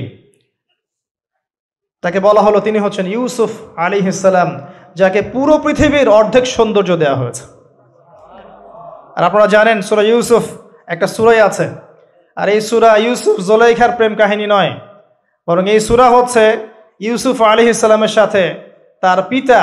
তাকে 2.03 2.19
বলা 2.19 2.41
হলো 2.41 2.59
তিনি 2.59 2.79
হচ্ছেন 2.79 3.05
ইউসুফ 3.05 3.51
আলী 3.77 3.97
ইসাল্লাম 3.97 4.49
যাকে 4.95 5.21
পুরো 5.21 5.57
পৃথিবীর 5.57 6.07
অর্ধেক 6.09 6.45
সৌন্দর্য 6.45 6.91
দেওয়া 6.97 7.15
হয়েছে। 7.15 7.43
আর 9.17 9.23
আপনারা 9.23 9.47
জানেন 9.47 9.81
সুরা 9.81 10.01
ইউসুফ 10.01 10.43
একটা 10.87 11.07
সুরাই 11.07 11.39
আছে। 11.39 11.65
আর 12.35 12.49
এই 12.49 12.61
সুরা 12.61 12.97
ইউসুফ 12.97 13.35
জোলাইখার 13.47 13.91
প্রেম 13.97 14.15
কাহিনী 14.15 14.45
নয়। 14.47 14.71
বরং 15.47 15.69
এই 15.69 15.79
সুরা 15.79 16.09
হচ্ছে 16.09 16.43
ইউসুফ 16.99 17.41
আলী 17.41 17.63
ইসলামের 17.69 18.13
সাথে 18.17 18.43
তার 19.01 19.19
পিতা 19.29 19.59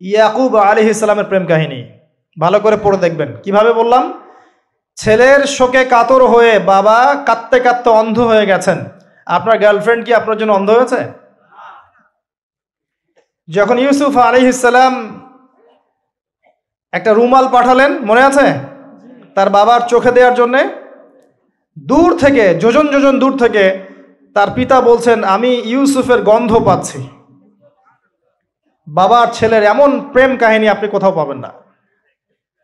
ইয়াকুব 0.00 0.52
আলী 0.56 0.82
ইসলামের 0.90 1.24
প্রেম 1.24 1.46
কাহিনী। 1.46 1.99
ভালো 2.40 2.60
করে 2.60 2.76
পড়ে 2.76 2.98
দেখবেন। 2.98 3.30
কীভাবে 3.44 3.72
বললাম? 3.72 4.04
ছেলের 4.96 5.40
শোকে 5.46 5.84
কাতর 5.84 6.22
হয়ে 6.26 6.58
বাবা 6.58 6.98
কাঁদতে 7.26 7.60
কাঁদতে 7.60 7.90
অন্ধ 7.90 8.18
হয়ে 8.18 8.46
গেছেন। 8.46 8.78
আপনার 9.26 9.58
গার্লফ্রেন্ড 9.58 10.04
কি 10.04 10.14
আপনার 10.14 10.36
জন্য 10.36 10.52
অন্ধ 10.52 10.70
হয়েছে? 10.70 11.00
যখন 13.48 13.78
ইউসুফ 13.78 14.16
আলি 14.16 14.48
ইসালাম 14.48 14.94
একটা 16.92 17.14
রুমাল 17.14 17.46
পাঠালেন, 17.48 17.90
মনে 18.04 18.22
আছে? 18.22 18.46
তার 19.34 19.50
বাবার 19.50 19.80
চোখে 19.88 20.10
দেওয়ার 20.10 20.34
জন্যে। 20.34 20.62
দূর 21.78 22.18
থেকে, 22.18 22.54
যোজন 22.54 22.86
যোজন 22.92 23.18
দূর 23.18 23.38
থেকে 23.38 23.64
তার 24.34 24.48
পিতা 24.54 24.80
বলছেন, 24.80 25.24
আমি 25.24 25.50
ইউসুফের 25.64 26.22
গন্ধ 26.22 26.52
পাচ্ছি। 26.66 27.00
বাবার 28.86 29.26
ছেলের 29.32 29.62
এমন 29.62 29.90
প্রেম 30.12 30.36
কাহিনী 30.36 30.68
আপনি 30.68 30.88
কোথাও 30.88 31.12
পাবেন 31.12 31.38
না। 31.38 31.50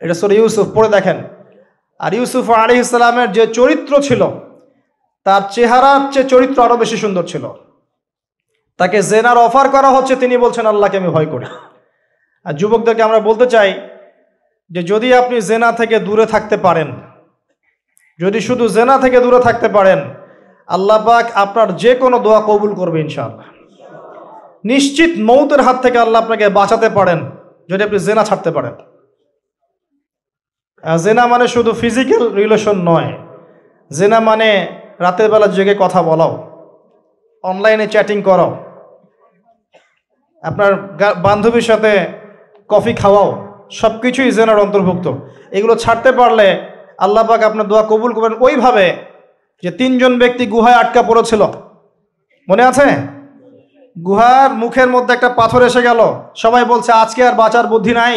এটা 0.00 0.14
সরে 0.20 0.34
ইউসুফ, 0.40 0.66
পড়ে 0.74 0.88
দেখেন। 0.88 1.18
আর 2.00 2.12
ইউসুফ 2.18 2.46
আলী 2.62 2.74
ইসলামের 2.84 3.28
যে 3.32 3.44
চরিত্র 3.58 3.92
ছিল, 4.08 4.22
তার 5.26 5.42
চেহারার 5.54 6.00
চেয়ে 6.12 6.30
চরিত্র 6.32 6.58
আরও 6.62 6.76
বেশি 6.76 6.96
সুন্দর 6.96 7.24
ছিল। 7.24 7.44
তাকে 8.80 8.98
জেনার 9.02 9.38
অফার 9.46 9.66
করা 9.68 9.90
হচ্ছে, 9.90 10.14
তিনি 10.16 10.34
বলছেন, 10.36 10.64
আল্লাহকে 10.66 10.96
আমি 10.98 11.10
ভয় 11.16 11.26
করি 11.26 11.46
আর 12.46 12.52
যুবকদেরকে 12.52 13.02
আমরা 13.02 13.20
বলতে 13.20 13.46
চাই 13.46 13.70
যে, 14.70 14.80
যদি 14.82 15.08
আপনি 15.14 15.36
জেনা 15.40 15.72
থেকে 15.72 15.96
দূরে 15.98 16.26
থাকতে 16.26 16.56
পারেন, 16.56 16.88
যদি 18.18 18.38
শুধু 18.40 18.64
জেনা 18.68 18.96
থেকে 18.98 19.18
দূরে 19.20 19.40
থাকতে 19.40 19.68
পারেন, 19.68 20.00
আল্লাহ 20.68 20.98
পাক 21.06 21.26
আপনার 21.34 21.68
যে 21.76 21.92
কোনো 21.94 22.16
দোয়া 22.18 22.40
কবুল 22.40 22.72
করবে, 22.74 22.98
ইনশাআল্লাহ। 23.00 23.46
নিশ্চিত 24.64 25.12
মৌতের 25.18 25.60
হাত 25.60 25.76
থেকে 25.82 25.98
আল্লাহ 25.98 26.22
আপনাকে 26.22 26.48
বাঁচাতে 26.48 26.88
পারেন, 26.88 27.18
যদি 27.68 27.82
আপনি 27.84 27.98
জেনা 27.98 28.24
ছাড়তে 28.24 28.50
পারেন। 28.50 28.74
জেনা 30.84 31.24
মানে 31.32 31.46
শুধু 31.54 31.70
ফিজিক্যাল 31.82 32.24
রিলেশন 32.40 32.76
নয়। 32.90 33.10
জেনা 33.90 34.18
মানে 34.28 34.48
রাতের 35.04 35.28
বেলা 35.32 35.48
জেগে 35.56 35.74
কথা 35.82 36.00
বলাও 36.10 36.32
অনলাইনে 37.44 37.86
চ্যাটিং 37.94 38.18
করাও, 38.28 38.50
আপনার 40.42 40.72
বান্ধবীর 41.26 41.66
সাথে 41.70 41.92
কফি 42.70 42.92
খাওয়াও 43.00 43.28
সব 43.80 43.92
কিছুই 44.02 44.30
জেনার 44.36 44.62
অন্তর্ভুক্ত। 44.64 45.06
এগুলো 45.56 45.74
ছাড়তে 45.82 46.10
পারলে 46.20 46.48
আল্লাহ 47.04 47.22
পাক 47.28 47.40
আপনার 47.48 47.66
দোয়া 47.70 47.84
কবুল 47.90 48.10
করবেন 48.16 48.34
ওইভাবে 48.46 48.86
যে 49.62 49.70
তিনজন 49.80 50.12
ব্যক্তি 50.22 50.44
গুহায় 50.54 50.78
আটকা 50.82 51.02
পড়েছিল। 51.08 51.42
মনে 52.48 52.62
আছে? 52.70 52.86
গুহার 53.96 54.50
মুখের 54.62 54.88
মধ্যে 54.94 55.12
একটা 55.14 55.30
পাথর 55.40 55.60
এসে 55.68 55.82
গেল। 55.88 56.00
সবাই 56.42 56.62
বলছে, 56.72 56.90
আজকে 57.02 57.20
আর 57.28 57.34
বাঁচার 57.42 57.64
বুদ্ধি 57.72 57.92
নাই। 58.00 58.16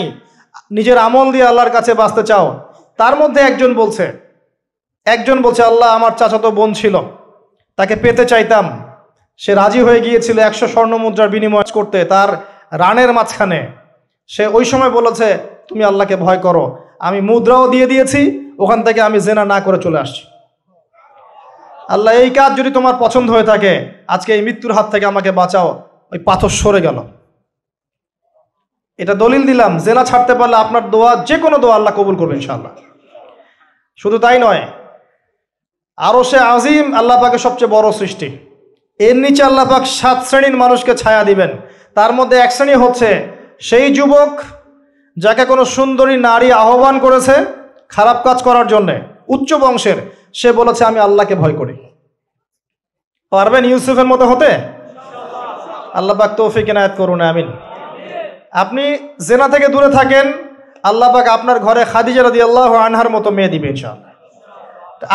নিজের 0.72 0.97
আমল 0.97 1.32
দিয়ে 1.32 1.45
আল্লাহর 1.50 1.70
কাছে 1.70 1.93
বাঁচতে 1.93 2.24
চাও। 2.24 2.47
তার 3.00 3.14
মধ্যে 3.16 3.41
একজন 3.41 3.74
বলছে 3.74 4.06
একজন 5.06 5.41
বলছে, 5.41 5.64
আল্লাহ, 5.64 5.89
আমার 5.97 6.14
চাচাতো 6.20 6.52
বোন 6.52 6.74
ছিল, 6.74 6.95
তাকে 7.78 7.95
পেতে 7.95 8.26
চাইতাম। 8.26 8.66
সে 9.39 9.52
রাজি 9.56 9.82
হয়ে 9.88 10.02
গিয়েছিল 10.02 10.39
একশো 10.39 10.68
স্বর্ণ 10.68 10.93
মুদ্রার 10.97 11.30
বিনিময় 11.30 11.72
করতে 11.78 12.06
তার 12.06 12.30
রানের 12.72 13.14
মাঝখানে। 13.14 13.60
সে 14.30 14.47
ওই 14.47 14.66
সময় 14.66 14.89
বলেছে, 14.89 15.28
তুমি 15.68 15.84
আল্লাহকে 15.84 16.16
ভয় 16.16 16.38
করো, 16.38 16.64
আমি 17.00 17.22
মুদ্রাও 17.22 17.66
দিয়ে 17.68 17.88
দিয়েছি, 17.88 18.22
ওখান 18.60 18.80
থেকে 18.84 19.00
আমি 19.02 19.20
জেনা 19.20 19.43
না 19.45 19.58
করে 19.60 19.78
চলে 19.78 20.00
আসছি। 20.00 20.24
আল্লাহ, 21.89 22.14
এই 22.14 22.30
কাজ 22.30 22.52
যদি 22.58 22.72
তোমার 22.72 22.95
পছন্দ 23.00 23.28
হয়ে 23.32 23.43
থাকে, 23.43 23.74
আজকে 24.08 24.32
এই 24.36 24.41
মৃত্যুর 24.41 24.74
হাত 24.74 24.88
থেকে 24.91 25.06
আমাকে 25.06 25.32
বাঁচাও, 25.32 25.70
ওই 26.12 26.20
পাথর 26.20 26.50
সরে 26.50 26.82
গেল। 26.82 26.97
এটা 29.00 29.14
দলিল 29.24 29.43
দিলাম 29.50 29.72
জেনা 29.86 30.04
ছাড়তে 30.10 30.34
পারলে 30.39 30.58
আপনার 30.64 30.84
দোয়া, 30.93 31.12
যে 31.30 31.36
কোনো 31.43 31.58
দোয়া 31.64 31.76
আল্লাহ 31.80 31.93
কবুল 32.00 32.16
করবে 32.22 32.36
ইনশাআল্লাহ। 32.39 32.74
শুধু 34.00 34.18
তাই 34.26 34.38
নয় 34.45 34.64
আরও 35.97 36.22
সে 36.30 36.39
আজিম 36.56 36.86
আল্লাহ 37.00 37.16
পাকে 37.24 37.38
সবচেয়ে 37.45 37.74
বড় 37.76 37.88
সৃষ্টি। 38.00 38.28
এর 39.00 39.16
নিচে 39.24 39.41
আল্লাহ 39.50 39.66
পাক 39.72 39.84
সাত 40.00 40.20
শ্রেণির 40.28 40.58
মানুষকে 40.64 40.93
ছায়া 41.02 41.24
দিবেন। 41.30 41.52
তার 41.97 42.12
মধ্যে 42.18 42.36
এক 42.39 42.52
শ্রেণি 42.56 42.76
হচ্ছে 42.84 43.10
সেই 43.70 43.88
যুবক 43.97 44.32
যাকে 45.18 45.43
কোনো 45.52 45.64
সুন্দরী 45.76 46.16
নারী 46.30 46.50
আহ্বান 46.64 46.95
করেছে 47.06 47.36
খারাপ 47.95 48.18
কাজ 48.28 48.38
করার 48.47 48.68
জন্যে। 48.74 48.95
উচ্চ 49.36 49.50
বংশের, 49.64 49.97
সে 50.39 50.50
বলেছে, 50.60 50.82
আমি 50.89 51.00
আল্লাহকে 51.08 51.36
ভয় 51.41 51.56
করি। 51.60 51.76
পারবেন 53.32 53.64
ইউসুফের 53.72 54.08
মতো 54.12 54.26
হতে? 54.32 54.50
আল্লাহ 55.97 56.16
পাক 56.20 56.32
তৌফিক, 56.39 56.66
এনায়ত 56.72 56.93
করুন, 57.00 57.22
আমিন। 57.32 57.47
আপনি 58.54 58.84
জেনা 59.28 59.47
থেকে 59.50 59.68
দূরে 59.68 59.89
থাকেন, 59.97 60.26
আল্লাহ 60.84 61.14
পাক 61.14 61.28
আপনার 61.28 61.58
ঘরে 61.60 61.82
খাদিজা 61.86 62.24
রাদি 62.24 62.39
আল্লাহ 62.41 62.72
আনহার 62.74 63.10
মতো 63.10 63.30
মেয়ে 63.32 63.54
দিবে 63.54 63.70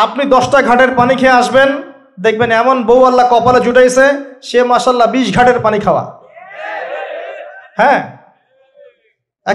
আপনি 0.05 0.22
দশটা 0.35 0.59
ঘাটের 0.62 0.91
পানি 0.97 1.14
খেয়ে 1.14 1.39
আসবেন, 1.41 1.68
দেখবেন 2.24 2.51
এমন 2.53 2.76
বউ 2.89 3.01
আল্লাহ 3.05 3.26
কপালে 3.32 3.61
জুটাইছে, 3.61 4.07
সে 4.49 4.59
মাসাল্লাহ 4.72 5.09
বিশ 5.14 5.28
ঘাটের 5.37 5.59
পানি 5.61 5.78
খাওয়া। 5.78 6.05
হ্যাঁ? 7.78 8.01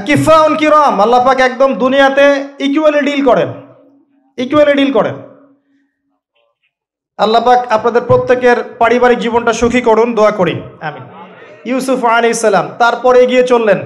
কিফাউন 0.08 0.52
কিরম 0.56 0.96
আল্লাহ 1.02 1.22
পাক 1.26 1.40
একদম 1.40 1.70
দুনিয়াতে 1.74 2.26
ইকুয়ালি 2.60 3.02
ডিল 3.08 3.22
করেন। 3.26 3.50
ইকুয়ালি 4.38 4.74
ডিল 4.74 4.92
করেন। 4.94 5.16
আল্লাহ 7.20 7.42
পাক 7.48 7.60
আপনাদের 7.72 8.04
প্রত্যেকের 8.10 8.58
পারিবারিক 8.80 9.20
জীবনটা 9.20 9.54
সুখী 9.54 9.82
করুন, 9.82 10.08
দোয়া 10.16 10.32
করি। 10.32 10.56
আমি 10.88 11.00
ইউসুফ 11.72 11.99
আলী 12.05 12.28
ইসলাম 12.36 12.66
তারপরে 12.82 13.18
এগিয়ে 13.24 13.43
চললেন। 13.51 13.80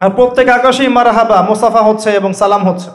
আর 0.00 0.10
প্রত্যেক 0.10 0.48
আকাশেই 0.48 0.90
মারাহাবা, 0.96 1.38
মুসাফা 1.48 1.82
হচ্ছে 1.88 2.08
এবং 2.10 2.30
সালাম 2.40 2.62
হচ্ছে। 2.68 2.90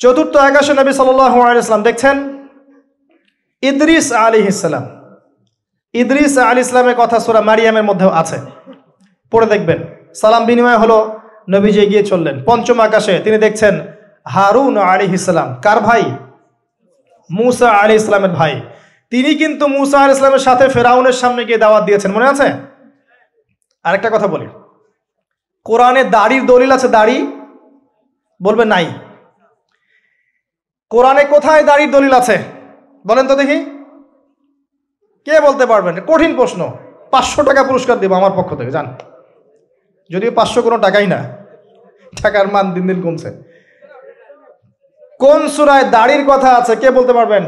চতুর্থ 0.00 0.34
আকাশে 0.48 0.72
নবী 0.80 0.92
সাল্লাম 0.92 1.82
দেখছেন, 1.88 2.16
ইদ্রিস 3.62 4.08
আলী 4.26 4.40
ইসলাম 4.52 4.84
ইদ্রিস 5.94 6.34
আলী 6.50 6.60
ইসলামের 6.60 6.96
কথা 7.00 7.16
সুরা 7.24 7.40
মারিয়ামের 7.48 7.84
মধ্যেও 7.90 8.10
আছে। 8.20 8.38
পড়ে 9.32 9.46
দেখবেন, 9.46 9.78
সালাম 10.20 10.42
বিনিময় 10.48 10.78
হলো 10.82 10.98
নবীজি 11.52 11.80
এগিয়ে 11.84 12.04
চললেন। 12.10 12.36
পঞ্চম 12.48 12.78
আকাশে 12.86 13.14
তিনি 13.24 13.36
দেখছেন, 13.38 13.74
হারুন 14.34 14.76
আলী 14.92 15.06
ইসলাম 15.18 15.48
কার 15.64 15.78
ভাই? 15.80 16.04
মুসা 17.30 17.68
আলী 17.82 17.94
ইসলামের 17.94 18.32
ভাই। 18.38 18.54
তিনি 19.14 19.34
কিন্তু 19.34 19.64
মুসা 19.68 19.98
আলী 20.00 20.12
ইসলামের 20.12 20.44
সাথে 20.48 20.68
ফেরাউনের 20.68 21.12
সামনে 21.12 21.44
গিয়ে 21.44 21.58
দাওয়াত 21.58 21.84
দিয়েছেন, 21.84 22.10
মনে 22.12 22.26
আছে? 22.32 22.46
আরেকটা 23.84 24.10
কথা 24.10 24.26
বলি। 24.26 24.46
কোরআনে 25.64 26.04
দাড়ির 26.04 26.46
দলিল 26.46 26.70
আছে, 26.72 26.88
দাড়ি? 26.88 27.18
বলবে 28.42 28.64
নাই। 28.64 28.86
কোরআনে 30.90 31.24
কোথায় 31.24 31.62
দাড়ির 31.64 31.90
দলিল 31.90 32.12
আছে? 32.12 32.36
বলেন 33.06 33.26
তো 33.26 33.34
দেখি। 33.34 33.58
কে 35.24 35.40
বলতে 35.40 35.66
পারবেন? 35.66 35.94
কঠিন 36.06 36.32
প্রশ্ন। 36.36 36.60
পাঁচশো 37.10 37.42
টাকা 37.42 37.62
পুরস্কার 37.64 37.96
দেবো 37.98 38.14
আমার 38.14 38.32
পক্ষ 38.36 38.50
থেকে 38.54 38.70
জান 38.70 38.86
যদিও 40.10 40.32
পাঁচশো 40.32 40.62
কোনো 40.62 40.78
টাকাই 40.78 41.06
না, 41.06 41.20
টাকার 42.22 42.46
মান 42.48 42.66
দিন 42.74 42.86
দিন 42.88 42.98
কমছে। 43.02 43.30
কোন 45.18 45.40
সুরায় 45.48 45.84
দাড়ির 45.84 46.22
কথা 46.30 46.50
আছে, 46.56 46.76
কে 46.76 46.88
বলতে 46.90 47.12
পারবেন? 47.12 47.44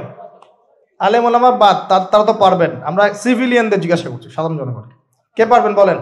আলেম 0.98 1.24
ওলামা 1.24 1.50
বাদ, 1.50 1.76
তারা 1.88 2.24
তো 2.24 2.32
পারবেন। 2.32 2.82
আমরা 2.84 3.14
সিভিলিয়ানদের 3.14 3.80
জিজ্ঞাসা 3.80 4.08
করছি, 4.08 4.30
সাধারণ 4.30 4.58
জনগণ 4.58 4.82
কে 5.36 5.46
পারবেন 5.46 5.74
বলেন? 5.74 5.98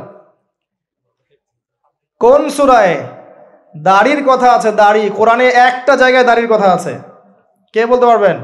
কোন 2.18 2.48
সুরায়? 2.48 3.02
দাড়ির 3.76 4.24
কথা 4.24 4.52
আছে, 4.52 4.72
দাড়ি। 4.72 5.10
কোরআনে 5.16 5.46
একটা 5.46 5.96
জায়গায় 5.96 6.24
দাড়ির 6.24 6.48
কথা 6.48 6.72
আছে। 6.72 6.98
কে 7.72 7.86
বলতে 7.86 8.06
পারবেন? 8.06 8.36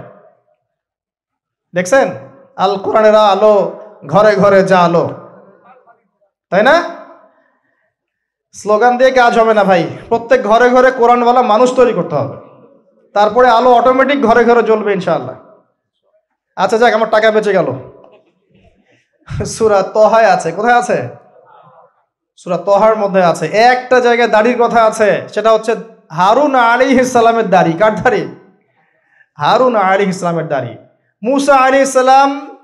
দেখছেন? 1.74 2.11
আল 2.57 2.76
কোরআনের 2.76 3.14
আলো, 3.14 3.80
ঘরে 4.07 4.36
ঘরে 4.36 4.62
যা 4.62 4.80
আলো। 4.80 5.11
তাই 6.51 6.62
না? 6.62 6.82
স্লোগান 8.53 8.96
দিয়ে 8.96 9.11
কাজ 9.11 9.38
হবে 9.38 9.55
না 9.55 9.64
ভাই। 9.64 9.88
প্রত্যেক 10.09 10.42
ঘরে 10.42 10.70
ঘরে 10.70 10.90
কোরআনওয়ালা 10.90 11.42
মানুষ 11.42 11.76
তৈরি 11.76 11.92
করতে 11.92 12.14
হবে। 12.14 12.36
তারপরে 13.12 13.48
আলো 13.48 13.70
অটোমেটিক 13.70 14.22
ঘরে 14.22 14.44
ঘরে 14.44 14.62
জ্বলবে 14.62 14.92
ইনশাআল্লাহ। 14.92 15.36
আচ্ছা 16.62 16.76
যাক, 16.78 16.92
আমার 16.94 17.11
টাকা 17.11 17.30
বেঁচে 17.30 17.52
গেল। 17.52 17.68
সুরা 19.44 19.82
তহায় 19.82 20.28
আছে। 20.34 20.48
কোথায় 20.52 20.76
আছে? 20.80 20.98
সুরা 22.40 22.58
তহার 22.68 22.94
মধ্যে 22.96 23.22
আছে। 23.24 23.46
একটা 23.46 24.00
জায়গায় 24.00 24.28
দাড়ির 24.28 24.56
কথা 24.62 24.80
আছে, 24.84 25.08
সেটা 25.34 25.50
হচ্ছে 25.52 25.72
হারুন 26.18 26.54
আলী 26.54 26.86
ইসলামের 27.00 27.46
দাড়ি। 27.50 27.72
কার 27.72 27.92
দাড়ি? 28.02 28.22
হারুন 29.38 29.76
আলী 29.76 30.04
ইসলামের 30.04 30.46
দাড়ি। 30.48 30.72
মুসা 31.22 31.54
আলী 31.56 31.78
ইসলাম 31.78 32.56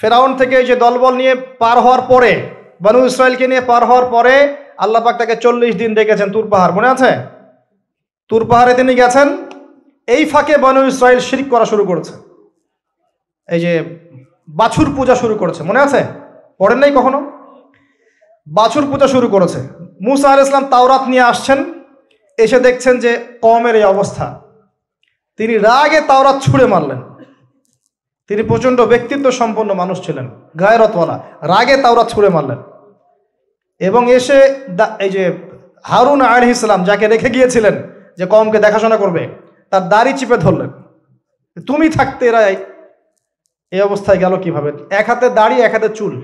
ফেরাউন 0.00 0.30
থেকে 0.36 0.56
যে 0.68 0.76
দলবল 0.76 1.12
নিয়ে 1.14 1.34
পার 1.34 1.76
হওয়ার 1.78 2.00
পরে, 2.00 2.32
বানু 2.80 2.98
ইসরায়েলকে 3.06 3.46
নিয়ে 3.48 3.60
পার 3.60 3.82
হওয়ার 3.84 4.06
পরে 4.10 4.34
আল্লাহ 4.78 5.00
পাক 5.04 5.14
তাকে 5.18 5.36
চল্লিশ 5.36 5.72
দিন 5.76 5.90
দেখেছেন 5.94 6.28
তুর 6.32 6.46
পাহাড়। 6.50 6.72
মনে 6.72 6.88
আছে? 6.94 7.10
তুর 8.28 8.42
পাহাড়ে 8.50 8.72
তিনি 8.74 8.92
গেছেন। 8.94 9.28
এই 10.06 10.22
ফাঁকে 10.24 10.54
বানু 10.64 10.80
ইসরায়েল 10.86 11.20
শিরিক 11.28 11.48
করা 11.50 11.64
শুরু 11.64 11.84
করেছে। 11.84 12.27
এই 13.48 13.60
যে 13.60 13.72
বাছুর 14.48 14.88
পূজা 14.96 15.14
শুরু 15.14 15.34
করেছে, 15.34 15.62
মনে 15.62 15.80
আছে? 15.80 16.00
পড়েন 16.58 16.78
নাই 16.78 16.90
কখনো? 16.90 17.18
বাছুর 18.46 18.84
পূজা 18.90 19.06
শুরু 19.06 19.28
করেছে। 19.28 19.60
মুসা 20.02 20.28
আল 20.30 20.40
ইসলাম 20.40 20.64
তাওরাত 20.66 21.02
নিয়ে 21.08 21.22
আসছেন, 21.22 21.58
এসে 22.38 22.60
দেখছেন 22.60 22.98
যে 22.98 23.24
কমের 23.42 23.74
এই 23.76 23.84
অবস্থা। 23.84 24.40
তিনি 25.36 25.54
রাগে 25.58 26.00
তাওরাত 26.00 26.36
ছুঁড়ে 26.42 26.66
মারলেন। 26.66 27.00
তিনি 28.28 28.42
প্রচণ্ড 28.42 28.80
ব্যক্তিত্ব 28.80 29.30
সম্পন্ন 29.30 29.74
মানুষ 29.74 30.06
ছিলেন, 30.06 30.26
গায়রতওয়ালা। 30.60 31.16
রাগে 31.42 31.76
তাওরাত 31.76 32.08
ছুঁড়ে 32.08 32.28
মারলেন। 32.28 32.58
এবং 33.80 34.02
এসে 34.12 34.38
এই 34.98 35.10
যে 35.10 35.24
হারুন 35.82 36.20
আল 36.20 36.44
ইসলাম 36.44 36.84
যাকে 36.84 37.06
রেখে 37.08 37.30
গিয়েছিলেন 37.30 37.74
যে 38.18 38.26
কমকে 38.26 38.58
দেখাশোনা 38.58 38.96
করবে, 38.96 39.28
তার 39.70 39.88
দাড়ি 39.88 40.12
চিপে 40.12 40.36
ধরলেন। 40.36 40.70
তুমি 41.66 41.88
থাকতে 41.88 42.26
এরা 42.26 42.40
এই 43.72 43.80
অবস্থায় 43.80 44.18
গেল 44.18 44.40
কীভাবে? 44.40 44.72
এক 44.90 45.06
হাতে 45.06 45.30
দাড়ি, 45.30 45.60
এক 45.60 45.72
হাতে 45.72 45.88
চুল। 45.88 46.22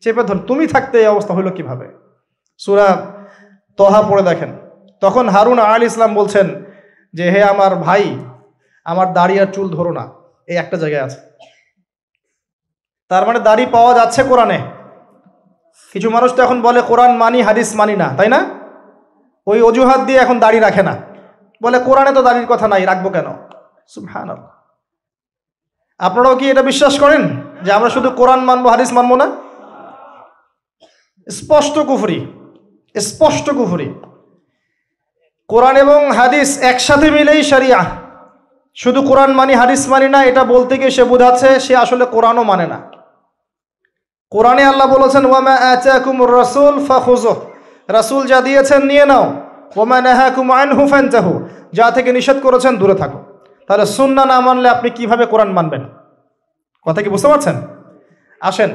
চেপে 0.00 0.22
ধর 0.22 0.38
তুমি 0.38 0.66
থাকতে 0.66 0.98
এই 0.98 1.06
অবস্থা 1.06 1.34
হইল 1.34 1.50
কীভাবে? 1.50 1.88
সুরা 2.58 2.96
তহা 3.76 4.02
পড়ে 4.02 4.22
দেখেন। 4.22 4.56
তখন 5.00 5.28
হারুন 5.28 5.58
আল 5.58 5.82
ইসলাম 5.82 6.14
বলছেন 6.14 6.64
যে, 7.12 7.30
হে 7.30 7.42
আমার 7.42 7.76
ভাই, 7.76 8.18
আমার 8.84 9.12
দাড়ি 9.12 9.40
আর 9.40 9.46
চুল 9.46 9.68
ধরো 9.68 9.92
না। 9.92 10.08
এই 10.46 10.56
একটা 10.56 10.76
জায়গায় 10.76 11.02
আছে। 11.02 11.20
তার 13.08 13.26
মানে 13.26 13.40
দাড়ি 13.40 13.66
পাওয়া 13.66 13.94
যাচ্ছে 13.94 14.22
কোরআনে। 14.22 14.58
কিছু 15.92 16.10
মানুষ 16.10 16.34
তো 16.34 16.42
এখন 16.42 16.62
বলে, 16.62 16.82
কোরআন 16.82 17.16
মানি, 17.16 17.42
হাদিস 17.42 17.76
মানি 17.76 17.96
না। 17.96 18.08
তাই 18.16 18.28
না? 18.28 18.44
ওই 19.46 19.62
অজুহাত 19.62 20.00
দিয়ে 20.00 20.18
এখন 20.18 20.38
দাড়ি 20.38 20.58
রাখে 20.58 20.82
না। 20.82 20.96
বলে, 21.62 21.78
কোরআনে 21.78 22.12
তো 22.12 22.22
দাড়ির 22.22 22.46
কথা 22.46 22.68
নাই, 22.68 22.84
রাখব 22.84 23.08
কেন? 23.08 23.26
হ্যাঁ 24.08 24.26
আপনারাও 26.00 26.34
কি 26.40 26.44
এটা 26.52 26.62
বিশ্বাস 26.70 26.94
করেন 27.02 27.22
যে 27.64 27.70
আমরা 27.76 27.90
শুধু 27.96 28.08
কোরআন 28.20 28.40
মানবো, 28.48 28.68
হাদিস 28.74 28.90
মানবো 28.98 29.14
না? 29.22 29.26
স্পষ্ট 31.26 31.76
কুফরি 31.88 32.18
স্পষ্ট 32.94 33.46
কুফরি। 33.58 33.88
কোরআন 35.50 35.76
এবং 35.84 36.00
হাদিস 36.18 36.48
একসাথে 36.70 37.08
মিলেই 37.16 37.42
সারিয়া 37.50 37.80
শুধু 38.76 39.00
কোরআন 39.10 39.30
মানি, 39.38 39.52
হাদিস 39.62 39.82
মানি 39.92 40.08
না, 40.14 40.20
এটা 40.30 40.42
বলতে 40.54 40.74
গিয়ে 40.80 40.92
সে 40.96 41.04
বোঝাচ্ছে, 41.12 41.50
সে 41.60 41.72
আসলে 41.84 42.04
কোরআনও 42.14 42.44
মানে 42.50 42.66
না। 42.72 42.78
কোরআনে 44.32 44.64
আল্লাহ 44.70 44.86
বলেছেন 44.96 45.24
ওয়ামা 45.30 45.54
আচাকুম 45.72 46.16
রসুল 46.38 46.74
ফাখুজো 46.88 47.34
রাসুল 47.88 48.22
যা 48.30 48.38
দিয়েছেন 48.46 48.82
নিয়ে 48.90 49.06
নাও। 49.10 49.24
ওমা 49.76 49.98
নাহাকুম 50.06 50.46
আনহু 50.60 50.82
ফানতাহু। 50.92 51.32
যা 51.78 51.86
থেকে 51.90 52.10
নিষেধ 52.16 52.38
করেছেন, 52.42 52.72
দূরে 52.80 52.96
থাকো। 53.02 53.18
তাহলে 53.68 53.86
সুন্না 53.86 54.24
না 54.26 54.40
মানলে 54.40 54.68
আপনি 54.68 54.90
কীভাবে 54.90 55.26
কোরআন 55.26 55.50
মানবেন? 55.52 55.82
কথা 56.86 57.02
কি 57.02 57.08
বুঝতে 57.08 57.28
পারছেন? 57.28 57.56
আসেন। 58.40 58.70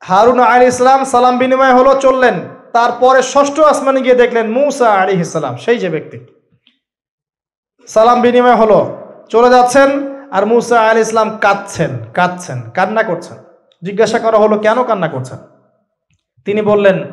হারুন 0.00 0.40
আলী 0.40 0.66
ইসলাম 0.66 1.04
সালাম 1.04 1.38
বিনিময় 1.38 1.74
হলো 1.74 2.00
চললেন। 2.00 2.34
তারপরে 2.72 3.22
ষষ্ঠ 3.22 3.60
আসমানে 3.60 4.00
গিয়ে 4.00 4.14
দেখলেন 4.14 4.46
মুসা 4.52 4.88
আলী 4.92 5.12
ইসলাম, 5.20 5.56
সেই 5.56 5.78
যে 5.78 5.88
ব্যক্তি। 5.88 6.18
সালাম 7.88 8.20
বিনিময় 8.20 8.54
হলো, 8.54 8.78
চলে 9.28 9.50
যাচ্ছেন 9.50 9.88
আর 10.30 10.46
মুসা 10.46 10.76
আলী 10.88 11.00
ইসলাম 11.00 11.38
কাঁদছেন 11.38 11.90
কাঁদছেন, 12.14 12.70
কান্না 12.70 13.02
করছেন। 13.02 13.36
জিজ্ঞাসা 13.82 14.18
করা 14.18 14.38
হলো, 14.38 14.58
কেন 14.58 14.84
কান্না 14.84 15.08
করছেন? 15.08 15.38
তিনি 16.44 16.62
বললেন, 16.62 17.04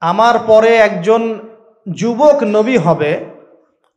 আমার 0.00 0.38
পরে 0.46 0.76
একজন 0.76 1.38
যুবক 1.92 2.42
নবী 2.42 2.76
হবে 2.76 3.10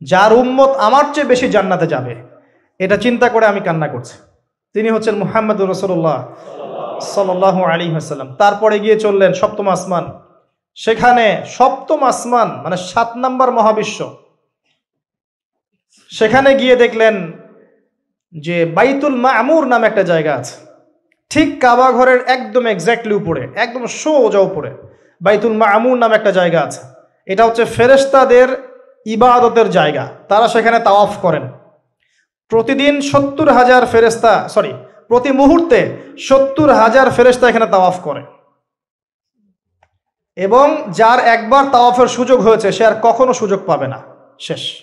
যার 0.04 0.34
উম্মত 0.34 0.70
আমার 0.70 1.04
চেয়ে 1.14 1.28
বেশি 1.28 1.50
জান্নাতে 1.50 1.88
যাবে। 1.88 2.16
এটা 2.80 2.98
চিন্তা 2.98 3.30
করে 3.30 3.46
আমি 3.46 3.60
কান্না 3.60 3.88
করছি। 3.88 4.18
তিনি 4.74 4.90
হচ্ছেন 4.90 5.16
মুহাম্মদ 5.16 5.62
রসুল্লাহ 5.62 6.20
সাল্লাহ 7.02 7.64
আলী 7.64 7.94
হাসাল্লাম 7.94 8.36
তারপরে 8.36 8.80
গিয়ে 8.80 9.00
চললেন 9.00 9.34
সপ্তম 9.34 9.70
আসমান। 9.70 10.20
সেখানে 10.76 11.42
সপ্তম 11.48 12.04
আসমান 12.04 12.48
মানে 12.64 12.78
সাত 12.78 13.16
নাম্বার 13.16 13.52
মহাবিশ্ব। 13.52 14.18
সেখানে 16.10 16.56
গিয়ে 16.56 16.76
দেখলেন 16.76 17.32
যে 18.34 18.66
বাইতুল 18.66 19.16
মামুর 19.16 19.68
নামে 19.68 19.88
একটা 19.88 20.04
জায়গা 20.04 20.36
আছে। 20.36 20.56
ঠিক 21.30 21.62
কাবা 21.62 21.92
ঘরের 21.92 22.20
একদম 22.28 22.66
এক্স্যাক্টলি 22.66 23.14
উপরে, 23.14 23.48
একদম 23.56 23.86
সোজা 23.86 24.40
উপরে। 24.40 24.72
বাইতুল 25.22 25.54
মামুর 25.54 25.98
নামে 25.98 26.16
একটা 26.16 26.32
জায়গা 26.32 26.62
আছে। 26.62 26.82
এটা 27.26 27.46
হচ্ছে 27.46 27.66
ফেরেস্তাদের 27.66 28.73
ইবাদতের 29.06 29.70
জায়গা। 29.70 30.08
তারা 30.30 30.48
সেখানে 30.48 30.80
তাওয়াফ 30.80 31.18
করেন। 31.22 31.50
প্রতিদিন 32.48 33.02
সত্তর 33.02 33.52
হাজার 33.52 33.86
ফেরেস্তা 33.86 34.50
সরি 34.50 34.74
প্রতি 35.08 35.32
মুহূর্তে 35.32 35.98
সত্তর 36.20 36.74
হাজার 36.74 37.12
ফেরেস্তা 37.12 37.50
এখানে 37.50 37.66
তাওয়াফ 37.66 38.00
করে। 38.04 38.24
এবং 40.36 40.84
যার 40.92 41.20
একবার 41.20 41.72
তাওয়াফের 41.72 42.08
সুযোগ 42.08 42.42
হয়েছে, 42.42 42.72
সে 42.72 42.86
আর 42.86 42.96
কখনো 43.02 43.34
সুযোগ 43.34 43.60
পাবে 43.66 43.88
না। 43.88 44.02
শেষ। 44.40 44.82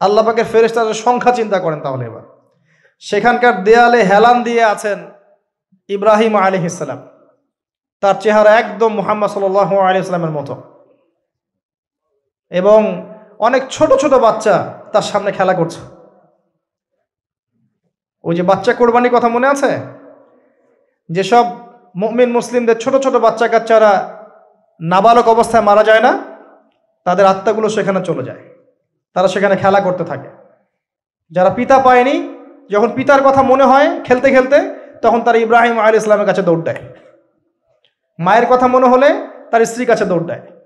আল্লাহ 0.00 0.24
পাকের 0.24 0.44
ফেরেস্তাদের 0.44 0.94
সংখ্যা 0.94 1.32
চিন্তা 1.32 1.58
করেন 1.58 1.80
তাহলে 1.80 2.04
এবার। 2.04 2.22
সেখানকার 2.98 3.64
দেয়ালে 3.64 4.02
হেলান 4.02 4.42
দিয়ে 4.42 4.64
আছেন 4.64 5.10
ইব্রাহিম 5.88 6.36
আলী 6.36 6.66
ইসলাম 6.66 7.08
তার 8.00 8.14
চেহারা 8.20 8.50
একদম 8.56 8.94
মোহাম্মদ 8.94 9.30
সাল 9.30 9.78
আলী 9.78 9.98
ইসলামের 9.98 10.30
মতো। 10.30 10.77
এবং 12.50 12.80
অনেক 13.38 13.62
ছোট 13.70 13.92
ছোট 13.92 14.12
বাচ্চা 14.14 14.74
তার 14.92 15.02
সামনে 15.02 15.32
খেলা 15.32 15.54
করছে। 15.54 15.80
ওই 18.24 18.36
যে 18.36 18.42
বাচ্চা 18.42 18.72
কোরবানির 18.74 19.14
কথা 19.14 19.28
মনে 19.28 19.48
আছে? 19.48 19.78
যেসব 21.08 21.44
মমিন 21.96 22.32
মুসলিমদের 22.32 22.78
ছোট 22.78 22.96
ছোট 22.96 23.14
বাচ্চা 23.16 23.48
কাচ্চারা 23.48 23.92
নাবালক 24.80 25.28
অবস্থায় 25.28 25.62
মারা 25.62 25.84
যায় 25.84 26.00
না, 26.00 26.18
তাদের 27.04 27.26
আত্মাগুলো 27.26 27.68
সেখানে 27.68 28.00
চলে 28.04 28.22
যায়। 28.22 28.42
তারা 29.14 29.28
সেখানে 29.28 29.56
খেলা 29.56 29.80
করতে 29.80 30.04
থাকে। 30.04 30.28
যারা 31.30 31.50
পিতা 31.50 31.78
পায়নি, 31.78 32.34
যখন 32.70 32.88
পিতার 32.94 33.22
কথা 33.22 33.42
মনে 33.42 33.64
হয় 33.64 34.00
খেলতে 34.04 34.30
খেলতে, 34.30 34.58
তখন 35.02 35.20
তারা 35.20 35.38
ইব্রাহিম 35.38 35.78
আলী 35.78 35.96
ইসলামের 35.96 36.26
কাছে 36.26 36.42
দৌড় 36.42 36.62
দেয়। 36.62 36.80
মায়ের 38.18 38.46
কথা 38.46 38.66
মনে 38.66 38.88
হলে 38.88 39.08
তার 39.50 39.64
স্ত্রীর 39.64 39.88
কাছে 39.88 40.04
দৌড় 40.04 40.24
দেয়। 40.24 40.57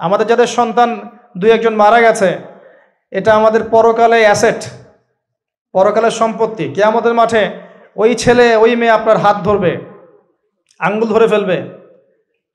আমাদের 0.00 0.26
যাদের 0.30 0.50
সন্তান 0.58 0.90
দুই 1.40 1.50
একজন 1.56 1.74
মারা 1.82 1.98
গেছে, 2.06 2.28
এটা 3.12 3.30
আমাদের 3.38 3.62
পরকালে 3.74 4.18
অ্যাসেট 4.26 4.60
পরকালের 5.74 6.14
সম্পত্তি। 6.20 6.66
কে 6.74 6.80
আমাদের 6.90 7.12
মাঠে 7.20 7.42
ওই 8.02 8.10
ছেলে, 8.22 8.46
ওই 8.62 8.72
মেয়ে 8.80 8.96
আপনার 8.98 9.18
হাত 9.24 9.36
ধরবে, 9.46 9.72
আঙ্গুল 10.80 11.08
ধরে 11.14 11.26
ফেলবে, 11.32 11.58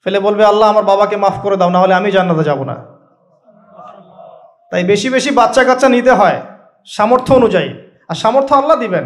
ফেলে 0.05 0.19
বলবে, 0.27 0.43
আল্লাহ, 0.51 0.67
আমার 0.73 0.85
বাবাকে 0.91 1.15
মাফ 1.23 1.35
করে 1.43 1.55
দাও 1.59 1.71
না 1.75 1.79
হলে 1.83 1.93
আমি 1.99 2.09
জান্নাতে 2.15 2.43
যাব 2.49 2.59
না। 2.69 2.75
তাই 4.71 4.83
বেশি 4.91 5.07
বেশি 5.15 5.29
বাচ্চা 5.39 5.61
কাচ্চা 5.67 5.87
নিতে 5.95 6.13
হয়, 6.19 6.37
সামর্থ্য 6.95 7.31
অনুযায়ী। 7.39 7.69
আর 8.09 8.17
সামর্থ্য 8.23 8.53
আল্লাহ 8.61 8.77
দিবেন। 8.83 9.05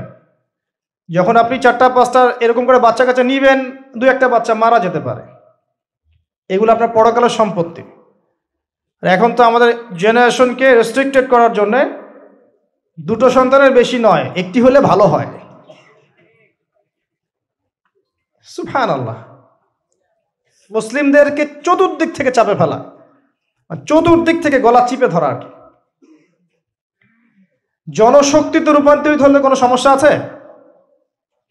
যখন 1.09 1.35
আপনি 1.43 1.55
চারটা, 1.63 1.87
পাঁচটা 1.95 2.21
এরকম 2.45 2.63
করে 2.67 2.79
বাচ্চা 2.85 3.03
কাচ্চা 3.07 3.23
নিবেন 3.31 3.59
দু 3.99 4.03
একটা 4.13 4.27
বাচ্চা 4.33 4.53
মারা 4.63 4.77
যেতে 4.85 4.99
পারে। 5.07 5.23
এগুলো 6.49 6.69
আপনার 6.75 6.91
পরকালের 6.97 7.33
সম্পত্তি। 7.39 7.83
আর 9.03 9.09
এখন 9.15 9.35
তো 9.35 9.43
আমাদের 9.43 9.69
জেনারেশনকে 9.97 10.75
রেস্ট্রিক্টেড 10.75 11.29
করার 11.29 11.53
জন্যে 11.53 11.81
দুটো 12.97 13.29
সন্তানের 13.29 13.71
বেশি 13.71 13.99
নয়, 13.99 14.25
একটি 14.35 14.61
হলে 14.61 14.79
ভালো 14.81 15.03
হয়। 15.03 15.29
সুফান 18.45 18.89
আল্লাহ 18.89 19.17
মুসলিমদেরকে 20.71 21.43
চতুর্দিক 21.63 22.09
থেকে 22.15 22.31
চাপে 22.31 22.55
ফেলা 22.55 22.79
চতুর্দিক 23.85 24.37
থেকে 24.43 24.59
গলা 24.59 24.87
চিপে 24.87 25.07
ধরা 25.07 25.31
জনশক্তিতে 27.87 28.71
রূপান্তরিত 28.71 29.21
হলে 29.21 29.39
কোনো 29.39 29.55
সমস্যা 29.55 29.91
আছে? 29.91 30.11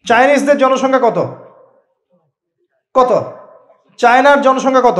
চাইনিজদের 0.07 0.57
জনসংখ্যা 0.57 1.01
কত? 1.07 1.17
কত? 2.95 3.11
চায়নার 3.97 4.41
জনসংখ্যা 4.41 4.83
কত? 4.91 4.99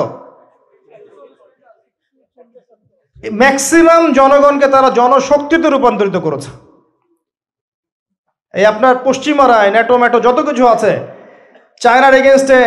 ম্যাক্সিমাম 3.23 4.03
জনগণকে 4.19 4.67
তারা 4.75 4.89
জনশক্তিতে 4.99 5.67
রূপান্তরিত 5.69 6.17
করেছে। 6.25 6.49
এই 8.53 8.65
আপনার 8.71 8.95
পশ্চিমারায় 9.07 9.69
ন্যাটো 9.73 9.95
ম্যাটো 10.01 10.17
যত 10.27 10.39
কিছু 10.47 10.63
আছে 10.73 10.91
চায়নার 11.81 12.13
এগেনস্টে 12.19 12.59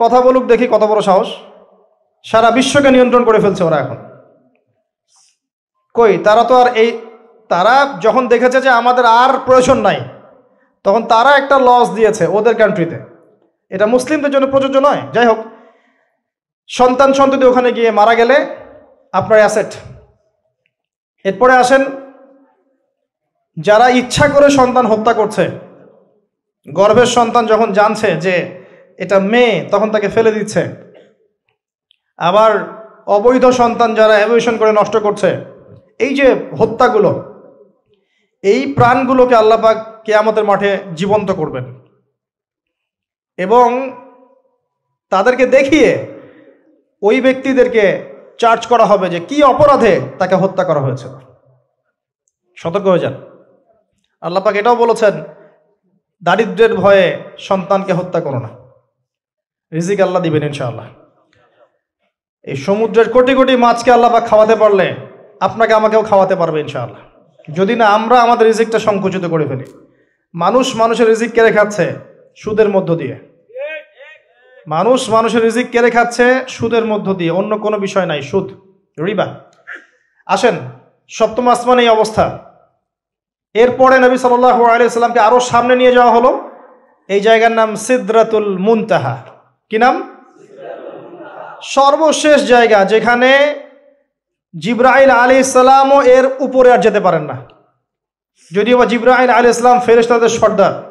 কথা 0.00 0.18
বলুক, 0.26 0.44
দেখি 0.52 0.66
কত 0.74 0.82
বড় 0.90 1.00
সাহস। 1.08 1.28
সারা 2.24 2.48
বিশ্বকে 2.58 2.90
নিয়ন্ত্রণ 2.94 3.22
করে 3.28 3.38
ফেলছে 3.44 3.62
ওরা 3.64 3.78
এখন। 3.84 3.98
কই, 5.94 6.12
তারা 6.26 6.42
তো 6.50 6.54
আর 6.60 6.68
এই, 6.82 6.90
তারা 7.50 7.74
যখন 8.04 8.22
দেখেছে 8.32 8.58
যে 8.66 8.70
আমাদের 8.80 9.04
আর 9.22 9.32
প্রয়োজন 9.46 9.78
নাই, 9.86 9.98
তখন 10.84 11.02
তারা 11.12 11.30
একটা 11.40 11.56
লস 11.68 11.86
দিয়েছে 11.96 12.24
ওদের 12.36 12.54
কান্ট্রিতে 12.60 12.98
এটা 13.70 13.86
মুসলিমদের 13.94 14.32
জন্য 14.34 14.46
প্রযোজ্য 14.52 14.76
নয়। 14.88 15.02
যাই 15.14 15.26
হোক, 15.30 15.40
সন্তান 16.70 17.10
সন্ততি 17.18 17.44
ওখানে 17.50 17.68
গিয়ে 17.76 17.90
মারা 17.98 18.14
গেলে 18.20 18.36
আপনার 19.14 19.38
অ্যাসেট 19.42 19.70
এরপরে 21.24 21.52
আসেন, 21.52 21.82
যারা 23.56 23.86
ইচ্ছা 24.00 24.26
করে 24.28 24.48
সন্তান 24.50 24.84
হত্যা 24.86 25.12
করছে, 25.14 25.44
গর্ভের 26.68 27.10
সন্তান 27.16 27.44
যখন 27.46 27.68
জানছে 27.72 28.08
যে 28.16 28.34
এটা 28.98 29.16
মেয়ে, 29.32 29.54
তখন 29.70 29.88
তাকে 29.90 30.08
ফেলে 30.08 30.32
দিচ্ছে। 30.32 30.62
আবার 32.18 32.52
অবৈধ 33.06 33.44
সন্তান 33.60 33.90
যারা 33.94 34.14
অ্যাভিয়েশন 34.18 34.54
করে 34.58 34.72
নষ্ট 34.72 34.94
করছে, 34.96 35.30
এই 35.98 36.12
যে 36.14 36.26
হত্যাগুলো, 36.58 37.10
এই 38.44 38.60
প্রাণগুলোকে 38.74 39.34
আল্লাপাক 39.34 39.76
কেয়ামতের 40.04 40.44
মাঠে 40.44 40.70
জীবন্ত 40.94 41.28
করবেন। 41.30 41.64
এবং 43.38 43.68
তাদেরকে 45.12 45.44
দেখিয়ে 45.46 45.90
ওই 47.02 47.16
ব্যক্তিদেরকে 47.20 47.84
চার্জ 48.42 48.66
করা 48.66 48.84
হবে 48.84 49.06
যে 49.08 49.20
কি 49.20 49.42
অপরাধে 49.42 49.94
তাকে 50.18 50.34
হত্যা 50.34 50.64
করা 50.64 50.80
হয়েছে। 50.80 51.08
সতর্ক 52.56 52.86
হয়ে 52.86 52.98
যান। 52.98 53.14
আল্লাপাক 54.20 54.54
এটাও 54.56 54.76
বলেছেন, 54.76 55.14
দারিদ্রের 56.22 56.72
ভয়ে 56.76 57.06
সন্তানকে 57.38 57.92
হত্যা 57.92 58.20
করো 58.20 58.38
না। 58.38 58.48
রিজিক 59.72 60.00
আল্লাহ 60.00 60.22
দিবেন 60.22 60.42
ইনশাআল্লাহ। 60.42 60.86
এই 62.42 62.56
সমুদ্রের 62.56 63.08
কোটি 63.12 63.34
কোটি 63.34 63.56
মাছকে 63.56 63.90
আল্লাপাক 63.92 64.24
খাওয়াতে 64.26 64.56
পারলে 64.56 64.86
আপনাকে 65.40 65.72
আমাকেও 65.74 66.02
খাওয়াতে 66.02 66.34
পারবে 66.36 66.60
ইনশাআল্লাহ। 66.60 67.02
যদি 67.52 67.74
না, 67.76 67.86
আমরা 67.86 68.16
আমাদের 68.20 68.46
রিজিকটা 68.46 68.78
সংকুচিত 68.78 69.24
করে 69.24 69.44
ফেলি। 69.46 69.66
মানুষ 70.34 70.76
মানুষের 70.76 71.08
রিজিক 71.08 71.30
কেড়ে 71.32 71.52
খাচ্ছে 71.52 71.86
সুদের 72.36 72.68
মধ্য 72.68 72.96
দিয়ে। 72.96 73.31
মানুষ 74.68 75.10
মানুষের 75.10 75.42
রিজিক 75.42 75.70
কেড়ে 75.70 75.90
খাচ্ছে 75.90 76.44
সুদের 76.48 76.84
মধ্য 76.84 77.14
দিয়ে। 77.14 77.30
অন্য 77.30 77.58
কোনো 77.58 77.78
বিষয় 77.78 78.06
নাই। 78.06 78.22
সুদ, 78.22 78.50
রিবা। 79.00 79.34
আসেন, 80.26 80.54
সপ্তম 81.08 81.48
আসমান 81.48 81.78
এই 81.78 81.88
অবস্থা। 81.88 82.38
এরপরে 83.54 83.98
নবী 83.98 84.16
সাল্লাহ 84.16 84.62
আলিয়াল্লামকে 84.62 85.20
আরও 85.20 85.40
সামনে 85.40 85.76
নিয়ে 85.76 85.92
যাওয়া 85.92 86.12
হলো। 86.12 86.50
এই 87.08 87.20
জায়গার 87.20 87.52
নাম 87.52 87.76
সিদ্রাতুল 87.76 88.58
মুনতাহা। 88.58 89.16
কি 89.70 89.78
নাম? 89.78 90.16
সর্বশেষ 91.62 92.44
জায়গা 92.44 92.84
যেখানে 92.84 93.60
জিব্রাইল 94.58 95.10
আলী 95.10 95.34
ইসলামও 95.34 96.02
এর 96.02 96.30
উপরে 96.38 96.72
আর 96.72 96.78
যেতে 96.78 97.00
পারেন 97.00 97.22
না। 97.22 97.36
যদিও 98.54 98.78
বা 98.78 98.84
জিব্রাহিল 98.84 99.30
আলী 99.30 99.48
ইসলাম 99.48 99.80
ফেরেশতাদের 99.80 100.28
সর্দার, 100.28 100.82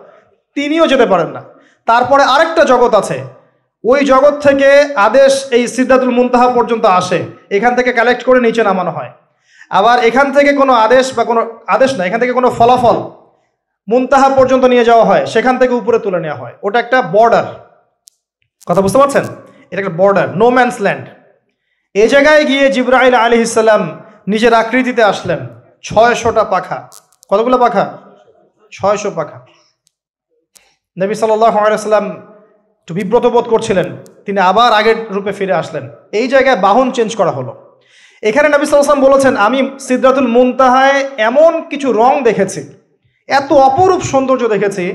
তিনিও 0.56 0.88
যেতে 0.88 1.06
পারেন 1.06 1.28
না। 1.28 1.44
তারপরে 1.86 2.24
আরেকটা 2.24 2.64
জগৎ 2.64 2.94
আছে। 2.94 3.41
ওই 3.84 4.02
জগৎ 4.12 4.36
থেকে 4.48 4.70
আদেশ 5.08 5.34
এই 5.58 5.64
সিদ্ধাতুল 5.76 6.12
মুনতাহা 6.18 6.48
পর্যন্ত 6.58 6.86
আসে। 7.00 7.20
এখান 7.58 7.72
থেকে 7.78 7.92
কালেক্ট 8.00 8.22
করে 8.28 8.40
নিচে 8.48 8.62
নামানো 8.70 8.92
হয়। 8.98 9.12
আবার 9.72 9.98
এখান 10.10 10.28
থেকে 10.36 10.52
কোনো 10.62 10.74
আদেশ 10.86 11.06
বা 11.18 11.24
কোনো 11.30 11.42
আদেশ 11.76 11.92
না, 11.98 12.02
এখান 12.08 12.20
থেকে 12.24 12.34
কোনো 12.40 12.50
ফলাফল 12.60 12.98
মুনতাহা 13.88 14.30
পর্যন্ত 14.38 14.64
নিয়ে 14.74 14.88
যাওয়া 14.90 15.06
হয়, 15.10 15.24
সেখান 15.34 15.56
থেকে 15.62 15.74
উপরে 15.82 15.98
তুলে 16.06 16.20
নেওয়া 16.26 16.40
হয়। 16.42 16.56
ওটা 16.66 16.78
একটা 16.84 16.98
বর্ডার 17.16 17.48
কথা 18.68 18.82
বুঝতে 18.86 19.00
পারছেন? 19.02 19.26
এটা 19.72 19.80
একটা 19.84 19.96
বর্ডার 20.02 20.28
নো 20.42 20.48
ম্যানস 20.58 20.78
ল্যান্ড 20.86 21.06
এই 21.96 22.10
জায়গায় 22.14 22.44
গিয়ে 22.50 22.66
জিব্রাইল 22.76 23.16
আলী 23.24 23.38
ইসাল্লাম 23.48 23.84
নিজের 24.32 24.54
আকৃতিতে 24.62 25.02
আসলেন। 25.12 25.40
ছয়শোটা 25.88 26.44
পাখা। 26.54 26.78
কতগুলো 27.32 27.58
পাখা? 27.64 27.86
ছয়শো 28.72 29.10
পাখা। 29.20 29.38
নবী 30.98 31.14
সাল্লাম 31.16 32.06
একটু 32.82 32.94
বিব্রত 32.94 33.26
বোধ 33.26 33.46
করছিলেন, 33.54 33.88
তিনি 34.26 34.40
আবার 34.52 34.70
আগের 34.80 34.98
রূপে 35.16 35.32
ফিরে 35.38 35.54
আসলেন। 35.54 35.84
এই 36.20 36.28
জায়গায় 36.28 36.58
বাহন 36.66 36.88
চেঞ্জ 36.92 37.12
করা 37.20 37.32
হলো। 37.32 37.52
এখানে 38.24 38.48
নবী 38.50 38.66
সাল্লাম 38.66 39.04
বলেছেন, 39.08 39.34
আমি 39.38 39.60
সিদ্ধাতুল 39.88 40.28
মুনতাহায় 40.28 41.00
এমন 41.30 41.52
কিছু 41.72 41.88
রং 42.02 42.14
দেখেছি, 42.24 42.62
এত 43.30 43.50
অপরূপ 43.68 44.02
সৌন্দর্য 44.12 44.44
দেখেছি, 44.56 44.86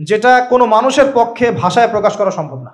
যেটা 0.00 0.32
কোনো 0.50 0.64
মানুষের 0.66 1.08
পক্ষে 1.14 1.46
ভাষায় 1.62 1.88
প্রকাশ 1.94 2.14
করা 2.16 2.32
সম্ভব 2.38 2.58
না। 2.66 2.72